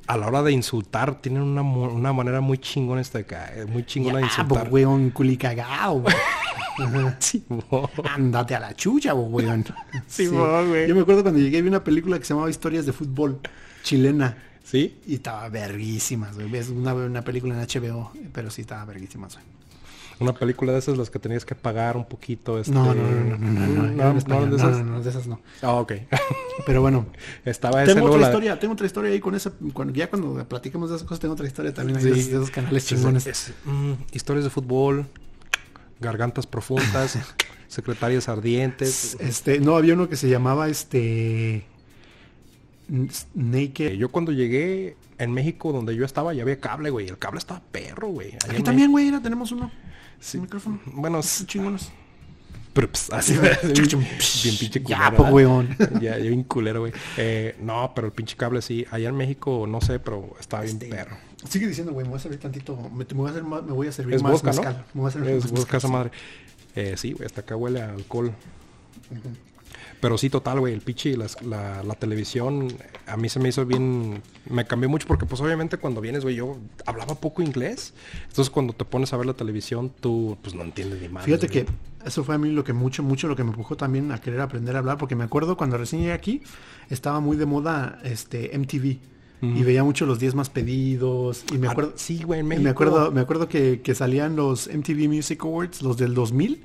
A 0.05 0.15
la 0.15 0.27
hora 0.27 0.41
de 0.41 0.53
insultar, 0.53 1.21
tienen 1.21 1.41
una, 1.41 1.61
una 1.61 2.13
manera 2.13 2.39
muy 2.39 2.59
chingona 2.59 3.01
esta 3.01 3.19
acá. 3.19 3.51
Eh, 3.53 3.65
muy 3.65 3.85
chingona 3.85 4.19
de 4.19 4.23
insultar. 4.23 4.69
güey, 4.69 4.85
un 4.85 5.09
culicagao, 5.09 5.99
güey. 5.99 6.15
sí, 7.19 7.43
Ándate 8.15 8.55
a 8.55 8.59
la 8.61 8.73
chucha, 8.73 9.11
güey. 9.11 9.45
Sí, 10.07 10.27
güey. 10.27 10.87
Yo 10.87 10.95
me 10.95 11.01
acuerdo 11.01 11.23
cuando 11.23 11.41
llegué 11.41 11.61
vi 11.61 11.67
una 11.67 11.83
película 11.83 12.17
que 12.19 12.23
se 12.23 12.33
llamaba 12.33 12.49
Historias 12.49 12.85
de 12.85 12.93
Fútbol, 12.93 13.41
chilena. 13.83 14.37
¿Sí? 14.63 14.97
Y 15.05 15.15
estaba 15.15 15.49
verguísimas, 15.49 16.35
güey. 16.35 16.55
Es 16.55 16.69
una, 16.69 16.93
una 16.93 17.21
película 17.21 17.61
en 17.61 17.67
HBO, 17.67 18.13
pero 18.31 18.49
sí 18.49 18.61
estaba 18.61 18.85
verguísimas, 18.85 19.33
güey. 19.33 19.56
Una 20.19 20.33
película 20.33 20.73
de 20.73 20.79
esas 20.79 20.97
las 20.97 21.09
que 21.09 21.19
tenías 21.19 21.45
que 21.45 21.53
pagar 21.53 21.95
un 21.95 22.05
poquito. 22.05 22.59
Este... 22.59 22.71
No, 22.71 22.93
no, 22.93 23.03
no, 23.03 23.37
no, 23.37 23.37
no, 23.37 23.67
no, 23.67 24.13
no, 24.13 24.45
no, 24.45 24.45
de 24.47 24.55
esas? 24.55 24.85
no, 24.85 25.01
de 25.01 25.09
esas 25.09 25.27
no. 25.27 25.39
Ah, 25.61 25.73
ok. 25.73 25.93
Pero 26.65 26.81
bueno. 26.81 27.05
Estaba 27.45 27.83
tengo 27.83 28.07
otra 28.07 28.27
historia, 28.27 28.59
tengo 28.59 28.73
otra 28.73 28.87
historia 28.87 29.11
ahí 29.11 29.19
con 29.19 29.35
esa, 29.35 29.51
cuando, 29.73 29.93
ya 29.93 30.09
cuando 30.09 30.43
platiquemos 30.47 30.89
de 30.89 30.95
esas 30.95 31.07
cosas 31.07 31.19
tengo 31.19 31.33
otra 31.33 31.45
historia 31.45 31.73
también 31.73 32.01
de, 32.01 32.11
esos 32.11 32.49
canales 32.49 32.85
chingones. 32.85 33.53
Mm, 33.65 33.93
historias 34.11 34.43
de 34.43 34.49
fútbol, 34.49 35.05
gargantas 35.99 36.47
profundas, 36.47 37.19
secretarias 37.67 38.27
ardientes. 38.27 39.17
Este, 39.19 39.59
no, 39.59 39.75
había 39.77 39.93
uno 39.93 40.09
que 40.09 40.15
se 40.15 40.29
llamaba 40.29 40.67
este 40.67 41.65
Naked. 43.35 43.93
Yo 43.93 44.09
cuando 44.09 44.31
llegué 44.31 44.95
en 45.17 45.31
México, 45.31 45.71
donde 45.71 45.95
yo 45.95 46.05
estaba, 46.05 46.33
ya 46.33 46.43
había 46.43 46.59
cable, 46.59 46.89
güey. 46.89 47.07
El 47.07 47.17
cable 47.17 47.39
estaba 47.39 47.61
perro, 47.71 48.07
güey. 48.09 48.33
Aquí 48.49 48.63
también, 48.63 48.91
güey, 48.91 49.11
tenemos 49.21 49.51
uno. 49.51 49.71
Sí. 50.19 50.37
micrófono. 50.39 50.79
Bueno, 50.85 51.21
chingones. 51.21 51.89
Pero 52.73 52.91
pues, 52.91 53.11
así, 53.11 53.33
bien 53.63 54.57
pinche 54.57 54.83
culero. 54.83 55.01
Ya, 55.09 55.11
pues, 55.15 55.31
weón. 55.31 55.75
ya, 55.99 56.17
bien 56.17 56.43
culero, 56.43 56.81
güey. 56.81 56.93
Eh, 57.17 57.55
no, 57.59 57.91
pero 57.95 58.07
el 58.07 58.13
pinche 58.13 58.35
cable 58.35 58.61
sí. 58.61 58.85
Allá 58.91 59.09
en 59.09 59.15
México, 59.15 59.65
no 59.67 59.81
sé, 59.81 59.99
pero 59.99 60.35
está 60.39 60.61
bien 60.61 60.73
este, 60.75 60.87
perro. 60.87 61.17
Sigue 61.49 61.67
diciendo, 61.67 61.93
güey, 61.93 62.05
me 62.05 62.11
voy 62.11 62.17
a 62.17 62.21
servir 62.21 62.39
tantito. 62.39 62.77
Me, 62.93 63.05
voy, 63.05 63.27
a 63.27 63.31
hacer, 63.31 63.43
me 63.43 63.59
voy 63.59 63.87
a 63.87 63.91
servir 63.91 64.15
es 64.15 64.23
más 64.23 64.33
vodka, 64.33 64.51
¿no? 64.53 64.61
Me 64.93 65.01
voy 65.01 65.09
a 65.09 65.11
servir 65.11 65.29
es 65.31 65.51
más 65.51 65.73
esa 65.73 65.87
madre. 65.87 66.11
Eh, 66.75 66.93
sí, 66.97 67.13
güey, 67.13 67.25
hasta 67.25 67.41
acá 67.41 67.55
huele 67.55 67.81
a 67.81 67.89
alcohol. 67.89 68.31
Pero 69.99 70.17
sí, 70.17 70.29
total, 70.29 70.59
güey, 70.59 70.73
el 70.73 70.81
pinche 70.81 71.17
la, 71.17 71.27
la, 71.83 71.95
televisión 71.95 72.67
a 73.07 73.17
mí 73.17 73.29
se 73.29 73.39
me 73.39 73.49
hizo 73.49 73.65
bien, 73.65 74.21
me 74.47 74.65
cambió 74.65 74.89
mucho 74.89 75.07
porque 75.07 75.25
pues 75.25 75.41
obviamente 75.41 75.77
cuando 75.77 76.01
vienes, 76.01 76.23
güey, 76.23 76.35
yo 76.35 76.57
hablaba 76.85 77.15
poco 77.15 77.41
inglés. 77.41 77.93
Entonces 78.27 78.51
cuando 78.51 78.73
te 78.73 78.85
pones 78.85 79.11
a 79.13 79.17
ver 79.17 79.25
la 79.25 79.33
televisión, 79.33 79.91
tú 79.99 80.37
pues 80.41 80.53
no 80.53 80.63
entiendes 80.63 81.01
ni 81.01 81.09
más. 81.09 81.25
Fíjate 81.25 81.47
que 81.47 81.65
eso 82.05 82.23
fue 82.23 82.35
a 82.35 82.37
mí 82.37 82.51
lo 82.51 82.63
que 82.63 82.73
mucho, 82.73 83.01
mucho 83.01 83.27
lo 83.27 83.35
que 83.35 83.43
me 83.43 83.49
empujó 83.49 83.75
también 83.75 84.11
a 84.11 84.19
querer 84.19 84.41
aprender 84.41 84.75
a 84.75 84.79
hablar, 84.79 84.97
porque 84.97 85.15
me 85.15 85.23
acuerdo 85.23 85.57
cuando 85.57 85.77
recién 85.77 86.01
llegué 86.01 86.13
aquí, 86.13 86.43
estaba 86.89 87.19
muy 87.19 87.35
de 87.35 87.45
moda 87.45 87.99
este 88.03 88.57
MTV. 88.57 88.97
Y 89.39 89.61
veía 89.61 89.83
mucho 89.83 90.07
los 90.07 90.17
10 90.17 90.33
más 90.33 90.49
pedidos. 90.49 91.45
Y 91.53 91.59
me 91.59 91.67
ah, 91.67 91.71
acuerdo. 91.71 91.93
sí, 91.95 92.23
güey, 92.23 92.39
en 92.39 92.47
México. 92.47 92.63
Me 92.63 92.71
acuerdo, 92.71 93.11
me 93.11 93.21
acuerdo 93.21 93.47
que, 93.47 93.81
que 93.81 93.93
salían 93.93 94.35
los 94.35 94.67
MTV 94.67 95.07
Music 95.07 95.43
Awards, 95.43 95.83
los 95.83 95.95
del 95.95 96.15
2000 96.15 96.63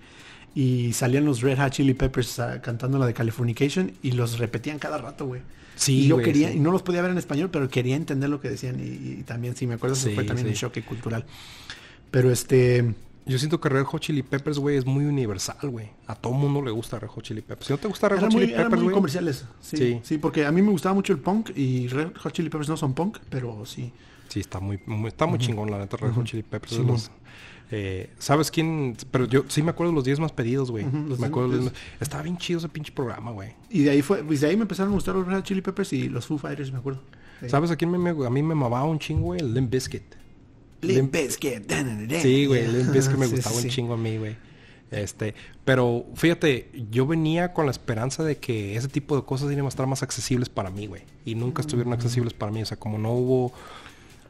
y 0.55 0.93
salían 0.93 1.25
los 1.25 1.41
Red 1.41 1.59
Hot 1.59 1.73
Chili 1.73 1.95
Peppers 1.95 2.39
uh, 2.39 2.61
cantando 2.63 2.99
la 2.99 3.07
de 3.07 3.15
Californication 3.15 3.93
y 4.03 4.13
los 4.13 4.39
repetían 4.39 4.79
cada 4.79 4.99
rato, 4.99 5.27
güey. 5.27 5.43
Sí, 5.77 6.05
y 6.05 6.09
yo 6.09 6.19
quería, 6.19 6.53
y 6.53 6.61
no 6.61 6.71
los 6.71 6.83
podía 6.83 7.03
ver 7.03 7.11
en 7.11 7.19
español, 7.19 7.51
pero 7.51 7.69
quería 7.69 7.97
entender 7.97 8.29
lo 8.29 8.41
que 8.41 8.51
decían 8.51 8.79
y, 8.81 9.23
también, 9.23 9.57
sí, 9.57 9.67
me 9.67 9.75
acuerdo, 9.75 9.97
eso 9.97 10.11
fue 10.11 10.25
también 10.25 10.49
un 10.49 10.55
choque 10.55 10.83
cultural. 10.83 11.25
Pero 12.11 12.31
este... 12.31 12.95
Yo 13.25 13.39
siento 13.39 13.61
que 13.61 13.69
Red 13.69 13.85
Hot 13.85 14.01
Chili 14.03 14.25
Peppers, 14.25 14.59
güey, 14.59 14.77
es 14.77 14.85
muy 14.85 15.05
universal, 15.05 15.71
güey. 15.71 15.91
A 16.09 16.17
todo 16.17 16.33
mundo 16.33 16.61
le 16.61 16.73
gusta 16.73 16.99
Red 16.99 17.07
Hot 17.07 17.23
Chili 17.23 17.41
Peppers. 17.41 17.69
Si 17.69 17.73
no 17.73 17.79
te 17.79 17.87
gusta 17.87 18.09
Red 18.09 18.19
Hot 18.19 18.31
Chili 18.31 18.49
Peppers, 18.49 18.67
eran 18.67 18.83
muy 18.83 18.93
comerciales. 18.93 19.45
Sí, 19.61 20.01
sí, 20.03 20.19
porque 20.19 20.45
a 20.45 20.51
mí 20.51 20.61
me 20.61 20.73
gustaba 20.73 20.93
mucho 20.93 21.13
el 21.13 21.21
punk 21.21 21.57
y 21.57 21.87
Red 21.87 22.17
Hot 22.17 22.33
Chili 22.33 22.49
Peppers 22.49 22.69
no 22.69 22.77
son 22.77 22.95
punk, 22.95 23.19
pero 23.31 23.65
sí. 23.65 23.93
Sí, 24.27 24.41
está 24.41 24.59
muy, 24.59 24.81
está 25.07 25.27
muy 25.27 25.39
chingón, 25.39 25.71
la 25.71 25.79
neta, 25.79 25.97
Red 25.99 26.11
Hot 26.11 26.25
Chili 26.25 26.43
Peppers. 26.43 26.79
los, 26.79 27.13
eh, 27.75 28.11
¿Sabes 28.19 28.51
quién? 28.51 28.95
Pero 29.11 29.25
yo 29.25 29.45
sí 29.49 29.63
me 29.63 29.71
acuerdo 29.71 29.93
de 29.93 29.97
los 29.97 30.05
10 30.05 30.21
más 30.21 30.31
pedidos, 30.31 30.71
güey. 30.71 30.85
me 30.85 31.27
acuerdo 31.27 31.73
Estaba 32.01 32.23
bien 32.23 32.37
chido 32.37 32.59
ese 32.59 32.69
pinche 32.69 32.93
programa, 32.93 33.31
güey. 33.31 33.55
Y 33.71 33.83
de 33.83 33.91
ahí 33.91 34.03
fue, 34.03 34.23
pues 34.23 34.43
de 34.43 34.49
ahí 34.49 34.57
me 34.57 34.63
empezaron 34.63 34.93
a 34.93 34.95
gustar 34.95 35.15
los 35.15 35.27
Red 35.27 35.43
Chili 35.43 35.63
Peppers 35.63 35.91
y 35.95 36.11
los 36.11 36.27
Foo 36.27 36.37
Fighters, 36.37 36.71
me 36.71 36.79
acuerdo. 36.79 37.01
¿Sabes 37.49 37.71
a 37.71 37.77
quién 37.77 37.91
me, 37.91 38.11
a 38.11 38.31
mí 38.31 38.43
me 38.43 38.55
mamaba 38.55 38.85
un 38.85 38.99
chingo, 38.99 39.23
güey? 39.23 39.41
El 39.41 39.55
Limp 39.55 39.71
Bizkit. 39.71 40.03
Limp 40.83 41.15
Bizkit. 41.15 41.73
Sí, 42.21 42.45
güey, 42.45 42.69
Limp 42.69 42.91
Bizkit 42.93 43.17
me 43.17 43.27
gustaba 43.27 43.57
un 43.57 43.69
chingo 43.69 43.95
a 43.95 43.97
mí, 43.97 44.19
güey. 44.19 44.37
Este, 44.91 45.35
pero 45.65 46.05
fíjate, 46.15 46.71
yo 46.91 47.07
venía 47.07 47.55
con 47.55 47.65
la 47.65 47.71
esperanza 47.71 48.23
de 48.23 48.37
que 48.37 48.77
ese 48.77 48.89
tipo 48.89 49.17
de 49.17 49.25
cosas 49.25 49.51
iban 49.51 49.65
a 49.65 49.69
estar 49.69 49.87
más 49.87 50.03
accesibles 50.03 50.51
para 50.51 50.69
mí, 50.69 50.89
güey. 50.89 51.05
Y 51.25 51.37
nunca 51.37 51.63
estuvieron 51.63 51.95
accesibles 51.95 52.35
para 52.35 52.53
mí. 52.53 52.61
O 52.61 52.67
sea, 52.67 52.77
como 52.77 52.99
no 52.99 53.13
hubo 53.13 53.55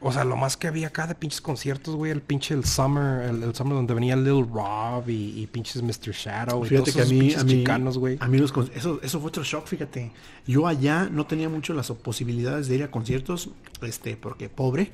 o 0.03 0.11
sea, 0.11 0.23
lo 0.23 0.35
más 0.35 0.57
que 0.57 0.67
había 0.67 0.87
acá 0.87 1.07
de 1.07 1.15
pinches 1.15 1.41
conciertos, 1.41 1.95
güey, 1.95 2.11
el 2.11 2.21
pinche 2.21 2.53
el 2.53 2.65
Summer, 2.65 3.23
el, 3.23 3.55
Summer 3.55 3.75
donde 3.75 3.93
venía 3.93 4.15
Lil 4.15 4.45
Rob 4.51 5.09
y, 5.09 5.41
y, 5.41 5.47
pinches 5.47 5.81
Mr. 5.81 6.11
Shadow 6.11 6.63
fíjate 6.63 6.89
y 6.89 6.93
todos 6.93 7.07
que 7.07 7.15
a 7.15 7.17
mí, 7.19 7.33
a 7.33 7.43
mí, 7.43 7.51
chicanos, 7.51 7.97
güey. 7.97 8.17
A 8.19 8.27
mí 8.27 8.37
los 8.37 8.53
eso, 8.75 8.99
eso 9.01 9.19
fue 9.19 9.29
otro 9.29 9.43
shock, 9.43 9.67
fíjate. 9.67 10.11
Yo 10.45 10.67
allá 10.67 11.07
no 11.09 11.25
tenía 11.25 11.49
mucho 11.49 11.73
las 11.73 11.89
posibilidades 11.91 12.67
de 12.67 12.75
ir 12.75 12.83
a 12.83 12.91
conciertos, 12.91 13.49
este, 13.81 14.17
porque 14.17 14.49
pobre. 14.49 14.91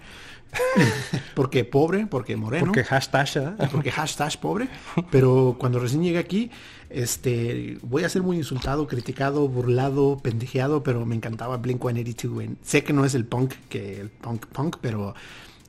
porque 1.36 1.65
pobre, 1.65 2.08
porque 2.08 2.36
moreno. 2.36 2.65
Porque 2.67 2.84
hashtag, 2.84 3.28
¿eh? 3.36 3.67
Porque 3.72 3.91
hashtag 3.91 4.39
pobre. 4.39 4.67
Pero 5.12 5.56
cuando 5.60 5.80
recién 5.80 6.04
llegué 6.04 6.17
aquí, 6.19 6.52
este, 6.89 7.78
voy 7.84 8.04
a 8.04 8.10
ser 8.10 8.23
muy 8.23 8.38
insultado, 8.38 8.88
criticado, 8.88 9.47
burlado, 9.47 10.17
pendejeado, 10.17 10.84
pero 10.84 11.06
me 11.06 11.15
encantaba 11.15 11.62
Blink-182. 11.62 12.56
Sé 12.63 12.84
que 12.84 12.93
no 12.93 13.06
es 13.06 13.15
el 13.15 13.25
punk, 13.25 13.54
que 13.69 14.02
el 14.02 14.10
punk 14.10 14.47
punk, 14.47 14.78
pero 14.82 15.13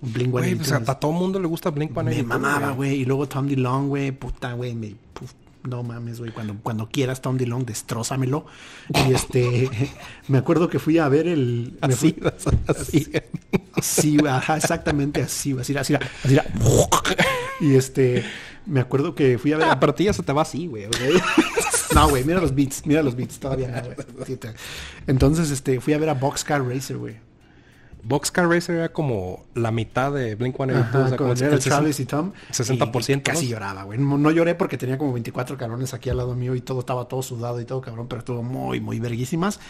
Blink 0.01 0.31
Güey, 0.31 0.55
pues 0.55 0.73
a 0.73 0.83
todo 0.83 1.13
mundo 1.13 1.39
le 1.39 1.47
gusta 1.47 1.71
Blink 1.71 1.93
182. 1.93 2.17
Me 2.17 2.29
mamaba, 2.29 2.73
güey. 2.73 3.03
Y 3.03 3.05
luego 3.05 3.29
Tom 3.29 3.47
DeLonge, 3.47 3.89
güey. 3.89 4.13
Puta, 4.13 4.55
güey. 4.55 4.75
Me, 4.75 4.95
no 5.65 5.83
mames, 5.83 6.19
güey. 6.19 6.31
Cuando, 6.31 6.57
cuando 6.63 6.89
quieras 6.89 7.21
Tom 7.21 7.37
DeLonge, 7.37 7.67
destrózamelo. 7.67 8.47
Y 8.89 9.13
este... 9.13 9.69
me 10.29 10.39
acuerdo 10.39 10.71
que 10.71 10.79
fui 10.79 10.99
a 10.99 11.09
ver 11.09 11.27
el... 11.27 11.77
así, 11.83 12.17
así. 12.67 13.13
Así, 13.75 14.17
ajá, 14.27 14.57
exactamente 14.57 15.23
así. 15.23 15.53
Así, 15.59 15.77
así, 15.77 15.95
así, 15.95 16.37
así 16.37 16.39
Y 17.61 17.75
este... 17.75 18.25
Me 18.67 18.81
acuerdo 18.81 19.15
que 19.15 19.39
fui 19.39 19.53
a 19.53 19.57
ver... 19.57 19.69
Ah, 19.69 19.81
pero 19.81 19.95
ti 19.95 20.05
ya 20.05 20.13
se 20.13 20.23
te 20.23 20.33
va 20.33 20.43
así, 20.43 20.67
güey. 20.67 20.87
no, 21.95 22.09
güey. 22.09 22.25
Mira 22.25 22.41
los 22.41 22.55
beats. 22.55 22.87
Mira 22.87 23.03
los 23.03 23.17
beats. 23.17 23.39
Todavía 23.39 23.69
no, 23.69 23.83
güey. 23.83 24.39
Entonces, 25.07 25.51
este... 25.51 25.81
Fui 25.81 25.95
a 25.95 25.99
ver 25.99 26.09
a 26.09 26.15
Boxcar 26.15 26.63
Racer, 26.67 26.97
güey. 26.97 27.17
Boxcar 28.03 28.49
Racer 28.49 28.77
era 28.77 28.93
como 28.93 29.45
la 29.55 29.71
mitad 29.71 30.13
de 30.13 30.35
Blink 30.35 30.57
182. 30.57 31.05
o 31.05 31.09
sea, 31.09 31.19
como 31.19 31.35
Travis 31.35 32.01
y 32.01 32.07
Tom. 32.07 32.33
60%. 32.51 33.23
casi 33.23 33.49
lloraba, 33.49 33.85
güey. 33.85 33.99
No, 33.99 34.31
lloré 34.31 34.55
porque 34.55 34.79
tenía 34.79 34.99
como 34.99 35.13
24 35.13 35.57
cabrones 35.57 35.95
aquí 35.95 36.11
al 36.11 36.17
lado 36.17 36.35
mío 36.35 36.55
y 36.55 36.61
todo 36.61 36.81
estaba 36.81 37.07
todo 37.07 37.23
sudado 37.23 37.61
y 37.61 37.65
todo 37.65 37.81
cabrón, 37.81 38.09
pero 38.09 38.21
estuvo 38.21 38.43
muy, 38.43 38.81
muy 38.81 39.01
verguísimas. 39.01 39.61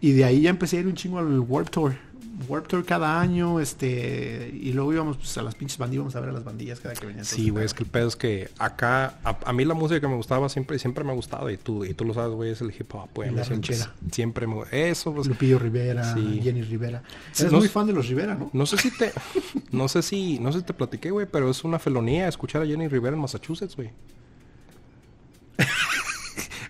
Y 0.00 0.12
de 0.12 0.24
ahí 0.24 0.42
ya 0.42 0.50
empecé 0.50 0.76
a 0.76 0.80
ir 0.80 0.86
un 0.86 0.94
chingo 0.94 1.18
al 1.18 1.40
Warp 1.40 1.70
Tour. 1.70 2.06
Warp 2.48 2.68
Tour 2.68 2.84
cada 2.84 3.18
año, 3.18 3.60
este, 3.60 4.50
y 4.52 4.72
luego 4.72 4.92
íbamos 4.92 5.16
pues, 5.16 5.36
a 5.38 5.42
las 5.42 5.54
pinches 5.54 5.78
bandillas, 5.78 5.96
íbamos 5.96 6.16
a 6.16 6.20
ver 6.20 6.30
a 6.30 6.32
las 6.32 6.44
bandillas 6.44 6.80
cada 6.80 6.94
que 6.94 7.06
venían. 7.06 7.24
Sí, 7.24 7.48
güey, 7.48 7.64
es 7.64 7.72
que 7.72 7.84
el 7.84 7.88
pedo 7.88 8.08
es 8.08 8.16
que 8.16 8.50
acá, 8.58 9.14
a, 9.24 9.52
mí 9.52 9.64
la 9.64 9.74
música 9.74 10.00
que 10.00 10.08
me 10.08 10.16
gustaba 10.16 10.48
siempre, 10.48 10.78
siempre 10.78 11.02
me 11.02 11.12
ha 11.12 11.14
gustado, 11.14 11.50
y 11.50 11.56
tú, 11.56 11.84
y 11.84 11.94
tú 11.94 12.04
lo 12.04 12.12
sabes, 12.12 12.34
güey, 12.34 12.50
es 12.50 12.60
el 12.60 12.74
hip 12.78 12.94
hop, 12.94 13.08
güey. 13.14 13.30
La 13.30 13.42
ranchera. 13.42 13.92
Siempre 14.10 14.46
me 14.46 14.64
Eso, 14.70 15.14
pues, 15.14 15.28
Lupillo 15.28 15.58
Rivera, 15.58 16.14
Jenny 16.14 16.62
Rivera. 16.62 17.02
Eres 17.38 17.52
muy 17.52 17.68
fan 17.68 17.86
de 17.86 17.94
los 17.94 18.06
Rivera, 18.06 18.34
¿no? 18.34 18.50
No 18.52 18.66
sé 18.66 18.76
si 18.76 18.90
te, 18.90 19.12
no 19.72 19.88
sé 19.88 20.02
si, 20.02 20.38
no 20.38 20.52
sé 20.52 20.58
si 20.58 20.64
te 20.66 20.74
platiqué, 20.74 21.10
güey, 21.10 21.26
pero 21.26 21.50
es 21.50 21.64
una 21.64 21.78
felonía 21.78 22.28
escuchar 22.28 22.62
a 22.62 22.66
Jenny 22.66 22.88
Rivera 22.88 23.16
en 23.16 23.22
Massachusetts, 23.22 23.76
güey. 23.76 23.90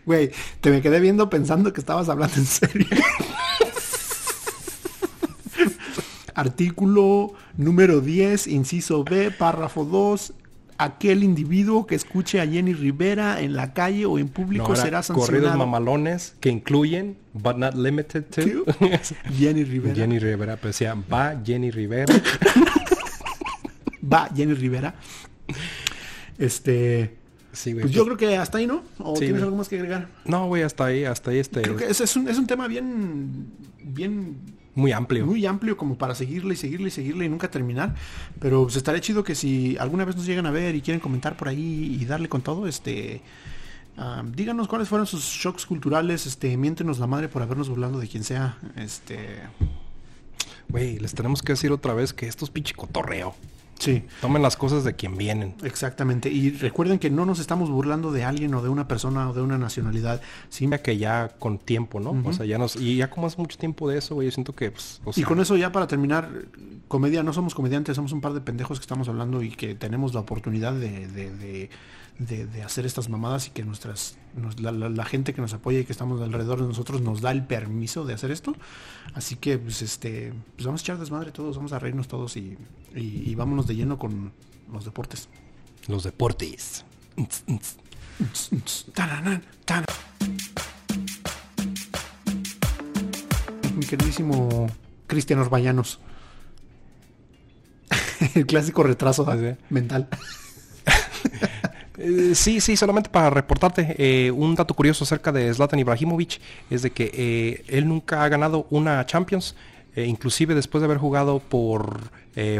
Güey, 0.07 0.31
te 0.61 0.71
me 0.71 0.81
quedé 0.81 1.01
viendo 1.01 1.29
pensando 1.29 1.73
que 1.73 1.81
estabas 1.81 2.09
hablando 2.09 2.37
en 2.37 2.47
serio. 2.47 2.87
Artículo 6.35 7.33
número 7.57 8.01
10, 8.01 8.47
inciso 8.47 9.03
B, 9.03 9.33
párrafo 9.33 9.85
2. 9.85 10.33
Aquel 10.79 11.25
individuo 11.25 11.87
que 11.87 11.95
escuche 11.95 12.41
a 12.41 12.47
Jenny 12.47 12.75
Rivera 12.75 13.41
en 13.41 13.57
la 13.57 13.73
calle 13.73 14.05
o 14.05 14.19
en 14.19 14.29
público 14.29 14.77
será 14.77 15.03
sancionado. 15.03 15.27
Corridos 15.27 15.57
mamalones 15.57 16.37
que 16.39 16.51
incluyen, 16.51 17.17
but 17.33 17.57
not 17.57 17.75
limited 17.75 18.25
to, 18.27 18.65
Jenny 19.37 19.65
Rivera. 19.65 19.95
Jenny 19.95 20.19
Rivera, 20.19 20.57
pues 20.57 20.79
decía, 20.79 20.95
va 21.11 21.41
Jenny 21.45 21.71
Rivera. 21.71 22.15
va 24.13 24.29
Jenny 24.37 24.53
Rivera. 24.53 24.95
Este. 26.39 27.17
Sí, 27.57 27.73
pues, 27.73 27.91
yo 27.91 28.05
pues 28.05 28.17
creo 28.17 28.31
que 28.31 28.37
hasta 28.37 28.59
ahí, 28.59 28.67
¿no? 28.67 28.83
¿O 28.99 29.15
tienes 29.15 29.43
algo 29.43 29.57
más 29.57 29.69
que 29.69 29.77
agregar? 29.77 30.09
No, 30.27 30.47
güey, 30.47 30.63
hasta 30.63 30.85
ahí, 30.85 31.05
hasta 31.05 31.31
ahí 31.31 31.39
este. 31.39 31.63
Creo 31.63 31.77
que 31.77 31.87
es, 31.87 32.17
un, 32.17 32.29
es 32.29 32.37
un 32.37 32.47
tema 32.47 32.69
bien, 32.69 33.47
bien 33.83 34.37
muy 34.75 34.93
amplio. 34.93 35.25
Muy 35.25 35.47
amplio 35.47 35.75
como 35.79 35.97
para 35.97 36.15
seguirle 36.15 36.53
y 36.53 36.57
seguirle 36.59 36.89
y 36.89 36.91
seguirle 36.91 37.25
y 37.25 37.29
nunca 37.31 37.51
terminar. 37.51 37.95
Pero 38.39 38.65
pues 38.65 38.77
estaría 38.77 39.01
chido 39.01 39.25
que 39.25 39.35
si 39.35 39.79
alguna 39.79 40.05
vez 40.05 40.17
nos 40.17 40.27
llegan 40.27 40.45
a 40.45 40.51
ver 40.51 40.75
y 40.75 40.83
quieren 40.83 41.01
comentar 41.01 41.35
por 41.35 41.49
ahí 41.49 41.97
y 41.99 42.05
darle 42.05 42.29
con 42.29 42.43
todo, 42.43 42.67
este... 42.67 43.23
díganos 44.35 44.69
cuáles 44.69 44.89
fueron 44.89 45.07
sus 45.07 45.25
shocks 45.25 45.65
culturales, 45.65 46.27
este, 46.27 46.59
miéntenos 46.59 46.99
la 46.99 47.07
madre 47.07 47.29
por 47.29 47.41
habernos 47.41 47.71
burlando 47.71 47.99
de 47.99 48.07
quien 48.07 48.23
sea, 48.23 48.59
este... 48.77 49.39
Güey, 50.69 50.99
les 50.99 51.15
tenemos 51.15 51.41
que 51.41 51.55
decir 51.55 51.73
otra 51.73 51.95
vez 51.95 52.13
que 52.13 52.27
esto 52.29 52.45
es 52.45 52.51
pinche 52.51 52.75
cotorreo. 52.75 53.35
Sí. 53.79 54.05
Tomen 54.21 54.43
las 54.43 54.57
cosas 54.57 54.85
de 54.85 54.95
quien 54.95 55.17
vienen. 55.17 55.55
Exactamente. 55.63 56.31
Y 56.31 56.51
recuerden 56.51 56.99
que 56.99 57.11
no 57.11 57.27
nos 57.27 57.39
estamos 57.39 57.71
burlando 57.71 58.13
de 58.13 58.25
alguien 58.25 58.55
o 58.55 58.63
de 58.63 58.69
una 58.69 58.89
persona 58.89 59.31
o 59.31 59.35
de 59.35 59.43
una 59.43 59.59
nacionalidad. 59.59 60.21
Sí. 60.49 60.69
Que 60.83 60.99
ya 60.99 61.29
con 61.39 61.59
tiempo, 61.59 62.01
¿no? 62.01 62.23
O 62.25 62.33
sea, 62.33 62.45
ya 62.45 62.59
nos... 62.59 62.77
Y 62.77 62.97
ya 62.97 63.09
como 63.09 63.27
hace 63.27 63.39
mucho 63.39 63.57
tiempo 63.57 63.89
de 63.89 63.99
eso, 63.99 64.15
güey, 64.15 64.29
yo 64.29 64.33
siento 64.33 64.53
que... 64.53 64.71
Pues, 64.71 65.01
y 65.17 65.23
con 65.23 65.41
eso 65.41 65.57
ya 65.57 65.73
para 65.73 65.87
terminar, 65.87 66.29
comedia, 66.89 67.23
no 67.23 67.33
somos 67.33 67.55
comediantes, 67.55 67.97
somos 67.97 68.13
un 68.13 68.21
par 68.21 68.35
de 68.35 68.41
pendejos 68.41 68.79
que 68.79 68.83
estamos 68.83 69.09
hablando 69.09 69.43
y 69.43 69.51
que 69.51 69.75
tenemos 69.75 70.13
la 70.13 70.21
oportunidad 70.21 70.75
de 70.75 71.07
de, 71.07 71.71
hacer 72.65 72.87
estas 72.87 73.09
mamadas 73.09 73.49
y 73.49 73.51
que 73.51 73.63
nuestras 73.63 74.17
la, 74.59 75.05
gente 75.05 75.35
que 75.35 75.41
nos 75.41 75.53
apoya 75.53 75.81
y 75.81 75.85
que 75.85 75.93
estamos 75.93 76.21
alrededor 76.21 76.61
de 76.61 76.67
nosotros 76.67 77.01
nos 77.01 77.21
da 77.21 77.31
el 77.31 77.45
permiso 77.45 78.05
de 78.05 78.15
hacer 78.15 78.31
esto. 78.31 78.55
Así 79.15 79.37
que 79.37 79.59
pues 79.59 79.83
este 79.83 80.33
pues 80.55 80.67
vamos 80.67 80.81
a 80.81 80.85
echar 80.85 80.99
desmadre 80.99 81.31
todos, 81.33 81.57
vamos 81.57 81.73
a 81.73 81.79
reírnos 81.79 82.09
todos 82.09 82.37
y, 82.37 82.57
y, 82.95 83.35
vámonos 83.35 83.67
de 83.67 83.77
lleno 83.77 83.99
con 83.99 84.33
los 84.73 84.85
deportes. 84.85 85.29
Los 85.89 86.05
deportes. 86.05 86.85
Mi 93.75 93.85
queridísimo 93.87 94.67
Cristian 95.07 95.39
Orbañanos. 95.39 96.01
el 98.35 98.47
clásico 98.47 98.83
retraso 98.83 99.27
mental. 99.71 100.09
Eh, 102.07 102.37
sí, 102.37 102.61
sí, 102.61 102.77
solamente 102.77 103.11
para 103.11 103.31
reportarte 103.31 103.97
eh, 103.99 104.31
un 104.31 104.55
dato 104.55 104.75
curioso 104.75 105.03
acerca 105.03 105.33
de 105.33 105.53
Zlatan 105.53 105.81
Ibrahimovic 105.81 106.41
es 106.71 106.83
de 106.83 106.91
que 106.91 107.11
eh, 107.13 107.65
él 107.67 107.89
nunca 107.89 108.23
ha 108.23 108.29
ganado 108.29 108.69
una 108.71 109.05
Champions, 109.07 109.57
inclusive 109.97 110.55
después 110.55 110.83
de 110.83 110.85
haber 110.85 110.99
jugado 110.99 111.39
por 111.39 112.11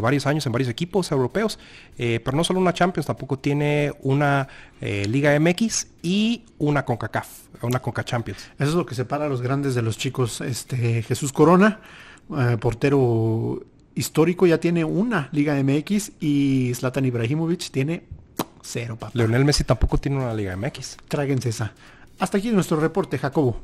varios 0.01 0.27
años 0.27 0.47
en 0.47 0.53
varios 0.53 0.71
equipos 0.71 1.13
europeos, 1.13 1.59
pero 1.99 2.33
no 2.33 2.43
solo 2.43 2.61
una 2.61 2.73
Champions, 2.73 3.05
tampoco 3.05 3.39
tiene 3.39 3.93
una 4.01 4.49
Liga 4.81 5.39
MX 5.39 5.87
y 6.01 6.45
una 6.57 6.87
CONCACAF, 6.87 7.29
una 7.61 7.81
CONCA 7.81 8.05
Champions. 8.05 8.39
Eso 8.59 8.71
es 8.71 8.75
lo 8.75 8.87
que 8.87 8.95
separa 8.95 9.27
a 9.27 9.29
los 9.29 9.43
grandes 9.43 9.75
de 9.75 9.83
los 9.83 9.99
chicos. 9.99 10.41
Este 10.41 11.03
Jesús 11.03 11.31
Corona, 11.31 11.81
portero 12.59 13.63
histórico, 13.95 14.47
ya 14.47 14.57
tiene 14.57 14.87
una 14.87 15.29
Liga 15.31 15.63
MX 15.63 16.13
y 16.21 16.73
Zlatan 16.75 17.05
Ibrahimovic 17.05 17.71
tiene 17.71 18.05
Cero, 18.69 18.97
papá. 18.99 19.13
Leonel 19.15 19.45
Messi 19.45 19.63
tampoco 19.63 19.97
tiene 19.99 20.19
una 20.19 20.35
Liga 20.35 20.57
MX. 20.57 20.97
Tráguense 21.07 21.51
esa. 21.51 21.73
Hasta 22.19 22.39
aquí 22.39 22.51
nuestro 22.51 22.81
reporte, 22.81 23.17
Jacobo. 23.17 23.61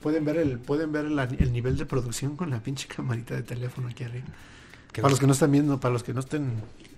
Pueden 0.00 0.24
ver 0.24 0.36
el, 0.36 0.58
pueden 0.60 0.92
ver 0.92 1.06
el, 1.06 1.52
nivel 1.52 1.76
de 1.76 1.84
producción 1.84 2.36
con 2.36 2.50
la 2.50 2.60
pinche 2.60 2.86
camarita 2.86 3.34
de 3.34 3.42
teléfono 3.42 3.88
aquí 3.88 4.04
arriba. 4.04 4.26
Para 4.94 5.08
los 5.08 5.18
que 5.18 5.26
no 5.26 5.32
están 5.32 5.50
viendo, 5.50 5.80
para 5.80 5.92
los 5.92 6.04
que 6.04 6.14
no 6.14 6.20
estén 6.20 6.52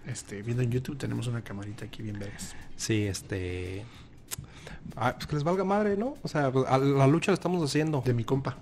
este, 0.06 0.42
viendo 0.42 0.62
en 0.62 0.70
YouTube, 0.70 0.98
tenemos 0.98 1.26
una 1.26 1.40
camarita 1.40 1.86
aquí 1.86 2.02
bien 2.02 2.18
veres. 2.18 2.54
Sí, 2.76 3.06
este. 3.06 3.86
Ah, 4.94 5.14
pues 5.14 5.26
que 5.26 5.36
les 5.36 5.44
valga 5.44 5.64
madre, 5.64 5.96
¿no? 5.96 6.16
O 6.22 6.28
sea, 6.28 6.52
pues, 6.52 6.66
la 6.68 7.06
lucha 7.06 7.30
la 7.30 7.34
estamos 7.34 7.64
haciendo. 7.64 8.02
De 8.04 8.12
mi 8.12 8.24
compa. 8.24 8.58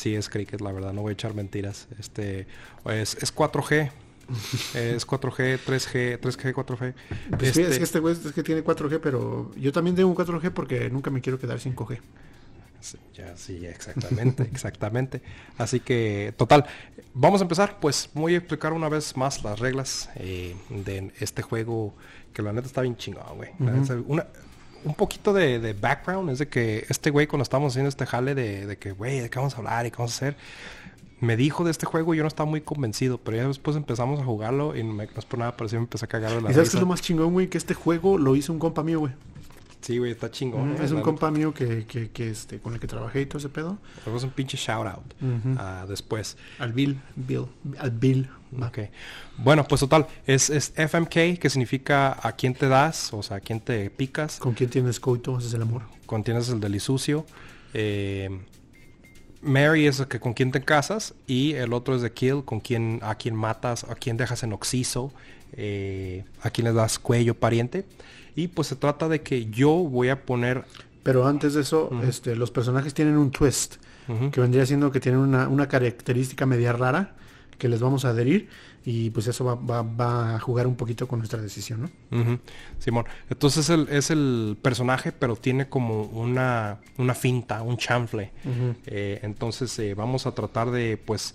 Sí, 0.00 0.14
es 0.14 0.30
cricket, 0.30 0.62
la 0.62 0.72
verdad, 0.72 0.94
no 0.94 1.02
voy 1.02 1.10
a 1.10 1.12
echar 1.12 1.34
mentiras. 1.34 1.86
Este, 1.98 2.46
es, 2.86 3.16
es 3.16 3.36
4G. 3.36 3.90
es 4.74 5.06
4G, 5.06 5.58
3G, 5.58 6.18
3G, 6.18 6.54
4G. 6.54 6.94
es 7.42 7.78
que 7.78 7.84
este 7.84 7.98
güey 7.98 8.14
es 8.14 8.32
que 8.32 8.42
tiene 8.42 8.64
4G, 8.64 8.98
pero 9.02 9.50
yo 9.56 9.72
también 9.72 9.94
tengo 9.96 10.14
4G 10.14 10.52
porque 10.52 10.88
nunca 10.88 11.10
me 11.10 11.20
quiero 11.20 11.38
quedar 11.38 11.60
sin 11.60 11.76
5G. 11.76 11.98
Sí, 12.80 12.96
ya, 13.12 13.36
sí, 13.36 13.66
exactamente, 13.66 14.42
exactamente. 14.50 15.20
Así 15.58 15.80
que, 15.80 16.32
total, 16.34 16.64
vamos 17.12 17.42
a 17.42 17.44
empezar. 17.44 17.78
Pues 17.78 18.08
voy 18.14 18.36
a 18.36 18.38
explicar 18.38 18.72
una 18.72 18.88
vez 18.88 19.18
más 19.18 19.44
las 19.44 19.58
reglas 19.58 20.08
eh, 20.14 20.56
de 20.70 21.12
este 21.20 21.42
juego 21.42 21.92
que 22.32 22.40
la 22.40 22.54
neta 22.54 22.68
está 22.68 22.80
bien 22.80 22.96
chingado, 22.96 23.34
güey. 23.34 23.50
Una, 24.06 24.28
un 24.84 24.94
poquito 24.94 25.32
de, 25.32 25.74
background 25.78 26.30
es 26.30 26.38
de 26.38 26.48
que 26.48 26.86
este 26.88 27.10
güey 27.10 27.26
cuando 27.26 27.42
estábamos 27.42 27.72
haciendo 27.72 27.88
este 27.88 28.06
jale 28.06 28.34
de, 28.34 28.76
que, 28.78 28.92
güey, 28.92 29.20
¿de 29.20 29.30
qué 29.30 29.38
vamos 29.38 29.54
a 29.54 29.58
hablar 29.58 29.86
y 29.86 29.90
qué 29.90 29.96
vamos 29.98 30.12
a 30.12 30.16
hacer? 30.16 30.36
Me 31.20 31.36
dijo 31.36 31.64
de 31.64 31.70
este 31.70 31.84
juego 31.84 32.14
y 32.14 32.16
yo 32.16 32.22
no 32.22 32.28
estaba 32.28 32.48
muy 32.48 32.62
convencido, 32.62 33.18
pero 33.18 33.36
ya 33.36 33.46
después 33.46 33.76
empezamos 33.76 34.20
a 34.20 34.24
jugarlo 34.24 34.74
y 34.74 34.82
no 34.82 35.02
es 35.02 35.24
por 35.26 35.38
nada, 35.38 35.54
pero 35.56 35.68
sí 35.68 35.76
me 35.76 35.82
empecé 35.82 36.06
a 36.06 36.08
cagar 36.08 36.32
de 36.32 36.40
la 36.40 36.50
¿Y 36.50 36.54
sabes 36.54 36.70
qué 36.70 36.76
es 36.76 36.80
lo 36.80 36.86
más 36.86 37.02
chingón, 37.02 37.32
güey? 37.32 37.48
Que 37.48 37.58
este 37.58 37.74
juego 37.74 38.16
lo 38.16 38.36
hizo 38.36 38.52
un 38.52 38.58
compa 38.58 38.82
mío, 38.82 39.00
güey. 39.00 39.12
Sí, 39.80 39.98
güey, 39.98 40.12
está 40.12 40.30
chingón. 40.30 40.76
es 40.82 40.92
un 40.92 41.00
compa 41.00 41.30
mío 41.30 41.54
que, 41.54 41.86
que, 41.86 42.10
que, 42.10 42.30
este, 42.30 42.58
con 42.58 42.74
el 42.74 42.80
que 42.80 42.86
trabajé 42.86 43.22
y 43.22 43.26
todo 43.26 43.38
ese 43.38 43.48
pedo. 43.48 43.78
Hagamos 44.02 44.24
un 44.24 44.30
pinche 44.30 44.56
shout 44.56 44.86
out 44.86 45.14
uh 45.22 45.86
después. 45.88 46.36
Al 46.58 46.72
Bill, 46.72 47.00
Bill, 47.16 47.46
al 47.78 47.90
Bill. 47.90 48.28
Ok. 48.60 48.78
Bueno, 49.38 49.64
pues 49.64 49.80
total, 49.80 50.06
es, 50.26 50.50
es, 50.50 50.72
FMK, 50.76 51.38
que 51.38 51.48
significa 51.48 52.16
a 52.26 52.32
quién 52.32 52.54
te 52.54 52.68
das, 52.68 53.12
o 53.12 53.22
sea, 53.22 53.38
a 53.38 53.40
quién 53.40 53.60
te 53.60 53.90
picas. 53.90 54.38
Con 54.38 54.54
quién 54.54 54.68
tienes 54.68 55.00
coito, 55.00 55.38
ese 55.38 55.48
es 55.48 55.54
el 55.54 55.62
amor. 55.62 55.82
Con 56.06 56.24
tienes 56.24 56.48
el 56.48 56.60
delisucio. 56.60 57.24
Eh, 57.72 58.28
Mary 59.42 59.86
es 59.86 60.02
que 60.02 60.20
con 60.20 60.34
quién 60.34 60.50
te 60.52 60.60
casas 60.62 61.14
y 61.26 61.54
el 61.54 61.72
otro 61.72 61.96
es 61.96 62.02
de 62.02 62.12
kill, 62.12 62.44
con 62.44 62.60
quién, 62.60 63.00
a 63.02 63.14
quién 63.14 63.34
matas, 63.34 63.84
a 63.84 63.94
quién 63.94 64.16
dejas 64.16 64.42
en 64.42 64.52
oxiso, 64.52 65.12
eh, 65.52 66.24
a 66.42 66.50
quién 66.50 66.66
le 66.66 66.72
das 66.72 66.98
cuello 66.98 67.34
pariente. 67.34 67.86
Y 68.34 68.48
pues 68.48 68.68
se 68.68 68.76
trata 68.76 69.08
de 69.08 69.22
que 69.22 69.46
yo 69.46 69.70
voy 69.70 70.08
a 70.08 70.24
poner 70.24 70.64
Pero 71.02 71.26
antes 71.26 71.54
de 71.54 71.62
eso, 71.62 71.90
este, 72.06 72.36
los 72.36 72.50
personajes 72.50 72.92
tienen 72.92 73.16
un 73.16 73.30
twist, 73.30 73.76
que 74.32 74.40
vendría 74.40 74.66
siendo 74.66 74.90
que 74.90 75.00
tienen 75.00 75.20
una, 75.20 75.48
una 75.48 75.68
característica 75.68 76.44
media 76.44 76.72
rara 76.72 77.14
que 77.60 77.68
les 77.68 77.80
vamos 77.80 78.04
a 78.04 78.08
adherir 78.08 78.48
y 78.84 79.10
pues 79.10 79.26
eso 79.26 79.44
va, 79.44 80.34
a 80.34 80.40
jugar 80.40 80.66
un 80.66 80.74
poquito 80.74 81.06
con 81.06 81.18
nuestra 81.18 81.40
decisión, 81.40 81.82
¿no? 81.82 82.38
Simón, 82.78 83.04
entonces 83.28 83.68
el, 83.68 83.86
es 83.90 84.10
el 84.10 84.56
personaje, 84.60 85.12
pero 85.12 85.36
tiene 85.36 85.68
como 85.68 86.02
una, 86.04 86.78
una 86.96 87.14
finta, 87.14 87.62
un 87.62 87.76
chanfle. 87.76 88.32
Eh, 88.86 89.20
entonces 89.22 89.78
eh, 89.78 89.94
vamos 89.94 90.26
a 90.26 90.32
tratar 90.32 90.70
de, 90.70 90.96
pues, 90.96 91.34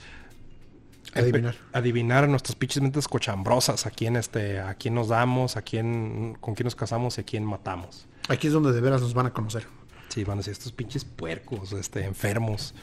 adivinar, 1.15 1.55
adivinar 1.73 2.29
nuestras 2.29 2.55
pinches 2.55 2.81
mentes 2.81 3.07
cochambrosas, 3.07 3.85
a 3.85 3.91
quién 3.91 4.15
este, 4.15 4.59
a 4.59 4.75
quién 4.75 4.95
nos 4.95 5.09
damos, 5.09 5.57
a 5.57 5.61
quién, 5.61 6.37
con 6.39 6.55
quién 6.55 6.65
nos 6.65 6.75
casamos 6.75 7.17
y 7.17 7.21
a 7.21 7.23
quién 7.23 7.45
matamos. 7.45 8.07
Aquí 8.27 8.47
es 8.47 8.53
donde 8.53 8.71
de 8.71 8.81
veras 8.81 9.01
nos 9.01 9.13
van 9.13 9.27
a 9.27 9.33
conocer. 9.33 9.67
Sí, 10.09 10.23
van 10.23 10.39
a 10.39 10.43
ser 10.43 10.53
estos 10.53 10.71
pinches 10.71 11.03
puercos, 11.03 11.73
este, 11.73 12.05
enfermos. 12.05 12.73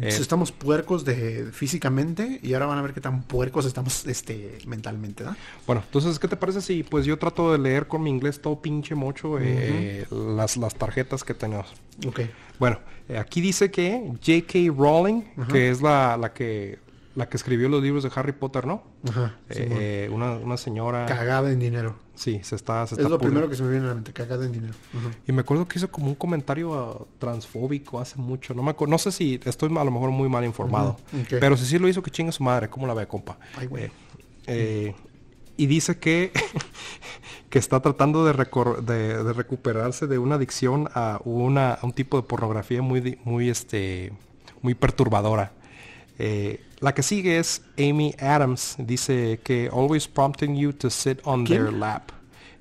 Eh, 0.00 0.08
estamos 0.08 0.52
puercos 0.52 1.04
de 1.04 1.48
físicamente 1.52 2.40
y 2.42 2.54
ahora 2.54 2.66
van 2.66 2.78
a 2.78 2.82
ver 2.82 2.92
qué 2.92 3.00
tan 3.00 3.22
puercos 3.22 3.66
estamos 3.66 4.06
este 4.06 4.58
mentalmente, 4.66 5.24
¿no? 5.24 5.34
Bueno, 5.66 5.82
entonces, 5.86 6.18
¿qué 6.18 6.28
te 6.28 6.36
parece 6.36 6.60
si 6.60 6.82
pues 6.82 7.06
yo 7.06 7.18
trato 7.18 7.52
de 7.52 7.58
leer 7.58 7.88
con 7.88 8.02
mi 8.02 8.10
inglés 8.10 8.40
todo 8.40 8.60
pinche 8.60 8.94
mocho 8.94 9.38
eh, 9.40 10.06
las, 10.10 10.56
las 10.56 10.74
tarjetas 10.74 11.24
que 11.24 11.34
tenemos? 11.34 11.72
Ok. 12.06 12.20
Bueno, 12.58 12.78
eh, 13.08 13.18
aquí 13.18 13.40
dice 13.40 13.70
que 13.70 14.12
J.K. 14.24 14.74
Rowling, 14.76 15.22
que 15.50 15.70
es 15.70 15.82
la, 15.82 16.16
la 16.16 16.32
que 16.32 16.78
la 17.14 17.28
que 17.28 17.36
escribió 17.36 17.68
los 17.68 17.82
libros 17.82 18.02
de 18.02 18.10
Harry 18.14 18.32
Potter, 18.32 18.66
¿no? 18.66 18.82
Ajá. 19.08 19.36
Eh, 19.50 20.08
una, 20.12 20.32
una, 20.32 20.56
señora. 20.56 21.06
Cagada 21.06 21.50
en 21.50 21.58
dinero. 21.58 21.96
Sí, 22.14 22.40
se 22.42 22.56
está. 22.56 22.84
es 22.84 22.98
lo 22.98 23.18
primero 23.18 23.48
que 23.48 23.56
se 23.56 23.62
me 23.62 23.70
viene 23.70 23.86
a 23.86 23.88
la 23.88 23.94
mente, 23.94 24.12
cagada 24.12 24.44
en 24.44 24.52
dinero. 24.52 24.74
Y 25.26 25.32
me 25.32 25.40
acuerdo 25.40 25.66
que 25.66 25.78
hizo 25.78 25.90
como 25.90 26.06
un 26.06 26.14
comentario 26.14 26.70
uh, 26.70 27.06
transfóbico 27.18 28.00
hace 28.00 28.16
mucho. 28.16 28.54
No 28.54 28.62
me 28.62 28.70
acuerdo, 28.70 28.90
no 28.90 28.98
sé 28.98 29.12
si 29.12 29.40
estoy 29.44 29.68
a 29.76 29.84
lo 29.84 29.90
mejor 29.90 30.10
muy 30.10 30.28
mal 30.28 30.44
informado. 30.44 30.96
Pero 31.28 31.56
si 31.56 31.66
sí 31.66 31.78
lo 31.78 31.88
hizo, 31.88 32.02
que 32.02 32.10
chinga 32.10 32.32
su 32.32 32.42
madre. 32.42 32.68
¿Cómo 32.68 32.86
la 32.86 32.94
ve, 32.94 33.06
compa? 33.06 33.38
Ay, 33.56 33.66
güey. 33.66 33.84
Eh, 33.84 33.90
eh, 34.46 34.94
y 35.56 35.66
dice 35.66 35.98
que, 35.98 36.32
que 37.50 37.58
está 37.58 37.80
tratando 37.80 38.24
de, 38.24 38.32
de, 38.82 39.24
de, 39.24 39.32
recuperarse 39.32 40.06
de 40.06 40.18
una 40.18 40.36
adicción 40.36 40.88
a, 40.94 41.20
una, 41.24 41.74
a 41.74 41.84
un 41.84 41.92
tipo 41.92 42.16
de 42.16 42.22
pornografía 42.24 42.82
muy, 42.82 43.18
muy, 43.24 43.50
este, 43.50 44.12
muy 44.62 44.74
perturbadora. 44.74 45.52
Eh, 46.24 46.60
la 46.78 46.94
que 46.94 47.02
sigue 47.02 47.40
es 47.40 47.62
Amy 47.76 48.14
Adams. 48.20 48.76
Dice 48.78 49.40
que 49.42 49.68
always 49.72 50.06
prompting 50.06 50.54
you 50.54 50.72
to 50.72 50.88
sit 50.88 51.18
on 51.24 51.44
their 51.44 51.72
lap. 51.72 52.12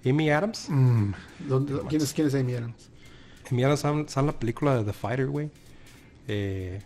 Amy 0.04 0.32
Adams. 0.32 0.66
Mm. 0.68 1.12
¿Quién, 1.88 2.02
es, 2.02 2.12
¿Quién, 2.12 2.28
es, 2.28 2.34
Amy 2.34 2.56
Adams? 2.56 2.90
Amy 3.52 3.64
Adams 3.64 3.82
sale 3.82 4.08
en 4.16 4.26
la 4.26 4.40
película 4.40 4.76
de 4.78 4.84
The 4.84 4.94
Fighter, 4.94 5.28
güey. 5.28 5.52
Eh, 6.28 6.82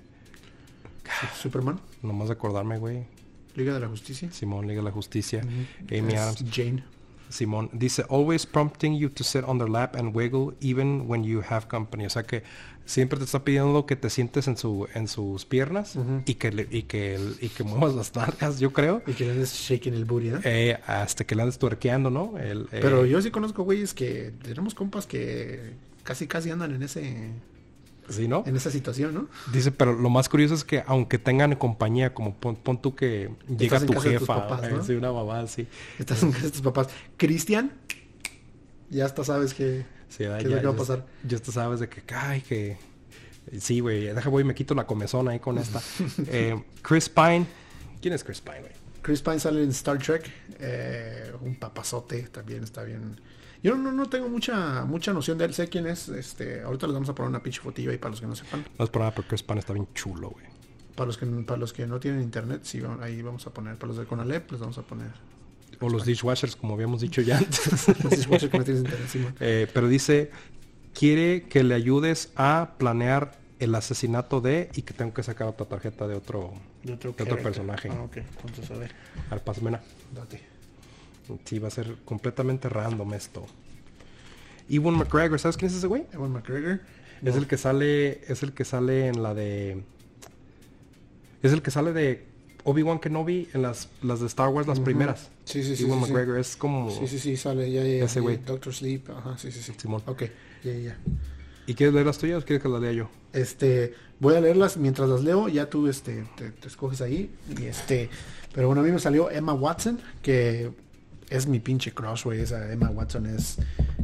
Superman. 1.41 1.79
Nomás 2.01 2.27
de 2.27 2.33
acordarme, 2.33 2.77
güey. 2.77 3.05
Liga 3.55 3.73
de 3.73 3.79
la 3.79 3.87
Justicia. 3.87 4.29
Simón, 4.33 4.67
Liga 4.67 4.81
de 4.81 4.85
la 4.85 4.91
Justicia. 4.91 5.43
Amy 5.89 6.15
Adams. 6.15 6.43
Jane. 6.51 6.83
Simón 7.35 7.69
dice, 7.73 8.05
always 8.09 8.45
prompting 8.45 8.97
you 8.97 9.09
to 9.09 9.23
sit 9.23 9.43
on 9.43 9.57
their 9.57 9.69
lap 9.69 9.95
and 9.95 10.15
wiggle 10.15 10.55
even 10.61 11.07
when 11.07 11.23
you 11.23 11.43
have 11.49 11.67
company. 11.67 12.05
O 12.05 12.09
sea 12.09 12.23
que 12.23 12.43
siempre 12.85 13.17
te 13.19 13.25
está 13.25 13.43
pidiendo 13.43 13.85
que 13.85 13.95
te 13.95 14.09
sientes 14.09 14.47
en 14.47 14.57
su 14.57 14.87
en 14.93 15.07
sus 15.07 15.45
piernas 15.45 15.97
y 16.25 16.35
que 16.35 16.67
y 16.71 16.83
que 16.83 17.19
y 17.41 17.49
que 17.49 17.63
muevas 17.63 17.95
las 17.95 18.15
nalgas, 18.15 18.59
yo 18.59 18.71
creo. 18.71 19.01
Y 19.05 19.13
que 19.13 19.25
le 19.25 19.31
andes 19.31 19.53
shaking 19.53 19.93
el 19.93 20.05
booty, 20.05 20.29
¿no? 20.29 20.39
Eh, 20.43 20.79
hasta 20.87 21.25
que 21.25 21.35
le 21.35 21.41
andes 21.41 21.59
tuerqueando, 21.59 22.09
¿no? 22.09 22.37
El, 22.37 22.63
eh, 22.71 22.79
Pero 22.81 23.05
yo 23.05 23.21
sí 23.21 23.31
conozco 23.31 23.63
güeyes 23.63 23.93
que 23.93 24.31
tenemos 24.41 24.73
compas 24.73 25.05
que 25.05 25.73
casi 26.03 26.27
casi 26.27 26.51
andan 26.51 26.73
en 26.73 26.83
ese 26.83 27.31
Sí, 28.09 28.27
¿no? 28.27 28.43
En 28.45 28.55
esa 28.55 28.69
situación, 28.71 29.13
¿no? 29.13 29.27
Dice, 29.51 29.71
pero 29.71 29.93
lo 29.93 30.09
más 30.09 30.29
curioso 30.29 30.53
es 30.53 30.63
que 30.63 30.83
aunque 30.85 31.17
tengan 31.17 31.55
compañía, 31.55 32.13
como 32.13 32.35
pon, 32.35 32.81
tú 32.81 32.95
que 32.95 33.31
llega 33.57 33.79
tu 33.79 33.93
jefa, 33.93 34.47
papás, 34.47 34.89
¿no? 34.89 34.97
una 34.97 35.11
mamá 35.11 35.39
así. 35.39 35.67
Estás 35.97 36.21
en 36.23 36.31
casa 36.31 36.45
de 36.45 36.51
tus 36.51 36.61
papás. 36.61 36.87
Cristian, 37.17 37.71
ya 38.89 39.05
hasta 39.05 39.23
sabes 39.23 39.53
que 39.53 39.85
Sí, 40.09 40.23
¿Qué 40.23 40.49
ya, 40.49 40.61
va 40.61 40.69
a 40.69 40.75
pasar? 40.75 41.05
Ya 41.27 41.39
tú 41.39 41.51
sabes 41.51 41.81
de 41.81 41.89
que, 41.89 42.01
ay, 42.13 42.41
que... 42.41 42.77
Sí, 43.59 43.81
güey, 43.81 44.05
deja 44.05 44.29
voy 44.29 44.41
y 44.41 44.45
me 44.45 44.55
quito 44.55 44.73
la 44.73 44.87
comezón 44.87 45.27
ahí 45.27 45.39
con 45.39 45.57
esta. 45.57 45.81
eh, 46.27 46.63
Chris 46.81 47.09
Pine. 47.09 47.45
¿Quién 48.01 48.13
es 48.13 48.23
Chris 48.23 48.41
Pine, 48.41 48.61
güey? 48.61 48.71
Chris 49.01 49.21
Pine 49.21 49.39
sale 49.39 49.61
en 49.61 49.69
Star 49.69 49.99
Trek. 49.99 50.31
Eh, 50.59 51.31
un 51.41 51.55
papazote 51.55 52.23
también 52.29 52.63
está 52.63 52.83
bien. 52.83 53.19
Yo 53.65 53.75
no, 53.75 53.91
no, 53.91 54.05
tengo 54.05 54.29
mucha 54.29 54.85
mucha 54.85 55.11
noción 55.11 55.39
de 55.39 55.45
él. 55.45 55.53
Sé 55.55 55.67
quién 55.69 55.87
es. 55.87 56.07
Este, 56.09 56.61
ahorita 56.61 56.85
les 56.85 56.93
vamos 56.93 57.09
a 57.09 57.15
poner 57.15 57.29
una 57.29 57.41
pinche 57.41 57.61
fotillo 57.61 57.89
ahí 57.89 57.97
para 57.97 58.11
los 58.11 58.21
que 58.21 58.27
no 58.27 58.35
sepan. 58.35 58.63
No 58.77 58.85
es 58.85 58.91
por 58.91 59.01
nada, 59.01 59.15
Chris 59.27 59.41
Pine 59.41 59.59
está 59.59 59.73
bien 59.73 59.87
chulo, 59.95 60.29
güey. 60.29 60.45
Para 60.95 61.07
los 61.07 61.17
que 61.17 61.25
para 61.25 61.57
los 61.57 61.73
que 61.73 61.87
no 61.87 61.99
tienen 61.99 62.21
internet, 62.21 62.61
sí, 62.63 62.81
ahí 63.01 63.23
vamos 63.23 63.47
a 63.47 63.49
poner. 63.49 63.75
Para 63.77 63.87
los 63.87 63.97
de 63.97 64.05
Conalep, 64.05 64.51
les 64.51 64.61
vamos 64.61 64.77
a 64.77 64.83
poner 64.83 65.11
o 65.79 65.89
los 65.89 66.05
dishwashers, 66.05 66.55
como 66.55 66.75
habíamos 66.75 67.01
dicho 67.01 67.21
ya 67.21 67.37
antes. 67.37 67.87
los 68.03 68.11
dishwashers 68.11 68.51
que 68.51 68.57
no 68.57 68.63
tienes 68.63 68.83
eh, 69.39 69.67
pero 69.73 69.87
dice, 69.87 70.31
quiere 70.93 71.43
que 71.43 71.63
le 71.63 71.75
ayudes 71.75 72.31
a 72.35 72.75
planear 72.77 73.37
el 73.59 73.73
asesinato 73.73 74.41
de 74.41 74.69
y 74.75 74.81
que 74.83 74.93
tengo 74.93 75.13
que 75.13 75.23
sacar 75.23 75.47
otra 75.47 75.65
tarjeta 75.65 76.07
de 76.07 76.15
otro, 76.15 76.53
de 76.83 76.93
otro, 76.93 77.13
personaje. 77.13 77.89
Ah, 77.91 78.03
ok. 78.03 78.17
Entonces, 78.17 78.71
a 78.71 78.77
ver. 78.77 78.91
Al 79.29 79.41
pasmena. 79.41 79.81
Date. 80.13 80.54
Sí, 81.45 81.59
va 81.59 81.67
a 81.67 81.71
ser 81.71 81.95
completamente 82.05 82.69
random 82.69 83.13
esto. 83.13 83.45
Ewan 84.69 84.97
McGregor, 84.97 85.39
¿sabes 85.39 85.57
quién 85.57 85.69
es 85.69 85.77
ese 85.77 85.87
güey? 85.87 86.05
Ewan 86.13 86.31
McGregor. 86.31 86.81
Es 87.23 87.35
el 87.35 87.47
que 87.47 87.57
sale, 87.57 88.21
es 88.31 88.43
el 88.43 88.53
que 88.53 88.65
sale 88.65 89.07
en 89.07 89.23
la 89.23 89.33
de... 89.33 89.83
Es 91.41 91.53
el 91.53 91.61
que 91.61 91.71
sale 91.71 91.93
de 91.93 92.25
Obi-Wan 92.63 92.99
Kenobi 92.99 93.49
en 93.53 93.61
las, 93.61 93.89
las 94.01 94.19
de 94.19 94.27
Star 94.27 94.49
Wars, 94.49 94.67
las 94.67 94.79
primeras. 94.79 95.29
Sí, 95.45 95.63
sí, 95.63 95.75
sí. 95.75 95.83
Ewan 95.83 96.01
McGregor 96.01 96.39
es 96.39 96.55
como... 96.55 96.89
Sí, 96.91 97.07
sí, 97.07 97.19
sí, 97.19 97.37
sale 97.37 97.71
ya, 97.71 97.83
ya. 97.83 98.05
Ese 98.05 98.19
güey. 98.19 98.37
Doctor 98.37 98.73
Sleep, 98.73 99.09
ajá, 99.09 99.37
sí, 99.37 99.51
sí, 99.51 99.61
sí. 99.61 99.73
Simón. 99.77 100.01
Ok, 100.05 100.23
ya, 100.63 100.73
ya. 100.73 100.97
¿Y 101.67 101.73
quieres 101.73 101.93
leer 101.93 102.05
las 102.05 102.17
tuyas 102.17 102.43
o 102.43 102.45
quieres 102.45 102.61
que 102.61 102.69
las 102.69 102.81
lea 102.81 102.91
yo? 102.91 103.09
Este, 103.33 103.93
voy 104.19 104.35
a 104.35 104.41
leerlas 104.41 104.77
mientras 104.77 105.09
las 105.09 105.23
leo, 105.23 105.47
ya 105.47 105.69
tú, 105.69 105.87
este, 105.87 106.25
te, 106.35 106.51
te 106.51 106.67
escoges 106.67 107.01
ahí. 107.01 107.31
Y 107.59 107.65
este, 107.65 108.09
pero 108.53 108.67
bueno, 108.67 108.81
a 108.81 108.83
mí 108.83 108.91
me 108.91 108.99
salió 108.99 109.29
Emma 109.31 109.53
Watson, 109.53 109.99
que 110.21 110.71
es 111.29 111.47
mi 111.47 111.59
pinche 111.59 111.91
crush, 111.91 112.23
güey. 112.23 112.41
Esa 112.41 112.71
Emma 112.71 112.89
Watson 112.89 113.25
es, 113.25 113.57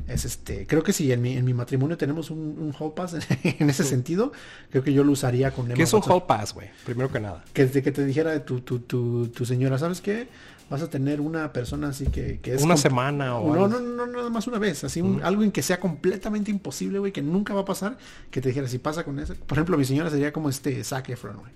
es 0.07 0.25
este. 0.25 0.65
Creo 0.67 0.83
que 0.83 0.93
si 0.93 1.11
en 1.11 1.21
mi, 1.21 1.37
en 1.37 1.45
mi 1.45 1.53
matrimonio 1.53 1.97
tenemos 1.97 2.31
un, 2.31 2.39
un 2.59 2.73
hall 2.77 2.93
pass 2.93 3.15
en, 3.43 3.69
ese 3.69 3.83
sentido, 3.83 4.31
creo 4.69 4.83
que 4.83 4.93
yo 4.93 5.03
lo 5.03 5.11
usaría 5.11 5.51
con 5.51 5.65
Emma 5.65 5.75
¿Qué 5.75 5.83
es 5.83 5.93
un 5.93 6.01
hall 6.01 6.25
pass, 6.25 6.53
güey? 6.53 6.69
Primero 6.85 7.11
que 7.11 7.19
nada. 7.19 7.43
Que 7.53 7.65
de 7.65 7.81
que 7.81 7.91
te 7.91 8.05
dijera 8.05 8.43
tu, 8.43 8.61
tu, 8.61 8.79
tu, 8.79 9.27
tu 9.27 9.45
señora, 9.45 9.77
¿sabes 9.77 10.01
qué? 10.01 10.27
Vas 10.69 10.81
a 10.81 10.89
tener 10.89 11.19
una 11.19 11.51
persona 11.51 11.89
así 11.89 12.05
que, 12.05 12.39
que 12.39 12.53
es. 12.53 12.63
Una 12.63 12.77
semana 12.77 13.37
o. 13.37 13.53
No, 13.53 13.67
no, 13.67 13.79
no, 13.81 14.07
nada 14.07 14.29
más 14.29 14.47
una 14.47 14.57
vez. 14.57 14.83
Así, 14.85 15.03
algo 15.21 15.43
en 15.43 15.51
que 15.51 15.61
sea 15.61 15.79
completamente 15.79 16.49
imposible, 16.49 16.99
güey, 16.99 17.11
que 17.11 17.21
nunca 17.21 17.53
va 17.53 17.61
a 17.61 17.65
pasar. 17.65 17.97
Que 18.29 18.39
te 18.39 18.49
dijera, 18.49 18.67
si 18.67 18.77
pasa 18.77 19.03
con 19.03 19.19
eso. 19.19 19.35
Por 19.35 19.57
ejemplo, 19.57 19.77
mi 19.77 19.83
señora 19.83 20.09
sería 20.09 20.31
como 20.31 20.49
este 20.49 20.81
Zac 20.83 21.09
Efron, 21.09 21.37
güey. 21.37 21.51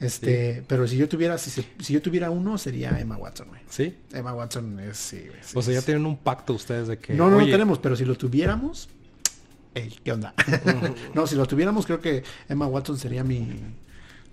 Este, 0.00 0.62
pero 0.68 0.86
si 0.86 0.96
yo 0.96 1.08
tuviera, 1.08 1.38
si, 1.38 1.50
si, 1.50 1.92
yo 1.92 2.00
tuviera 2.00 2.30
uno, 2.30 2.56
sería 2.56 2.98
Emma 3.00 3.16
Watson, 3.16 3.48
güey. 3.48 3.60
¿Sí? 3.68 3.96
Emma 4.12 4.32
Watson 4.32 4.78
es, 4.78 4.96
sí, 4.96 5.26
O 5.54 5.62
sea, 5.62 5.74
ya 5.74 5.82
tienen 5.82 6.06
un 6.06 6.16
pacto 6.16 6.52
ustedes 6.52 6.88
de 6.88 6.98
que. 6.98 7.14
No, 7.14 7.28
no, 7.28 7.38
no 7.38 7.46
tenemos, 7.46 7.78
pero 7.78 7.96
si 7.96 8.04
lo 8.04 8.16
tuviéramos. 8.16 8.88
¿qué 10.04 10.12
onda? 10.12 10.34
no, 11.14 11.26
si 11.26 11.34
lo 11.36 11.46
tuviéramos, 11.46 11.86
creo 11.86 12.00
que 12.00 12.22
Emma 12.48 12.66
Watson 12.66 12.98
sería 12.98 13.24
mi, 13.24 13.60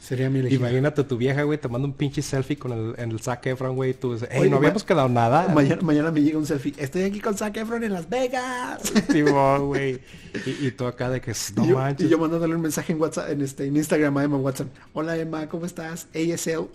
Sería 0.06 0.30
mi 0.30 0.38
Imagínate 0.54 1.04
tu 1.04 1.18
vieja, 1.18 1.42
güey, 1.42 1.58
tomando 1.58 1.88
un 1.88 1.94
pinche 1.96 2.22
selfie 2.22 2.60
con 2.60 2.72
el, 2.72 2.94
en 3.00 3.10
el 3.10 3.20
Zac 3.22 3.44
Efron, 3.48 3.76
güey. 3.76 3.96
Tú 3.96 4.14
dices, 4.14 4.30
hey, 4.32 4.48
no 4.52 4.58
habíamos 4.58 4.84
quedado 4.84 5.10
nada. 5.10 5.48
Mañana, 5.48 5.82
mañana 5.82 6.12
me 6.12 6.22
llega 6.22 6.38
un 6.38 6.46
selfie. 6.46 6.76
Estoy 6.78 7.02
aquí 7.02 7.20
con 7.20 7.36
Zac 7.36 7.58
Efron 7.58 7.84
en 7.84 7.92
Las 7.92 8.08
Vegas. 8.08 8.84
güey. 9.62 10.00
y, 10.46 10.68
y, 10.68 10.72
tú 10.78 10.86
acá 10.86 11.10
de 11.10 11.22
que 11.22 11.34
no 11.56 11.66
y 11.66 11.70
yo, 11.70 11.76
manches. 11.78 12.06
Y 12.06 12.10
yo 12.12 12.20
mandándole 12.20 12.54
un 12.54 12.62
mensaje 12.62 12.94
en 12.94 13.02
WhatsApp, 13.02 13.32
en 13.32 13.42
este, 13.42 13.66
en 13.66 13.78
Instagram 13.78 14.16
a 14.18 14.24
Emma 14.24 14.38
Watson. 14.38 14.70
Hola 14.94 15.18
Emma, 15.18 15.50
¿cómo 15.50 15.66
estás? 15.66 16.08
ASL. 16.14 16.70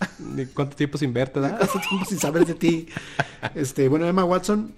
¿Cuánto 0.53 0.75
tiempo 0.75 0.99
sin 0.99 1.13
verte, 1.13 1.39
da? 1.39 1.51
¿Cuánto 1.57 1.79
tiempo 1.89 2.07
sin 2.07 2.19
saber 2.19 2.45
de 2.45 2.55
ti? 2.55 2.89
Este, 3.55 3.87
bueno, 3.87 4.09
Emma 4.09 4.25
Watson, 4.25 4.75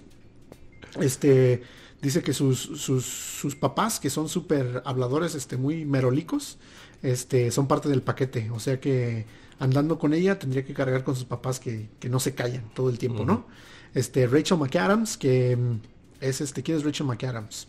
este, 1.01 1.63
dice 2.03 2.23
que 2.23 2.35
sus, 2.35 2.59
sus, 2.61 3.07
sus 3.07 3.57
papás, 3.57 3.99
que 3.99 4.11
son 4.11 4.29
súper 4.29 4.83
habladores, 4.85 5.35
este, 5.35 5.57
muy 5.57 5.87
merolicos, 5.87 6.59
este, 7.03 7.51
son 7.51 7.67
parte 7.67 7.89
del 7.89 8.03
paquete. 8.03 8.51
O 8.51 8.61
sea 8.61 8.81
que 8.81 9.27
andando 9.59 9.99
con 9.99 10.15
ella 10.15 10.39
tendría 10.39 10.65
que 10.65 10.75
cargar 10.75 11.05
con 11.05 11.15
sus 11.15 11.25
papás 11.25 11.61
que, 11.61 11.89
no 12.09 12.21
se 12.21 12.35
callan 12.35 12.65
todo 12.75 12.91
el 12.91 12.99
tiempo, 12.99 13.25
¿no? 13.25 13.47
Este, 13.95 14.27
Rachel 14.27 14.59
McAdams, 14.59 15.17
que 15.17 15.57
mm, 15.57 15.81
es 16.21 16.41
este, 16.41 16.63
¿quién 16.63 16.79
es 16.79 16.85
Rachel 16.85 17.07
McAdams? 17.07 17.69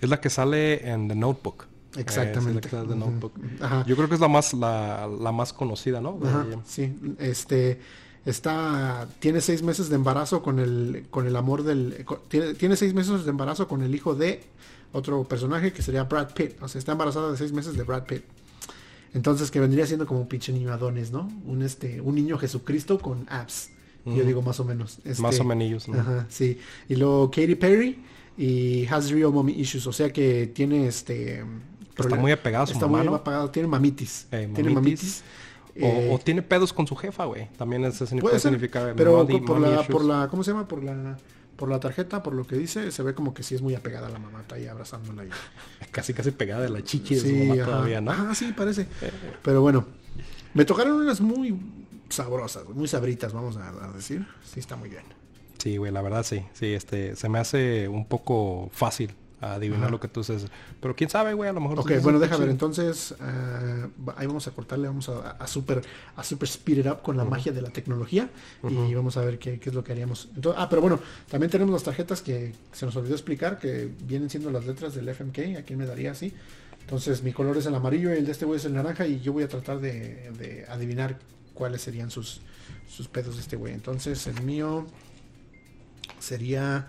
Es 0.00 0.08
la 0.08 0.20
que 0.20 0.30
sale 0.30 0.88
en 0.88 1.08
The 1.08 1.14
Notebook. 1.14 1.66
Exactamente. 1.96 2.68
Yo 3.86 3.96
creo 3.96 4.08
que 4.08 4.14
es 4.14 4.20
la 4.20 4.28
más, 4.28 4.54
la, 4.54 5.32
más 5.32 5.52
conocida, 5.52 6.00
¿no? 6.00 6.18
sí, 6.64 6.94
este 7.18 7.80
está 8.26 9.08
tiene 9.20 9.40
seis 9.40 9.62
meses 9.62 9.88
de 9.88 9.94
embarazo 9.94 10.42
con 10.42 10.58
el 10.58 11.06
con 11.08 11.26
el 11.26 11.34
amor 11.34 11.62
del 11.62 12.04
tiene, 12.28 12.52
tiene, 12.54 12.76
seis 12.76 12.92
meses 12.92 13.24
de 13.24 13.30
embarazo 13.30 13.66
con 13.68 13.80
el 13.80 13.94
hijo 13.94 14.14
de 14.14 14.42
otro 14.92 15.24
personaje 15.24 15.72
que 15.72 15.82
sería 15.82 16.04
Brad 16.04 16.32
Pitt. 16.34 16.62
O 16.62 16.68
sea, 16.68 16.78
está 16.78 16.92
embarazada 16.92 17.30
de 17.30 17.38
seis 17.38 17.52
meses 17.52 17.76
de 17.76 17.82
Brad 17.84 18.04
Pitt. 18.04 18.24
Entonces, 19.14 19.50
que 19.50 19.60
vendría 19.60 19.86
siendo 19.86 20.06
como 20.06 20.20
un 20.20 20.28
pinche 20.28 20.52
niño 20.52 20.72
Adonis, 20.72 21.10
¿no? 21.10 21.28
Un, 21.46 21.62
este, 21.62 22.00
un 22.00 22.14
niño 22.14 22.38
Jesucristo 22.38 22.98
con 22.98 23.26
abs. 23.28 23.70
Yo 24.04 24.24
digo 24.24 24.40
más 24.40 24.58
o 24.58 24.64
menos. 24.64 25.00
Este, 25.04 25.20
más 25.20 25.38
o 25.38 25.44
menos, 25.44 25.86
¿no? 25.86 26.00
Ajá, 26.00 26.26
sí. 26.30 26.58
Y 26.88 26.96
luego 26.96 27.30
Katy 27.30 27.56
Perry 27.56 27.98
y 28.38 28.86
has 28.86 29.10
real 29.10 29.30
mommy 29.30 29.52
issues. 29.52 29.86
O 29.86 29.92
sea 29.92 30.10
que 30.10 30.46
tiene 30.46 30.86
este... 30.86 31.44
Está 31.96 32.16
muy 32.16 32.32
apegado 32.32 32.64
a 32.64 32.66
su 32.66 32.72
Está 32.72 32.86
muy 32.86 33.06
apagado. 33.06 33.50
Tiene 33.50 33.68
mamitis. 33.68 34.26
Eh, 34.30 34.48
tiene 34.54 34.70
mamitis. 34.70 35.22
O, 35.76 35.84
eh, 35.84 36.18
tiene 36.24 36.40
pedos 36.40 36.72
con 36.72 36.86
su 36.86 36.96
jefa, 36.96 37.26
güey. 37.26 37.48
También 37.58 37.84
eso 37.84 38.06
puede 38.18 38.38
significar. 38.38 38.94
Pero 38.96 39.26
por, 39.44 39.60
la, 39.60 39.82
por 39.82 40.04
la... 40.04 40.28
¿Cómo 40.28 40.42
se 40.42 40.52
llama? 40.52 40.66
Por 40.66 40.82
la 40.82 41.18
por 41.58 41.68
la 41.68 41.80
tarjeta, 41.80 42.22
por 42.22 42.34
lo 42.34 42.46
que 42.46 42.54
dice, 42.54 42.92
se 42.92 43.02
ve 43.02 43.14
como 43.14 43.34
que 43.34 43.42
sí 43.42 43.56
es 43.56 43.62
muy 43.62 43.74
apegada 43.74 44.06
a 44.06 44.10
la 44.10 44.20
mamá, 44.20 44.42
está 44.42 44.54
ahí 44.54 44.68
abrazándola. 44.68 45.24
Y... 45.24 45.28
casi, 45.90 46.14
casi 46.14 46.30
pegada 46.30 46.62
de 46.62 46.68
la 46.70 46.84
chichi 46.84 47.16
de 47.16 47.20
su 47.20 47.34
mamá 47.34 47.64
todavía, 47.64 48.00
¿no? 48.00 48.12
Ah, 48.12 48.32
sí, 48.32 48.54
parece. 48.56 48.86
Pero 49.42 49.60
bueno, 49.60 49.84
me 50.54 50.64
tocaron 50.64 50.92
unas 50.92 51.20
muy 51.20 51.58
sabrosas, 52.08 52.68
muy 52.68 52.86
sabritas, 52.86 53.32
vamos 53.32 53.56
a, 53.56 53.70
a 53.70 53.92
decir. 53.92 54.24
Sí, 54.44 54.60
está 54.60 54.76
muy 54.76 54.88
bien. 54.88 55.02
Sí, 55.58 55.76
güey, 55.78 55.90
la 55.90 56.00
verdad 56.00 56.22
sí. 56.22 56.44
Sí, 56.52 56.72
este, 56.72 57.16
se 57.16 57.28
me 57.28 57.40
hace 57.40 57.88
un 57.88 58.06
poco 58.06 58.70
fácil 58.72 59.16
a 59.40 59.54
adivinar 59.54 59.90
lo 59.90 60.00
que 60.00 60.08
tú 60.08 60.20
haces. 60.20 60.46
Pero 60.80 60.96
quién 60.96 61.10
sabe, 61.10 61.34
güey, 61.34 61.48
a 61.48 61.52
lo 61.52 61.60
mejor... 61.60 61.78
Ok, 61.80 61.92
bueno, 62.02 62.18
déjame 62.18 62.44
ver. 62.44 62.50
Entonces, 62.50 63.14
eh, 63.20 63.86
ahí 64.16 64.26
vamos 64.26 64.46
a 64.46 64.50
cortarle, 64.50 64.88
vamos 64.88 65.08
a, 65.08 65.46
super, 65.46 65.82
a 66.16 66.24
super 66.24 66.48
speed 66.48 66.78
it 66.78 66.86
up 66.86 67.02
con 67.02 67.16
la 67.16 67.24
magia 67.24 67.52
de 67.52 67.62
la 67.62 67.70
tecnología 67.70 68.30
y 68.68 68.94
vamos 68.94 69.16
a 69.16 69.22
ver 69.22 69.38
qué, 69.38 69.60
es 69.62 69.74
lo 69.74 69.84
que 69.84 69.92
haríamos. 69.92 70.28
Entonces, 70.34 70.60
ah, 70.60 70.68
pero 70.68 70.82
bueno, 70.82 71.00
también 71.30 71.50
tenemos 71.50 71.72
las 71.72 71.84
tarjetas 71.84 72.22
que 72.22 72.52
se 72.72 72.86
nos 72.86 72.96
olvidó 72.96 73.14
explicar, 73.14 73.58
que 73.58 73.90
vienen 74.06 74.30
siendo 74.30 74.50
las 74.50 74.66
letras 74.66 74.94
del 74.94 75.08
FMK. 75.08 75.58
Aquí 75.58 75.76
me 75.76 75.86
daría 75.86 76.12
así. 76.12 76.32
Entonces, 76.80 77.22
mi 77.22 77.32
color 77.32 77.56
es 77.58 77.66
el 77.66 77.74
amarillo 77.74 78.10
el 78.10 78.24
de 78.24 78.32
este 78.32 78.46
güey 78.46 78.58
es 78.58 78.64
el 78.64 78.72
naranja 78.72 79.06
y 79.06 79.20
yo 79.20 79.34
voy 79.34 79.42
a 79.42 79.48
tratar 79.48 79.78
de, 79.78 80.64
adivinar 80.70 81.18
cuáles 81.52 81.82
serían 81.82 82.10
sus, 82.10 82.40
sus 82.88 83.08
pedos 83.08 83.36
de 83.36 83.42
este 83.42 83.56
güey. 83.56 83.74
Entonces, 83.74 84.26
el 84.26 84.42
mío 84.42 84.86
sería 86.18 86.88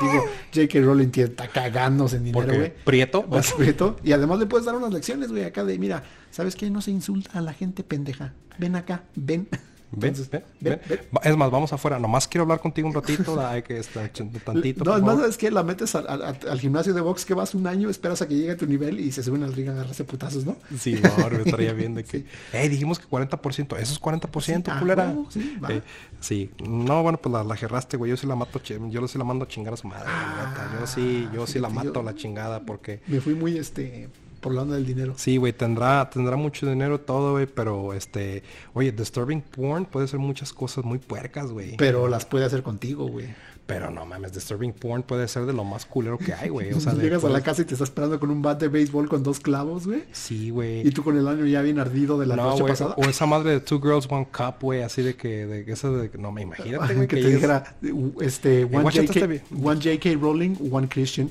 Digo, 0.00 0.24
J.K. 0.54 0.80
Rowling 0.80 1.10
está 1.14 1.48
cagándose 1.48 2.16
en 2.16 2.24
dinero, 2.24 2.54
güey. 2.54 2.72
¿Prieto? 2.84 3.26
prieto. 3.56 3.96
Y 4.02 4.12
además 4.12 4.38
le 4.38 4.46
puedes 4.46 4.66
dar 4.66 4.74
unas 4.74 4.92
lecciones, 4.92 5.30
güey, 5.30 5.44
acá 5.44 5.64
de, 5.64 5.78
mira, 5.78 6.02
¿sabes 6.30 6.56
qué? 6.56 6.70
No 6.70 6.80
se 6.80 6.90
insulta 6.90 7.38
a 7.38 7.40
la 7.40 7.52
gente 7.52 7.84
pendeja. 7.84 8.32
Ven 8.58 8.76
acá, 8.76 9.04
ven. 9.14 9.48
¿Ven? 9.92 10.14
¿Ven? 10.60 10.80
Es 11.22 11.36
más, 11.36 11.50
vamos 11.50 11.72
afuera. 11.72 11.98
Nomás 11.98 12.26
quiero 12.26 12.42
hablar 12.42 12.60
contigo 12.60 12.88
un 12.88 12.94
ratito. 12.94 13.40
Hay 13.46 13.62
que 13.62 13.78
estar 13.78 14.10
tantito. 14.44 14.84
No, 14.84 14.96
es 14.96 15.02
más, 15.02 15.20
es 15.20 15.36
que 15.36 15.50
la 15.50 15.62
metes 15.62 15.94
al, 15.94 16.60
gimnasio 16.60 16.94
de 16.94 17.00
box 17.00 17.24
que 17.24 17.34
vas 17.34 17.54
un 17.54 17.66
año, 17.66 17.90
esperas 17.90 18.22
a 18.22 18.28
que 18.28 18.34
llegue 18.34 18.52
a 18.52 18.56
tu 18.56 18.66
nivel 18.66 19.00
y 19.00 19.12
se 19.12 19.22
suben 19.22 19.42
al 19.42 19.52
ring 19.52 19.68
a 19.68 19.72
agarrarse 19.72 20.04
putazos, 20.04 20.44
¿no? 20.44 20.56
Sí, 20.78 21.00
no, 21.00 21.30
me 21.30 21.42
estaría 21.42 21.72
bien 21.72 21.94
de 21.94 22.04
que. 22.04 22.24
Eh, 22.52 22.68
dijimos 22.68 22.98
que 22.98 23.06
40%. 23.06 23.76
Eso 23.78 23.92
es 23.92 24.00
40%, 24.00 24.64
sí, 24.64 24.78
culera. 24.78 25.14
sí, 25.30 25.58
eh, 25.68 25.82
sí, 26.20 26.50
no, 26.66 27.02
bueno, 27.02 27.18
pues 27.18 27.32
la, 27.32 27.44
la 27.44 27.56
gerraste, 27.56 27.96
güey. 27.96 28.10
Yo 28.10 28.16
sí 28.16 28.26
la 28.26 28.36
mato, 28.36 28.60
yo 28.62 29.08
sí 29.08 29.18
la 29.18 29.24
mando 29.24 29.44
a 29.44 29.48
chingar 29.48 29.74
a 29.74 29.76
su 29.76 29.88
madre. 29.88 30.06
yo 30.06 30.10
ah, 30.10 30.86
sí, 30.86 31.28
yo 31.32 31.46
sí 31.46 31.58
la 31.58 31.68
mato 31.68 32.00
a 32.00 32.02
la 32.02 32.14
chingada 32.14 32.60
porque. 32.60 33.00
Me 33.06 33.20
fui 33.20 33.34
muy 33.34 33.58
este 33.58 34.08
por 34.44 34.54
la 34.54 34.60
onda 34.60 34.74
del 34.74 34.84
dinero. 34.84 35.14
Sí, 35.16 35.38
güey, 35.38 35.54
tendrá, 35.54 36.10
tendrá 36.10 36.36
mucho 36.36 36.68
dinero 36.68 37.00
todo, 37.00 37.32
güey, 37.32 37.46
pero 37.46 37.94
este, 37.94 38.42
oye, 38.74 38.92
disturbing 38.92 39.40
porn 39.40 39.86
puede 39.86 40.06
ser 40.06 40.20
muchas 40.20 40.52
cosas 40.52 40.84
muy 40.84 40.98
puercas, 40.98 41.50
güey. 41.50 41.78
Pero 41.78 42.08
las 42.08 42.26
puede 42.26 42.44
hacer 42.44 42.62
contigo, 42.62 43.06
güey. 43.06 43.28
Pero 43.64 43.90
no 43.90 44.04
mames, 44.04 44.34
disturbing 44.34 44.74
porn 44.74 45.02
puede 45.02 45.26
ser 45.28 45.46
de 45.46 45.54
lo 45.54 45.64
más 45.64 45.86
culero 45.86 46.18
que 46.18 46.34
hay, 46.34 46.50
güey. 46.50 46.74
O 46.74 46.80
sea, 46.80 46.92
llegas 47.00 47.24
a 47.24 47.30
la 47.30 47.40
casa 47.40 47.62
y 47.62 47.64
te 47.64 47.72
estás 47.72 47.88
esperando 47.88 48.20
con 48.20 48.30
un 48.30 48.42
bat 48.42 48.60
de 48.60 48.68
béisbol 48.68 49.08
con 49.08 49.22
dos 49.22 49.40
clavos, 49.40 49.86
güey. 49.86 50.04
Sí, 50.12 50.50
güey. 50.50 50.86
Y 50.86 50.90
tú 50.90 51.02
con 51.02 51.16
el 51.16 51.26
año 51.26 51.46
ya 51.46 51.62
bien 51.62 51.78
ardido 51.78 52.18
de 52.18 52.26
la 52.26 52.36
noche 52.36 52.64
pasada. 52.64 52.94
O 52.98 53.04
esa 53.06 53.24
madre 53.24 53.52
de 53.52 53.60
Two 53.60 53.80
Girls 53.80 54.06
One 54.10 54.28
Cup, 54.30 54.56
güey, 54.60 54.82
así 54.82 55.00
de 55.00 55.16
que 55.16 55.46
de 55.46 55.72
esa 55.72 55.88
de 55.88 56.10
no 56.18 56.32
me 56.32 56.42
imagínate, 56.42 56.92
güey, 56.94 57.08
que, 57.08 57.16
te 57.16 57.30
dijera 57.30 57.76
este 58.20 58.64
one, 58.64 58.90
JK, 58.90 59.64
one 59.64 59.80
JK 59.80 60.20
Rowling, 60.20 60.56
one 60.70 60.86
Christian. 60.86 61.30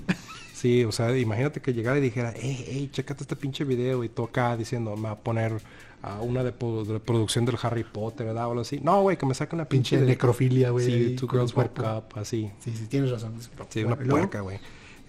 Sí, 0.63 0.85
o 0.85 0.93
sea, 0.93 1.17
imagínate 1.17 1.59
que 1.59 1.73
llegara 1.73 1.97
y 1.97 2.01
dijera, 2.01 2.33
hey, 2.37 2.63
hey, 2.65 2.89
chécate 2.89 3.23
este 3.23 3.35
pinche 3.35 3.65
video 3.65 4.01
y 4.05 4.09
acá 4.15 4.55
diciendo, 4.55 4.95
me 4.95 5.09
va 5.09 5.11
a 5.11 5.19
poner 5.19 5.61
a 6.01 6.21
una 6.21 6.41
de, 6.41 6.53
producción 6.53 7.43
del 7.43 7.57
Harry 7.61 7.83
Potter, 7.83 8.27
¿verdad? 8.27 8.47
O 8.47 8.51
algo 8.51 8.61
así. 8.61 8.79
No, 8.79 9.01
güey, 9.01 9.17
que 9.17 9.25
me 9.25 9.33
saque 9.33 9.55
una 9.55 9.65
pinche, 9.65 9.99
de... 9.99 10.05
necrofilia, 10.05 10.69
güey. 10.69 10.85
Sí, 10.85 11.15
Two 11.17 11.27
Girls 11.27 11.53
One 11.53 11.69
Cup, 11.75 12.17
así. 12.17 12.49
Sí, 12.61 12.73
sí, 12.77 12.85
tienes 12.87 13.11
razón. 13.11 13.33
Sí, 13.67 13.83
una 13.83 13.97
puerca, 13.97 14.39
güey. 14.39 14.57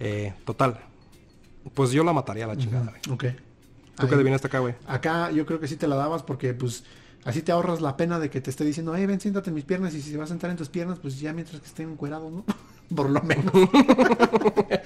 Eh, 0.01 0.35
total. 0.45 0.81
Pues 1.73 1.93
yo 1.93 2.03
la 2.03 2.13
mataría 2.13 2.47
a 2.47 2.49
la 2.49 2.57
chingada, 2.57 2.87
güey. 2.87 3.15
Ok. 3.15 3.25
¿Tú 3.95 4.09
qué 4.09 4.35
acá, 4.35 4.59
güey? 4.59 4.75
Acá 4.89 5.31
yo 5.31 5.47
creo 5.47 5.61
que 5.61 5.69
sí 5.69 5.77
te 5.77 5.87
la 5.87 5.95
dabas 5.95 6.25
porque, 6.25 6.53
pues, 6.53 6.83
así 7.25 7.43
te 7.43 7.53
ahorras 7.53 7.81
la 7.81 7.97
pena 7.97 8.19
de 8.19 8.29
que 8.29 8.41
te 8.41 8.51
esté 8.51 8.65
diciendo, 8.65 8.93
hey, 8.97 9.07
ven, 9.07 9.21
siéntate 9.21 9.51
en 9.51 9.55
mis 9.55 9.65
piernas 9.65 9.95
y 9.95 10.03
si 10.03 10.11
se 10.11 10.17
va 10.17 10.25
a 10.25 10.27
sentar 10.27 10.51
en 10.51 10.57
tus 10.57 10.69
piernas, 10.69 10.99
pues 10.99 11.21
ya 11.21 11.33
mientras 11.33 11.61
que 11.61 11.69
estén 11.69 11.91
encuerados, 11.93 12.33
¿no? 12.33 12.45
Por 12.95 13.09
lo 13.09 13.23
menos. 13.23 13.53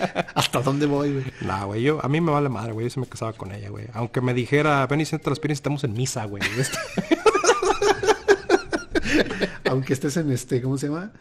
¿Hasta 0.58 0.70
dónde 0.70 0.86
voy, 0.86 1.12
güey? 1.12 1.24
Nah, 1.40 1.64
güey, 1.64 1.82
yo, 1.82 2.04
a 2.04 2.08
mí 2.08 2.20
me 2.20 2.30
vale 2.32 2.48
madre, 2.48 2.72
güey. 2.72 2.86
Yo 2.86 2.90
se 2.90 3.00
me 3.00 3.06
casaba 3.06 3.32
con 3.32 3.52
ella, 3.52 3.70
güey. 3.70 3.86
Aunque 3.92 4.20
me 4.20 4.34
dijera, 4.34 4.86
ven 4.86 5.00
y 5.00 5.04
siéntate 5.04 5.30
las 5.30 5.40
piernas, 5.40 5.58
estamos 5.58 5.84
en 5.84 5.92
misa, 5.92 6.24
güey. 6.24 6.42
Aunque 9.64 9.92
estés 9.92 10.16
en 10.16 10.32
este, 10.32 10.62
¿cómo 10.62 10.78
se 10.78 10.88
llama? 10.88 11.12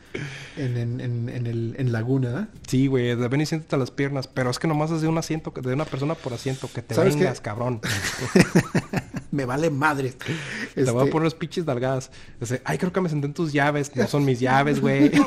En, 0.55 0.77
en, 0.77 1.01
en, 1.01 1.47
el, 1.47 1.75
en 1.77 1.91
Laguna, 1.91 2.49
Sí, 2.65 2.87
güey, 2.87 3.15
de 3.15 3.27
ven 3.27 3.41
y 3.41 3.45
siéntate 3.45 3.77
las 3.77 3.91
piernas. 3.91 4.27
Pero 4.27 4.49
es 4.49 4.57
que 4.59 4.67
nomás 4.67 4.89
es 4.91 5.01
de 5.01 5.07
un 5.07 5.17
asiento, 5.17 5.53
de 5.61 5.73
una 5.73 5.85
persona 5.85 6.15
por 6.15 6.33
asiento, 6.33 6.69
que 6.73 6.81
te 6.81 6.95
vengas, 6.95 7.41
cabrón. 7.41 7.81
me 9.31 9.45
vale 9.45 9.69
madre. 9.69 10.11
Te 10.11 10.83
voy 10.83 11.01
a 11.01 11.03
este 11.03 11.11
poner 11.11 11.25
los 11.25 11.35
pinches 11.35 11.65
dalgadas. 11.65 12.09
Ay, 12.63 12.77
creo 12.77 12.93
que 12.93 13.01
me 13.01 13.09
senté 13.09 13.27
en 13.27 13.33
tus 13.33 13.51
llaves. 13.53 13.95
No 13.95 14.07
son 14.07 14.25
mis 14.25 14.39
llaves, 14.39 14.81
güey. 14.81 15.11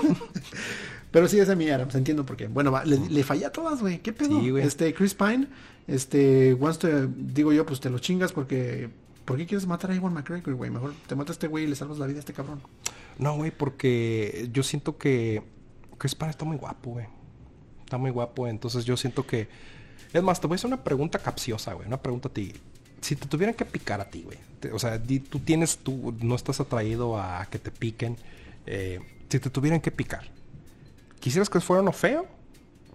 Pero 1.11 1.27
sí, 1.27 1.39
es 1.39 1.57
mi 1.57 1.69
Adams, 1.69 1.95
entiendo 1.95 2.25
por 2.25 2.37
qué. 2.37 2.47
Bueno, 2.47 2.73
le, 2.85 2.99
le 2.99 3.25
falla 3.25 3.49
a 3.49 3.53
todas, 3.53 3.81
güey. 3.81 3.99
¿Qué 3.99 4.13
pedo? 4.13 4.41
Sí, 4.41 4.53
este, 4.59 4.95
Chris 4.95 5.15
Pine, 5.15 5.49
este, 5.89 6.55
once 6.55 6.79
te, 6.79 7.09
digo 7.09 7.53
yo, 7.53 7.67
pues 7.67 7.81
te 7.81 7.91
lo 7.91 7.99
chingas 7.99 8.33
porque... 8.33 8.91
¿Por 9.25 9.37
qué 9.37 9.47
quieres 9.47 9.67
matar 9.67 9.93
a 9.93 9.95
Iwan 9.95 10.13
McGregor, 10.13 10.55
güey? 10.55 10.71
Mejor 10.71 10.93
te 11.07 11.15
mata 11.15 11.31
a 11.31 11.35
este 11.35 11.47
güey 11.47 11.65
y 11.65 11.67
le 11.69 11.77
salvas 11.77 11.99
la 11.99 12.07
vida 12.07 12.17
a 12.17 12.21
este 12.21 12.33
cabrón. 12.33 12.61
No, 13.19 13.37
güey, 13.37 13.53
porque 13.53 14.49
yo 14.53 14.65
siento 14.65 14.99
que 14.99 15.43
Chris 15.99 16.17
Pine 16.17 16.31
está 16.31 16.45
muy 16.45 16.57
guapo, 16.57 16.93
güey. 16.93 17.07
Está 17.85 17.97
muy 17.97 18.11
guapo, 18.11 18.49
entonces 18.49 18.85
yo 18.85 18.97
siento 18.97 19.27
que... 19.27 19.49
Es 20.13 20.23
más, 20.23 20.41
te 20.41 20.49
voy 20.49 20.55
a 20.55 20.57
hacer 20.57 20.67
una 20.69 20.83
pregunta 20.83 21.21
capciosa, 21.21 21.75
güey. 21.75 21.87
Una 21.87 22.03
pregunta 22.03 22.29
a 22.29 22.33
ti. 22.33 22.53
Si 23.01 23.15
te 23.15 23.29
tuvieran 23.29 23.55
que 23.55 23.65
picar 23.65 24.01
a 24.01 24.11
ti, 24.11 24.23
güey. 24.25 24.39
O 24.73 24.79
sea, 24.79 25.01
tú 25.29 25.39
tienes, 25.39 25.79
tú 25.79 26.15
no 26.21 26.35
estás 26.35 26.59
atraído 26.59 27.17
a 27.17 27.47
que 27.51 27.61
te 27.61 27.71
piquen. 27.71 28.17
Eh, 28.67 29.01
si 29.29 29.39
te 29.39 29.51
tuvieran 29.51 29.81
que 29.81 29.93
picar, 29.93 30.29
¿Quisieras 31.21 31.51
que 31.51 31.61
fuera 31.61 31.83
uno 31.83 31.93
feo 31.93 32.27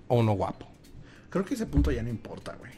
o 0.07 0.19
uno 0.19 0.33
guapo? 0.33 0.67
Creo 1.29 1.45
que 1.45 1.53
ese 1.53 1.65
punto 1.65 1.91
ya 1.91 2.01
no 2.01 2.09
importa, 2.09 2.55
güey. 2.55 2.71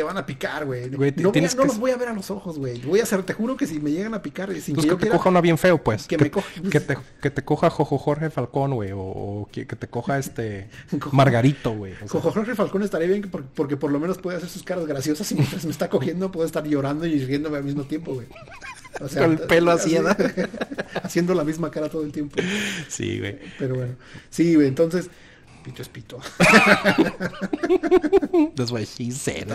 Te 0.00 0.04
van 0.04 0.16
a 0.16 0.24
picar, 0.24 0.64
güey. 0.64 0.88
No, 0.88 1.30
no 1.30 1.64
los 1.66 1.78
voy 1.78 1.90
a 1.90 1.96
ver 1.98 2.08
a 2.08 2.14
los 2.14 2.30
ojos, 2.30 2.58
güey. 2.58 2.80
Voy 2.80 3.00
a 3.00 3.02
hacer, 3.02 3.22
te 3.22 3.34
juro 3.34 3.54
que 3.58 3.66
si 3.66 3.80
me 3.80 3.90
llegan 3.90 4.14
a 4.14 4.22
picar 4.22 4.50
sin 4.58 4.74
pues 4.74 4.86
que, 4.86 4.96
te 4.96 5.08
coja 5.10 5.28
uno 5.28 5.42
bien 5.42 5.58
feo, 5.58 5.76
pues. 5.84 6.06
Que, 6.06 6.16
me 6.16 6.30
coja. 6.30 6.48
Que 6.70 6.80
te, 6.80 6.96
que 7.20 7.28
te 7.28 7.44
coja 7.44 7.68
Jojo 7.68 7.98
Jorge 7.98 8.30
Falcón, 8.30 8.72
güey. 8.76 8.92
O, 8.94 9.46
que, 9.52 9.66
te 9.66 9.88
coja 9.88 10.18
este 10.18 10.70
Margarito, 11.12 11.72
güey. 11.72 11.92
Jojo 12.08 12.30
Jorge 12.30 12.54
Falcón 12.54 12.82
estaría 12.82 13.08
bien 13.08 13.28
porque, 13.30 13.48
porque, 13.54 13.76
por 13.76 13.92
lo 13.92 14.00
menos 14.00 14.16
puede 14.16 14.38
hacer 14.38 14.48
sus 14.48 14.62
caras 14.62 14.86
graciosas 14.86 15.30
y 15.32 15.34
mientras 15.34 15.66
me 15.66 15.70
está 15.70 15.90
cogiendo 15.90 16.32
puedo 16.32 16.46
estar 16.46 16.66
llorando 16.66 17.04
y 17.04 17.22
riéndome 17.22 17.58
al 17.58 17.64
mismo 17.64 17.84
tiempo, 17.84 18.14
güey. 18.14 18.26
O 19.02 19.08
sea, 19.08 19.24
Con 19.24 19.32
el 19.32 19.38
pelo 19.40 19.70
así, 19.70 19.98
haciendo 21.02 21.34
la 21.34 21.44
misma 21.44 21.70
cara 21.70 21.90
todo 21.90 22.04
el 22.04 22.12
tiempo. 22.12 22.40
Sí, 22.88 23.18
güey. 23.18 23.38
Pero 23.58 23.74
bueno. 23.74 23.96
Sí, 24.30 24.54
güey. 24.54 24.66
Entonces, 24.66 25.10
pito 25.60 25.82
es 25.82 25.88
pito. 25.88 26.18
That's 28.56 28.70
what 28.72 28.84
she 28.86 29.10
said. 29.10 29.48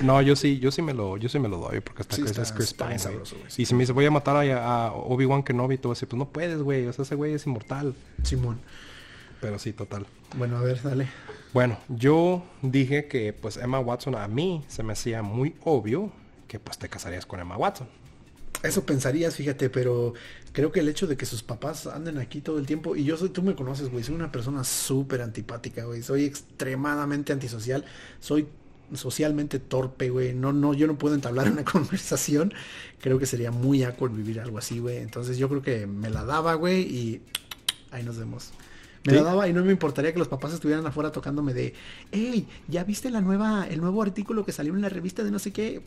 No, 0.00 0.22
yo 0.22 0.36
sí, 0.36 0.58
yo 0.58 0.70
sí 0.70 0.82
me 0.82 0.94
lo, 0.94 1.16
yo 1.16 1.28
sí 1.28 1.38
me 1.38 1.48
lo 1.48 1.58
doy 1.58 1.80
porque 1.80 2.02
hasta 2.02 2.16
que 2.16 2.22
es 2.22 2.52
Chris 2.52 2.74
Pine, 2.74 2.96
Y 3.56 3.66
si 3.66 3.74
me 3.74 3.80
dice 3.80 3.92
voy 3.92 4.06
a 4.06 4.10
matar 4.10 4.36
a, 4.36 4.86
a 4.86 4.92
Obi-Wan 4.92 5.42
Kenobi, 5.42 5.78
todo 5.78 5.92
así, 5.92 6.06
pues 6.06 6.18
no 6.18 6.28
puedes, 6.28 6.62
güey. 6.62 6.86
O 6.86 6.92
sea, 6.92 7.02
ese 7.02 7.14
güey 7.14 7.34
es 7.34 7.46
inmortal. 7.46 7.94
Simón. 8.22 8.60
Pero 9.40 9.58
sí, 9.58 9.72
total. 9.72 10.06
Bueno, 10.36 10.58
a 10.58 10.62
ver, 10.62 10.82
dale. 10.82 11.08
Bueno, 11.52 11.78
yo 11.88 12.44
dije 12.62 13.06
que 13.08 13.32
pues 13.32 13.56
Emma 13.56 13.80
Watson 13.80 14.14
a 14.14 14.28
mí 14.28 14.64
se 14.68 14.82
me 14.82 14.92
hacía 14.92 15.22
muy 15.22 15.56
obvio 15.64 16.12
que 16.46 16.60
pues 16.60 16.78
te 16.78 16.88
casarías 16.88 17.26
con 17.26 17.40
Emma 17.40 17.56
Watson. 17.56 17.88
Eso 18.62 18.84
pensarías, 18.84 19.36
fíjate, 19.36 19.70
pero 19.70 20.12
creo 20.52 20.70
que 20.70 20.80
el 20.80 20.88
hecho 20.88 21.06
de 21.06 21.16
que 21.16 21.24
sus 21.24 21.42
papás 21.42 21.86
anden 21.86 22.18
aquí 22.18 22.42
todo 22.42 22.58
el 22.58 22.66
tiempo, 22.66 22.94
y 22.94 23.04
yo 23.04 23.16
soy, 23.16 23.30
tú 23.30 23.42
me 23.42 23.54
conoces, 23.54 23.90
güey, 23.90 24.04
soy 24.04 24.14
una 24.14 24.30
persona 24.30 24.64
súper 24.64 25.22
antipática, 25.22 25.84
güey, 25.84 26.02
soy 26.02 26.24
extremadamente 26.24 27.32
antisocial, 27.32 27.84
soy 28.20 28.48
socialmente 28.92 29.60
torpe, 29.60 30.10
güey, 30.10 30.34
no, 30.34 30.52
no, 30.52 30.74
yo 30.74 30.86
no 30.86 30.98
puedo 30.98 31.14
entablar 31.14 31.50
una 31.50 31.64
conversación, 31.72 32.52
creo 33.00 33.18
que 33.18 33.24
sería 33.24 33.50
muy 33.50 33.82
awkward 33.82 34.12
vivir 34.12 34.40
algo 34.40 34.58
así, 34.58 34.78
güey, 34.78 34.98
entonces 34.98 35.38
yo 35.38 35.48
creo 35.48 35.62
que 35.62 35.86
me 35.86 36.10
la 36.10 36.24
daba, 36.24 36.54
güey, 36.54 36.82
y 36.82 37.22
ahí 37.92 38.02
nos 38.02 38.18
vemos. 38.18 38.50
Me 39.04 39.14
la 39.14 39.22
daba 39.22 39.48
y 39.48 39.54
no 39.54 39.64
me 39.64 39.72
importaría 39.72 40.12
que 40.12 40.18
los 40.18 40.28
papás 40.28 40.52
estuvieran 40.52 40.86
afuera 40.86 41.10
tocándome 41.10 41.54
de, 41.54 41.72
hey, 42.12 42.46
¿ya 42.68 42.84
viste 42.84 43.08
la 43.10 43.22
nueva, 43.22 43.66
el 43.66 43.80
nuevo 43.80 44.02
artículo 44.02 44.44
que 44.44 44.52
salió 44.52 44.74
en 44.74 44.82
la 44.82 44.90
revista 44.90 45.24
de 45.24 45.30
no 45.30 45.38
sé 45.38 45.54
qué? 45.54 45.80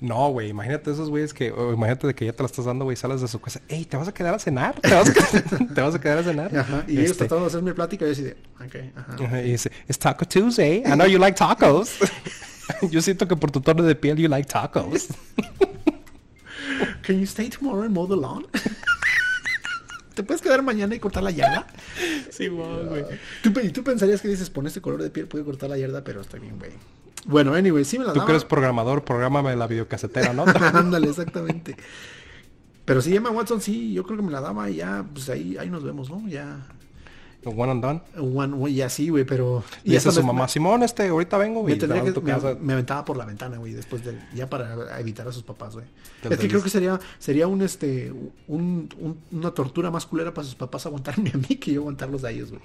No, 0.00 0.30
güey, 0.30 0.50
imagínate 0.50 0.92
esos 0.92 1.10
güeyes 1.10 1.34
que, 1.34 1.48
imagínate 1.48 2.06
de 2.06 2.14
que 2.14 2.24
ya 2.24 2.32
te 2.32 2.42
la 2.42 2.46
estás 2.46 2.64
dando, 2.64 2.84
güey, 2.84 2.96
sales 2.96 3.20
de 3.20 3.26
su 3.26 3.40
casa, 3.40 3.60
ey, 3.68 3.84
¿te 3.84 3.96
vas 3.96 4.06
a 4.06 4.14
quedar 4.14 4.32
a 4.32 4.38
cenar? 4.38 4.80
¿Te 4.80 4.94
vas 4.94 5.10
a, 5.10 5.14
¿te 5.74 5.80
vas 5.80 5.94
a 5.94 6.00
quedar 6.00 6.18
a 6.18 6.22
cenar? 6.22 6.56
Ajá, 6.56 6.84
y 6.86 6.92
ellos 6.92 7.10
este 7.10 7.18
tratando 7.18 7.46
de 7.46 7.46
hacerme 7.48 7.74
plática 7.74 8.04
y 8.04 8.08
yo 8.08 8.12
así 8.12 8.34
ok, 8.64 8.76
ajá. 8.94 9.42
Y 9.42 9.50
dice, 9.50 9.72
it's 9.88 9.98
Taco 9.98 10.24
Tuesday, 10.24 10.84
I 10.86 10.92
know 10.94 11.06
you 11.06 11.18
like 11.18 11.36
tacos. 11.36 11.96
yo 12.90 13.02
siento 13.02 13.26
que 13.26 13.34
por 13.34 13.50
tu 13.50 13.60
tono 13.60 13.82
de 13.82 13.96
piel 13.96 14.18
you 14.18 14.28
like 14.28 14.48
tacos. 14.48 15.08
Can 17.02 17.18
you 17.18 17.24
stay 17.24 17.48
tomorrow 17.48 17.82
and 17.82 17.92
mow 17.92 18.06
the 18.06 18.14
lawn? 18.14 18.46
¿Te 20.14 20.22
puedes 20.22 20.42
quedar 20.42 20.62
mañana 20.62 20.94
y 20.94 21.00
cortar 21.00 21.22
la 21.24 21.30
yarda? 21.30 21.66
Sí, 22.30 22.48
güey. 22.48 23.04
¿Tú, 23.42 23.52
tú 23.72 23.82
pensarías 23.82 24.20
que 24.20 24.28
dices, 24.28 24.50
pon 24.50 24.66
este 24.66 24.80
color 24.80 25.02
de 25.02 25.10
piel, 25.10 25.26
puede 25.26 25.44
cortar 25.44 25.70
la 25.70 25.78
yarda, 25.78 26.04
pero 26.04 26.20
está 26.20 26.38
bien, 26.38 26.58
güey. 26.58 26.72
Bueno, 27.26 27.54
anyway, 27.54 27.84
sí 27.84 27.98
me 27.98 28.04
la 28.04 28.12
Tú 28.12 28.24
que 28.24 28.32
eres 28.32 28.44
programador, 28.44 29.04
prográmame 29.04 29.54
la 29.56 29.66
videocasetera, 29.66 30.32
¿no? 30.32 30.44
Ándale, 30.74 31.08
exactamente. 31.08 31.76
Pero 32.84 33.02
sí, 33.02 33.14
Emma 33.14 33.30
Watson, 33.30 33.60
sí, 33.60 33.92
yo 33.92 34.02
creo 34.04 34.16
que 34.16 34.22
me 34.22 34.30
la 34.30 34.40
daba 34.40 34.70
y 34.70 34.76
ya, 34.76 35.04
pues 35.12 35.28
ahí, 35.28 35.56
ahí 35.58 35.68
nos 35.68 35.84
vemos, 35.84 36.10
¿no? 36.10 36.26
Ya. 36.28 36.66
One 37.44 37.70
and 37.70 37.82
done. 37.82 38.00
One, 38.16 38.72
ya 38.72 38.88
sí, 38.88 39.08
güey, 39.08 39.24
pero... 39.24 39.62
Y, 39.84 39.94
esa 39.94 40.08
es 40.08 40.16
su 40.16 40.22
mamá. 40.22 40.48
Simón, 40.48 40.82
este, 40.82 41.08
ahorita 41.08 41.38
vengo, 41.38 41.60
güey. 41.60 41.78
Me, 42.60 42.72
aventaba 42.72 43.04
por 43.04 43.16
la 43.16 43.24
ventana, 43.24 43.58
güey, 43.58 43.72
después 43.72 44.04
de... 44.04 44.18
Ya 44.34 44.48
para 44.50 44.98
evitar 45.00 45.26
a 45.28 45.32
sus 45.32 45.42
papás, 45.42 45.74
güey. 45.74 45.86
Es 46.28 46.38
que 46.38 46.48
creo 46.48 46.62
que 46.62 46.70
sería, 46.70 46.98
sería 47.18 47.46
un, 47.46 47.62
este, 47.62 48.12
un, 48.48 48.88
una 49.30 49.50
tortura 49.52 49.90
más 49.90 50.06
culera 50.06 50.34
para 50.34 50.44
sus 50.44 50.56
papás 50.56 50.84
aguantarme 50.86 51.30
a 51.34 51.38
mí 51.38 51.56
que 51.56 51.72
yo 51.72 51.82
aguantarlos 51.82 52.24
a 52.24 52.30
ellos, 52.30 52.50
güey. 52.50 52.62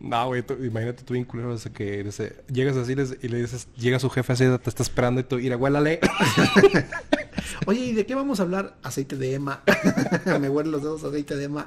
No, 0.00 0.26
güey, 0.26 0.44
imagínate 0.64 1.04
tú 1.04 1.12
bien 1.12 1.24
culero 1.24 1.54
ese 1.54 1.70
que 1.70 2.04
llegas 2.48 2.76
así 2.76 2.92
y 3.22 3.28
le 3.28 3.38
dices, 3.38 3.68
llega 3.76 3.98
su 3.98 4.10
jefe 4.10 4.32
así, 4.32 4.44
te 4.62 4.70
está 4.70 4.82
esperando 4.82 5.20
y 5.20 5.24
tú, 5.24 5.38
ir 5.38 5.54
huélale. 5.54 6.00
Oye, 7.66 7.80
¿y 7.80 7.92
de 7.92 8.06
qué 8.06 8.14
vamos 8.14 8.40
a 8.40 8.44
hablar? 8.44 8.76
Aceite 8.82 9.16
de 9.16 9.34
ema. 9.34 9.62
Me 10.40 10.48
huelen 10.48 10.72
los 10.72 10.82
dedos 10.82 11.04
aceite 11.04 11.36
de 11.36 11.44
ema. 11.44 11.66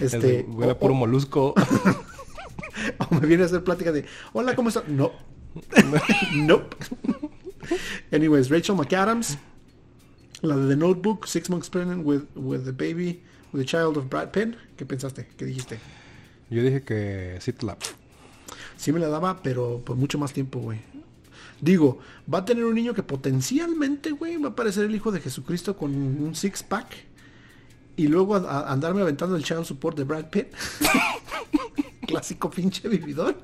Este, 0.00 0.42
huele 0.48 0.74
puro 0.74 0.94
molusco. 0.94 1.54
o 2.98 3.14
me 3.14 3.26
viene 3.26 3.42
a 3.42 3.46
hacer 3.46 3.64
plática 3.64 3.92
de, 3.92 4.04
hola, 4.32 4.54
¿cómo 4.54 4.68
estás? 4.68 4.88
No. 4.88 5.12
nope. 6.34 6.76
Anyways, 8.12 8.50
Rachel 8.50 8.76
McAdams. 8.76 9.38
La 10.42 10.56
de 10.56 10.68
The 10.68 10.76
Notebook, 10.76 11.26
Six 11.26 11.48
Months 11.48 11.70
Pregnant 11.70 12.04
with, 12.04 12.24
with 12.34 12.64
the 12.64 12.72
Baby, 12.72 13.22
with 13.52 13.60
the 13.60 13.64
Child 13.64 13.96
of 13.96 14.08
Brad 14.10 14.32
Pitt. 14.32 14.54
¿Qué 14.76 14.84
pensaste? 14.84 15.26
¿Qué 15.36 15.46
dijiste? 15.46 15.78
Yo 16.50 16.62
dije 16.62 16.82
que 16.82 17.38
sí 17.40 17.52
te 17.52 17.64
la... 17.64 17.76
Sí 18.76 18.92
me 18.92 19.00
la 19.00 19.08
daba, 19.08 19.42
pero 19.42 19.80
por 19.84 19.96
mucho 19.96 20.18
más 20.18 20.32
tiempo, 20.32 20.60
güey. 20.60 20.80
Digo, 21.60 21.98
va 22.32 22.38
a 22.38 22.44
tener 22.44 22.64
un 22.64 22.74
niño 22.74 22.94
que 22.94 23.02
potencialmente, 23.02 24.10
güey, 24.10 24.36
va 24.36 24.50
a 24.50 24.54
parecer 24.54 24.84
el 24.84 24.94
hijo 24.94 25.10
de 25.10 25.20
Jesucristo 25.20 25.76
con 25.76 25.94
un 25.94 26.34
six-pack. 26.34 26.86
Y 27.96 28.08
luego 28.08 28.36
andarme 28.36 29.00
aventando 29.00 29.36
el 29.36 29.42
child 29.42 29.64
support 29.64 29.96
de 29.96 30.04
Brad 30.04 30.28
Pitt. 30.28 30.48
Clásico 32.06 32.50
pinche 32.50 32.88
vividor. 32.88 33.36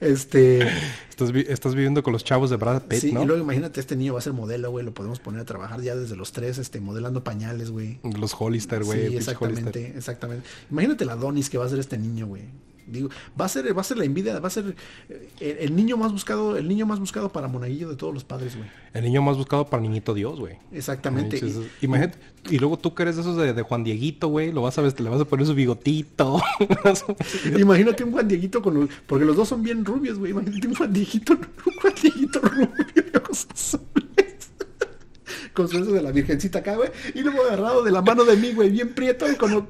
Este. 0.00 0.68
Estás, 1.08 1.74
viviendo 1.74 2.02
con 2.02 2.12
los 2.12 2.22
chavos 2.22 2.48
de 2.50 2.56
Brad 2.56 2.82
Pitt, 2.82 3.00
sí, 3.00 3.08
y 3.08 3.12
luego 3.12 3.38
imagínate, 3.38 3.80
este 3.80 3.96
niño 3.96 4.12
va 4.12 4.20
a 4.20 4.22
ser 4.22 4.34
modelo, 4.34 4.70
güey. 4.70 4.84
Lo 4.84 4.94
podemos 4.94 5.18
poner 5.18 5.40
a 5.40 5.44
trabajar 5.44 5.80
ya 5.80 5.96
desde 5.96 6.14
los 6.14 6.30
tres, 6.32 6.58
este, 6.58 6.80
modelando 6.80 7.24
pañales, 7.24 7.70
güey. 7.70 7.98
Los 8.16 8.36
Hollister, 8.38 8.84
güey. 8.84 9.08
Sí, 9.08 9.16
exactamente, 9.16 9.94
exactamente. 9.96 10.46
Imagínate 10.70 11.04
la 11.06 11.16
Donis 11.16 11.50
que 11.50 11.58
va 11.58 11.64
a 11.64 11.68
ser 11.68 11.80
este 11.80 11.98
niño, 11.98 12.26
güey. 12.26 12.42
Digo, 12.90 13.10
va 13.38 13.44
a 13.44 13.48
ser, 13.48 13.76
va 13.76 13.82
a 13.82 13.84
ser 13.84 13.98
la 13.98 14.04
envidia, 14.04 14.38
va 14.40 14.48
a 14.48 14.50
ser 14.50 14.74
eh, 15.08 15.58
el, 15.60 15.76
niño 15.76 15.96
más 15.96 16.12
buscado, 16.12 16.56
el 16.56 16.66
niño 16.68 16.86
más 16.86 16.98
buscado 16.98 17.28
para 17.30 17.48
monaguillo 17.48 17.88
de 17.88 17.96
todos 17.96 18.14
los 18.14 18.24
padres, 18.24 18.56
güey. 18.56 18.68
El 18.94 19.04
niño 19.04 19.20
más 19.20 19.36
buscado 19.36 19.66
para 19.66 19.82
niñito 19.82 20.14
Dios, 20.14 20.38
güey. 20.40 20.56
Exactamente. 20.72 21.36
y, 21.36 21.84
imagínate, 21.84 22.18
y 22.48 22.58
luego 22.58 22.78
tú 22.78 22.94
que 22.94 23.02
eres 23.02 23.16
de 23.16 23.22
esos 23.22 23.36
de, 23.36 23.62
Juan 23.62 23.84
Dieguito, 23.84 24.28
güey, 24.28 24.52
lo 24.52 24.62
vas 24.62 24.78
a 24.78 24.82
ver, 24.82 24.98
le 24.98 25.10
vas 25.10 25.20
a 25.20 25.24
poner 25.26 25.46
su 25.46 25.54
bigotito. 25.54 26.40
imagínate 27.58 28.04
un 28.04 28.12
Juan 28.12 28.26
Dieguito 28.26 28.62
con 28.62 28.88
porque 29.06 29.24
los 29.24 29.36
dos 29.36 29.48
son 29.48 29.62
bien 29.62 29.84
rubios, 29.84 30.18
güey. 30.18 30.32
Imagínate 30.32 30.66
un 30.66 30.74
Juan 30.74 30.92
Dieguito, 30.92 31.32
un 31.66 31.74
Juan 31.80 31.94
Dieguito 32.00 32.40
rubio 32.40 33.22
con 35.52 35.68
su 35.68 35.84
de 35.92 36.02
la 36.02 36.10
virgencita 36.12 36.60
acá, 36.60 36.76
güey. 36.76 36.90
Y 37.14 37.20
luego 37.20 37.42
agarrado 37.44 37.82
de 37.82 37.90
la 37.90 38.00
mano 38.00 38.24
de 38.24 38.36
mí, 38.36 38.52
güey, 38.52 38.70
bien 38.70 38.94
prieto 38.94 39.30
y 39.30 39.34
con, 39.36 39.68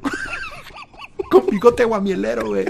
con 1.31 1.47
bigote 1.51 1.85
guamielero, 1.85 2.47
güey 2.47 2.67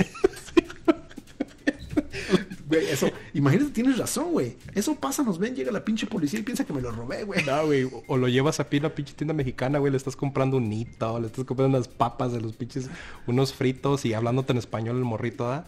eso, 2.70 3.10
imagínate, 3.34 3.70
tienes 3.70 3.98
razón, 3.98 4.32
güey. 4.32 4.56
Eso 4.74 4.94
pasa, 4.94 5.22
nos 5.22 5.38
ven, 5.38 5.54
llega 5.54 5.72
la 5.72 5.84
pinche 5.84 6.06
policía 6.06 6.40
y 6.40 6.42
piensa 6.42 6.64
que 6.64 6.72
me 6.72 6.80
lo 6.80 6.90
robé, 6.90 7.24
güey. 7.24 7.44
No, 7.44 7.66
güey. 7.66 7.88
O 8.06 8.16
lo 8.16 8.28
llevas 8.28 8.60
a 8.60 8.68
pie 8.68 8.80
a 8.80 8.82
una 8.82 8.94
pinche 8.94 9.14
tienda 9.14 9.34
mexicana, 9.34 9.78
güey. 9.78 9.90
Le 9.90 9.96
estás 9.96 10.16
comprando 10.16 10.56
un 10.56 10.68
nito, 10.68 11.18
le 11.20 11.26
estás 11.26 11.44
comprando 11.44 11.78
unas 11.78 11.88
papas 11.88 12.32
de 12.32 12.40
los 12.40 12.52
pinches, 12.54 12.90
unos 13.26 13.54
fritos 13.54 14.04
y 14.04 14.14
hablándote 14.14 14.52
en 14.52 14.58
español 14.58 14.96
el 14.96 15.04
morrito, 15.04 15.50
¿ah? 15.50 15.66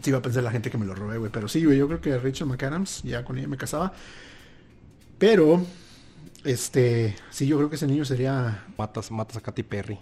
Sí, 0.00 0.10
va 0.10 0.18
a 0.18 0.22
pensar 0.22 0.42
la 0.42 0.50
gente 0.50 0.70
que 0.70 0.78
me 0.78 0.86
lo 0.86 0.94
robé, 0.94 1.18
güey. 1.18 1.30
Pero 1.30 1.48
sí, 1.48 1.64
güey, 1.64 1.78
yo 1.78 1.86
creo 1.86 2.00
que 2.00 2.16
Rachel 2.18 2.46
McAdams, 2.46 3.02
ya 3.02 3.24
con 3.24 3.38
ella 3.38 3.48
me 3.48 3.56
casaba. 3.56 3.92
Pero, 5.18 5.64
este, 6.44 7.14
sí, 7.30 7.46
yo 7.46 7.56
creo 7.56 7.68
que 7.68 7.76
ese 7.76 7.86
niño 7.86 8.04
sería... 8.04 8.64
Matas, 8.76 9.10
matas 9.10 9.36
a 9.36 9.40
Katy 9.40 9.62
Perry. 9.62 9.98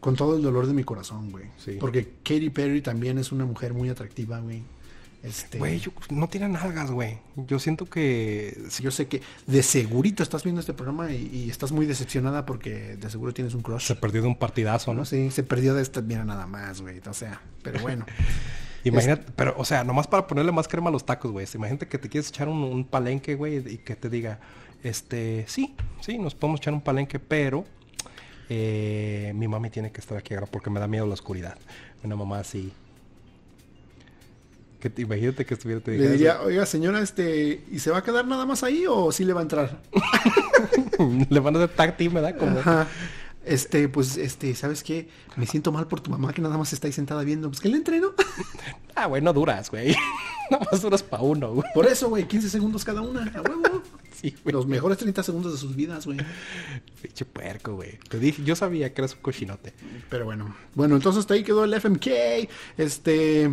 Con 0.00 0.16
todo 0.16 0.36
el 0.36 0.42
dolor 0.42 0.66
de 0.66 0.74
mi 0.74 0.82
corazón, 0.82 1.30
güey. 1.30 1.44
Sí. 1.58 1.76
Porque 1.78 2.14
Katy 2.24 2.50
Perry 2.50 2.80
también 2.80 3.18
es 3.18 3.30
una 3.30 3.44
mujer 3.44 3.72
muy 3.72 3.88
atractiva, 3.88 4.40
güey. 4.40 4.62
Este... 5.22 5.58
Güey, 5.58 5.80
no 6.10 6.28
tiene 6.28 6.48
nalgas, 6.48 6.90
güey. 6.90 7.18
Yo 7.36 7.58
siento 7.58 7.86
que... 7.86 8.60
Yo 8.80 8.90
sé 8.90 9.06
que 9.06 9.22
de 9.46 9.62
segurito 9.62 10.22
estás 10.22 10.42
viendo 10.42 10.60
este 10.60 10.72
programa 10.72 11.12
y, 11.12 11.48
estás 11.48 11.70
muy 11.70 11.86
decepcionada 11.86 12.44
porque 12.44 12.96
de 12.96 13.10
seguro 13.10 13.32
tienes 13.32 13.54
un 13.54 13.62
crush. 13.62 13.86
Se 13.86 13.94
perdió 13.94 14.22
de 14.22 14.28
un 14.28 14.36
partidazo, 14.36 14.94
¿no? 14.94 15.04
Sí, 15.04 15.30
se 15.30 15.44
perdió 15.44 15.74
de 15.74 15.82
esta, 15.82 16.00
mira 16.00 16.24
nada 16.24 16.46
más, 16.46 16.80
güey. 16.80 17.00
O 17.08 17.14
sea, 17.14 17.40
pero 17.62 17.80
bueno. 17.80 18.04
Imagínate, 18.84 19.30
pero, 19.36 19.54
o 19.56 19.64
sea, 19.64 19.84
nomás 19.84 20.08
para 20.08 20.26
ponerle 20.26 20.50
más 20.50 20.66
crema 20.66 20.88
a 20.88 20.92
los 20.92 21.06
tacos, 21.06 21.30
güey. 21.30 21.46
Imagínate 21.54 21.86
que 21.86 21.98
te 21.98 22.08
quieres 22.08 22.28
echar 22.28 22.48
un, 22.48 22.84
palenque, 22.84 23.36
güey, 23.36 23.58
y 23.58 23.78
que 23.78 23.94
te 23.94 24.08
diga, 24.08 24.40
este, 24.82 25.44
sí, 25.46 25.76
sí, 26.00 26.18
nos 26.18 26.34
podemos 26.34 26.58
echar 26.60 26.74
un 26.74 26.80
palenque, 26.80 27.20
pero 27.20 27.64
eh, 28.48 29.32
mi 29.36 29.46
mami 29.46 29.70
tiene 29.70 29.92
que 29.92 30.00
estar 30.00 30.18
aquí 30.18 30.34
ahora 30.34 30.46
porque 30.46 30.68
me 30.68 30.80
da 30.80 30.88
miedo 30.88 31.06
la 31.06 31.14
oscuridad. 31.14 31.56
Una 32.02 32.16
mamá 32.16 32.40
así, 32.40 32.72
que 34.82 34.90
te, 34.90 35.02
imagínate 35.02 35.46
que 35.46 35.54
estuviera 35.54 35.80
te 35.80 35.96
Le 35.96 36.08
diría, 36.10 36.42
oiga 36.42 36.66
señora, 36.66 37.00
este, 37.00 37.64
¿y 37.70 37.78
se 37.78 37.92
va 37.92 37.98
a 37.98 38.02
quedar 38.02 38.26
nada 38.26 38.44
más 38.46 38.64
ahí 38.64 38.84
o 38.88 39.12
sí 39.12 39.24
le 39.24 39.32
va 39.32 39.38
a 39.38 39.44
entrar? 39.44 39.80
le 41.30 41.38
van 41.40 41.54
a 41.54 41.60
hacer 41.60 41.76
tag 41.76 41.96
team, 41.96 42.14
¿verdad? 42.14 42.36
Como... 42.36 42.58
Este, 43.44 43.88
pues, 43.88 44.16
este, 44.16 44.54
¿sabes 44.56 44.82
qué? 44.82 45.08
Me 45.36 45.46
siento 45.46 45.70
mal 45.70 45.86
por 45.86 46.00
tu 46.00 46.10
mamá 46.10 46.32
que 46.32 46.42
nada 46.42 46.58
más 46.58 46.72
está 46.72 46.88
ahí 46.88 46.92
sentada 46.92 47.22
viendo. 47.22 47.48
Pues 47.48 47.60
que 47.60 47.68
le 47.68 47.76
entreno. 47.76 48.10
ah, 48.96 49.06
güey, 49.06 49.22
no 49.22 49.32
duras, 49.32 49.70
güey. 49.70 49.96
nada 50.50 50.66
más 50.70 50.82
duras 50.82 51.02
para 51.02 51.22
uno, 51.22 51.54
güey. 51.54 51.68
Por 51.74 51.86
eso, 51.86 52.08
güey, 52.08 52.26
15 52.26 52.48
segundos 52.48 52.84
cada 52.84 53.02
una, 53.02 53.22
a 53.34 53.40
huevo. 53.40 53.82
Sí, 54.14 54.34
güey. 54.42 54.52
Los 54.52 54.66
mejores 54.66 54.98
30 54.98 55.22
segundos 55.22 55.52
de 55.52 55.58
sus 55.58 55.74
vidas, 55.74 56.06
güey. 56.06 56.18
Pinche 57.00 57.24
puerco, 57.24 57.74
güey. 57.74 57.98
Te 58.08 58.18
dije, 58.18 58.44
yo 58.44 58.54
sabía 58.54 58.92
que 58.92 59.00
eras 59.00 59.14
un 59.14 59.22
cochinote. 59.22 59.72
Pero 60.08 60.24
bueno. 60.24 60.54
Bueno, 60.74 60.94
entonces 60.96 61.20
hasta 61.20 61.34
ahí 61.34 61.42
quedó 61.42 61.64
el 61.64 61.74
FMK. 61.74 62.06
Este. 62.78 63.50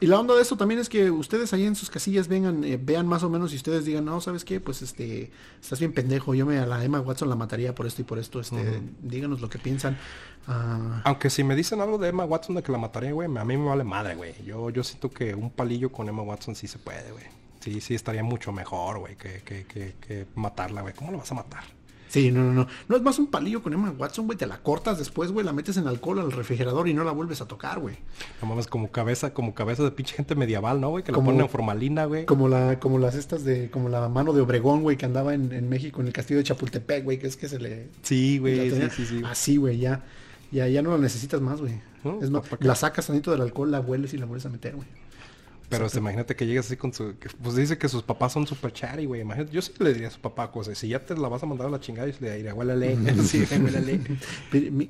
Y 0.00 0.06
la 0.06 0.20
onda 0.20 0.34
de 0.34 0.42
esto 0.42 0.56
también 0.56 0.80
es 0.80 0.88
que 0.88 1.10
ustedes 1.10 1.52
ahí 1.52 1.64
en 1.64 1.74
sus 1.74 1.90
casillas 1.90 2.28
vengan, 2.28 2.62
eh, 2.62 2.78
vean 2.80 3.06
más 3.06 3.24
o 3.24 3.30
menos 3.30 3.52
y 3.52 3.56
ustedes 3.56 3.84
digan, 3.84 4.04
no, 4.04 4.20
¿sabes 4.20 4.44
qué? 4.44 4.60
Pues 4.60 4.80
este, 4.82 5.32
estás 5.60 5.80
bien 5.80 5.92
pendejo, 5.92 6.34
yo 6.34 6.46
me 6.46 6.58
a 6.58 6.66
la 6.66 6.84
Emma 6.84 7.00
Watson 7.00 7.28
la 7.28 7.34
mataría 7.34 7.74
por 7.74 7.86
esto 7.86 8.02
y 8.02 8.04
por 8.04 8.18
esto, 8.18 8.38
este, 8.38 8.80
díganos 9.02 9.40
lo 9.40 9.50
que 9.50 9.58
piensan. 9.58 9.98
Ah, 10.46 11.02
Aunque 11.04 11.30
si 11.30 11.42
me 11.42 11.56
dicen 11.56 11.80
algo 11.80 11.98
de 11.98 12.08
Emma 12.08 12.24
Watson 12.24 12.54
de 12.54 12.62
que 12.62 12.70
la 12.70 12.78
mataría, 12.78 13.12
güey, 13.12 13.26
a 13.26 13.44
mí 13.44 13.56
me 13.56 13.64
vale 13.64 13.82
madre, 13.82 14.14
güey. 14.14 14.34
Yo, 14.44 14.70
yo 14.70 14.84
siento 14.84 15.10
que 15.10 15.34
un 15.34 15.50
palillo 15.50 15.90
con 15.90 16.08
Emma 16.08 16.22
Watson 16.22 16.54
sí 16.54 16.68
se 16.68 16.78
puede, 16.78 17.10
güey. 17.10 17.24
Sí, 17.60 17.80
sí, 17.80 17.94
estaría 17.94 18.22
mucho 18.22 18.52
mejor, 18.52 19.00
güey, 19.00 19.16
que, 19.16 19.42
que, 19.42 19.66
que, 19.66 19.96
que 20.00 20.26
matarla, 20.36 20.82
güey. 20.82 20.94
¿Cómo 20.94 21.10
lo 21.10 21.18
vas 21.18 21.32
a 21.32 21.34
matar? 21.34 21.64
Sí, 22.08 22.30
no, 22.30 22.42
no, 22.42 22.52
no. 22.52 22.66
No 22.88 22.96
es 22.96 23.02
más 23.02 23.18
un 23.18 23.28
palillo 23.28 23.62
con 23.62 23.72
Emma 23.72 23.90
Watson, 23.90 24.26
güey. 24.26 24.38
Te 24.38 24.46
la 24.46 24.58
cortas 24.58 24.98
después, 24.98 25.30
güey. 25.30 25.44
La 25.44 25.52
metes 25.52 25.76
en 25.76 25.86
alcohol 25.86 26.18
al 26.18 26.32
refrigerador 26.32 26.88
y 26.88 26.94
no 26.94 27.04
la 27.04 27.12
vuelves 27.12 27.40
a 27.40 27.46
tocar, 27.46 27.78
güey. 27.78 27.96
No 28.40 28.48
mames, 28.48 28.66
como 28.66 28.90
cabeza, 28.90 29.34
como 29.34 29.54
cabeza 29.54 29.82
de 29.82 29.90
pinche 29.90 30.14
gente 30.14 30.34
medieval, 30.34 30.80
¿no, 30.80 30.90
güey? 30.90 31.04
Que 31.04 31.12
como, 31.12 31.30
la 31.30 31.34
ponen 31.34 31.44
en 31.46 31.50
formalina, 31.50 32.04
güey. 32.06 32.24
Como 32.24 32.48
la, 32.48 32.80
como 32.80 32.98
las 32.98 33.14
estas 33.14 33.44
de, 33.44 33.70
como 33.70 33.88
la 33.88 34.08
mano 34.08 34.32
de 34.32 34.40
Obregón, 34.40 34.82
güey, 34.82 34.96
que 34.96 35.06
andaba 35.06 35.34
en, 35.34 35.68
México, 35.68 36.00
en 36.00 36.06
el 36.06 36.12
castillo 36.12 36.38
de 36.38 36.44
Chapultepec, 36.44 37.04
güey, 37.04 37.18
que 37.18 37.26
es 37.26 37.36
que 37.36 37.48
se 37.48 37.58
le. 37.58 37.88
Sí, 38.02 38.38
güey, 38.38 38.70
sí, 38.70 38.88
sí, 38.90 39.06
sí. 39.06 39.22
Así, 39.24 39.56
güey, 39.56 39.78
ya. 39.78 40.04
Ya, 40.50 40.66
ya 40.66 40.80
no 40.80 40.92
la 40.92 40.98
necesitas 40.98 41.40
más, 41.42 41.60
güey. 41.60 41.80
es 42.22 42.30
más, 42.30 42.42
la 42.60 42.74
sacas 42.74 43.06
tantito 43.06 43.30
del 43.30 43.42
alcohol, 43.42 43.70
la 43.70 43.80
hueles 43.80 44.14
y 44.14 44.18
la 44.18 44.24
vuelves 44.24 44.46
a 44.46 44.48
meter, 44.48 44.74
güey. 44.76 44.88
Pero 45.68 45.86
imagínate 45.94 46.34
que 46.34 46.46
llegas 46.46 46.66
así 46.66 46.76
con 46.76 46.94
su... 46.94 47.14
pues 47.42 47.54
dice 47.54 47.76
que 47.76 47.88
sus 47.88 48.02
papás 48.02 48.32
son 48.32 48.46
super 48.46 48.72
chatty, 48.72 49.04
güey. 49.04 49.20
Imagínate, 49.20 49.52
yo 49.52 49.60
sí 49.60 49.72
le 49.78 49.92
diría 49.92 50.08
a 50.08 50.10
su 50.10 50.20
papá 50.20 50.50
cosas. 50.50 50.78
Si 50.78 50.88
ya 50.88 51.04
te 51.04 51.14
la 51.14 51.28
vas 51.28 51.42
a 51.42 51.46
mandar 51.46 51.66
a 51.66 51.70
la 51.70 51.80
chingada, 51.80 52.08
yo 52.08 52.16
le 52.20 52.36
diría, 52.36 52.54
huélale. 52.54 52.96
sí, 53.24 53.44
huélale. 53.50 54.00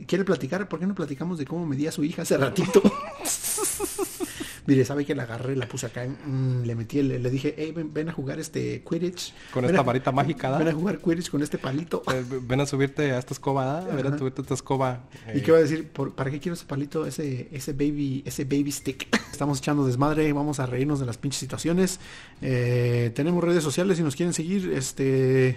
¿Quiere 0.07 0.25
platicar? 0.25 0.69
¿Por 0.69 0.79
qué 0.79 0.87
no 0.87 0.95
platicamos 0.95 1.39
de 1.39 1.47
cómo 1.47 1.67
medía 1.67 1.91
su 1.91 2.05
hija 2.05 2.23
hace 2.23 2.37
ratito? 2.37 2.81
Mire, 4.69 4.85
¿sabe 4.85 5.07
que 5.07 5.15
la 5.15 5.23
agarré, 5.23 5.57
la 5.57 5.67
puse 5.67 5.87
acá, 5.87 6.07
mm, 6.07 6.65
le 6.65 6.75
metí, 6.75 7.01
le, 7.01 7.19
le 7.19 7.31
dije, 7.31 7.55
hey, 7.57 7.73
ven, 7.75 8.11
a 8.11 8.13
jugar 8.13 8.39
este 8.39 8.83
Quidditch. 8.87 9.33
Con 9.51 9.65
esta 9.65 9.81
varita 9.81 10.13
mágica, 10.13 10.59
Ven 10.59 10.69
a 10.69 10.75
jugar 10.75 10.99
Quidditch 10.99 11.31
con 11.31 11.43
este 11.43 11.57
palito. 11.57 12.03
Eh, 12.13 12.23
ven 12.43 12.61
a 12.61 12.67
subirte 12.67 13.13
a 13.13 13.19
esta 13.19 13.33
escoba, 13.33 13.81
ven 13.81 14.07
a 14.07 14.19
subirte 14.19 14.43
a 14.43 14.43
esta 14.43 14.53
escoba. 14.53 15.05
¿Y 15.35 15.41
qué 15.41 15.53
va 15.53 15.57
a 15.57 15.63
decir? 15.63 15.89
¿Para 15.89 16.31
qué 16.31 16.39
quiero 16.39 16.53
ese 16.53 16.67
palito, 16.67 17.07
ese, 17.07 17.49
ese 17.51 17.73
baby, 17.73 18.23
ese 18.27 18.45
baby 18.45 18.71
stick? 18.71 19.09
Estamos 19.33 19.57
echando 19.61 19.87
desmadre, 19.87 20.31
vamos 20.35 20.61
a 20.61 20.67
reírnos 20.67 21.01
de 21.01 21.07
las 21.07 21.17
pinches 21.17 21.41
situaciones. 21.41 21.99
Eh, 22.43 23.11
tenemos 23.15 23.43
redes 23.43 23.65
sociales 23.65 23.97
si 23.97 24.03
nos 24.03 24.17
quieren 24.17 24.35
seguir, 24.35 24.71
este... 24.75 25.57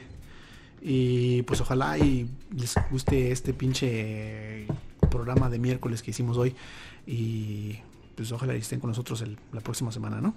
Y 0.82 1.42
pues 1.44 1.60
ojalá 1.60 1.98
y 1.98 2.30
les 2.56 2.76
guste 2.90 3.34
este 3.34 3.54
pinche 3.54 4.68
programa 5.12 5.50
de 5.50 5.60
miércoles 5.60 6.02
que 6.02 6.12
hicimos 6.12 6.38
hoy. 6.38 6.56
Y 7.06 7.80
pues 8.16 8.32
ojalá 8.32 8.54
estén 8.54 8.80
con 8.80 8.90
nosotros 8.90 9.24
la 9.52 9.62
próxima 9.62 9.92
semana, 9.92 10.22
¿no? 10.22 10.34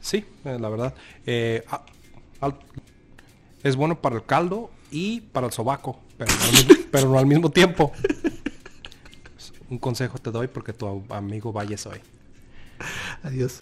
Sí, 0.00 0.24
eh, 0.44 0.58
la 0.58 0.68
verdad. 0.68 0.94
Eh, 1.26 1.64
es 3.62 3.76
bueno 3.76 4.00
para 4.00 4.16
el 4.16 4.24
caldo 4.24 4.70
y 4.90 5.20
para 5.20 5.46
el 5.46 5.52
sobaco, 5.52 6.00
pero 6.16 6.32
pero 6.90 7.08
no 7.08 7.18
al 7.18 7.26
mismo 7.26 7.50
tiempo. 7.50 7.92
Un 9.70 9.78
consejo 9.78 10.18
te 10.18 10.30
doy 10.30 10.48
porque 10.48 10.72
tu 10.72 11.04
amigo 11.10 11.52
Valle 11.52 11.76
soy. 11.76 12.00
Adiós. 13.22 13.58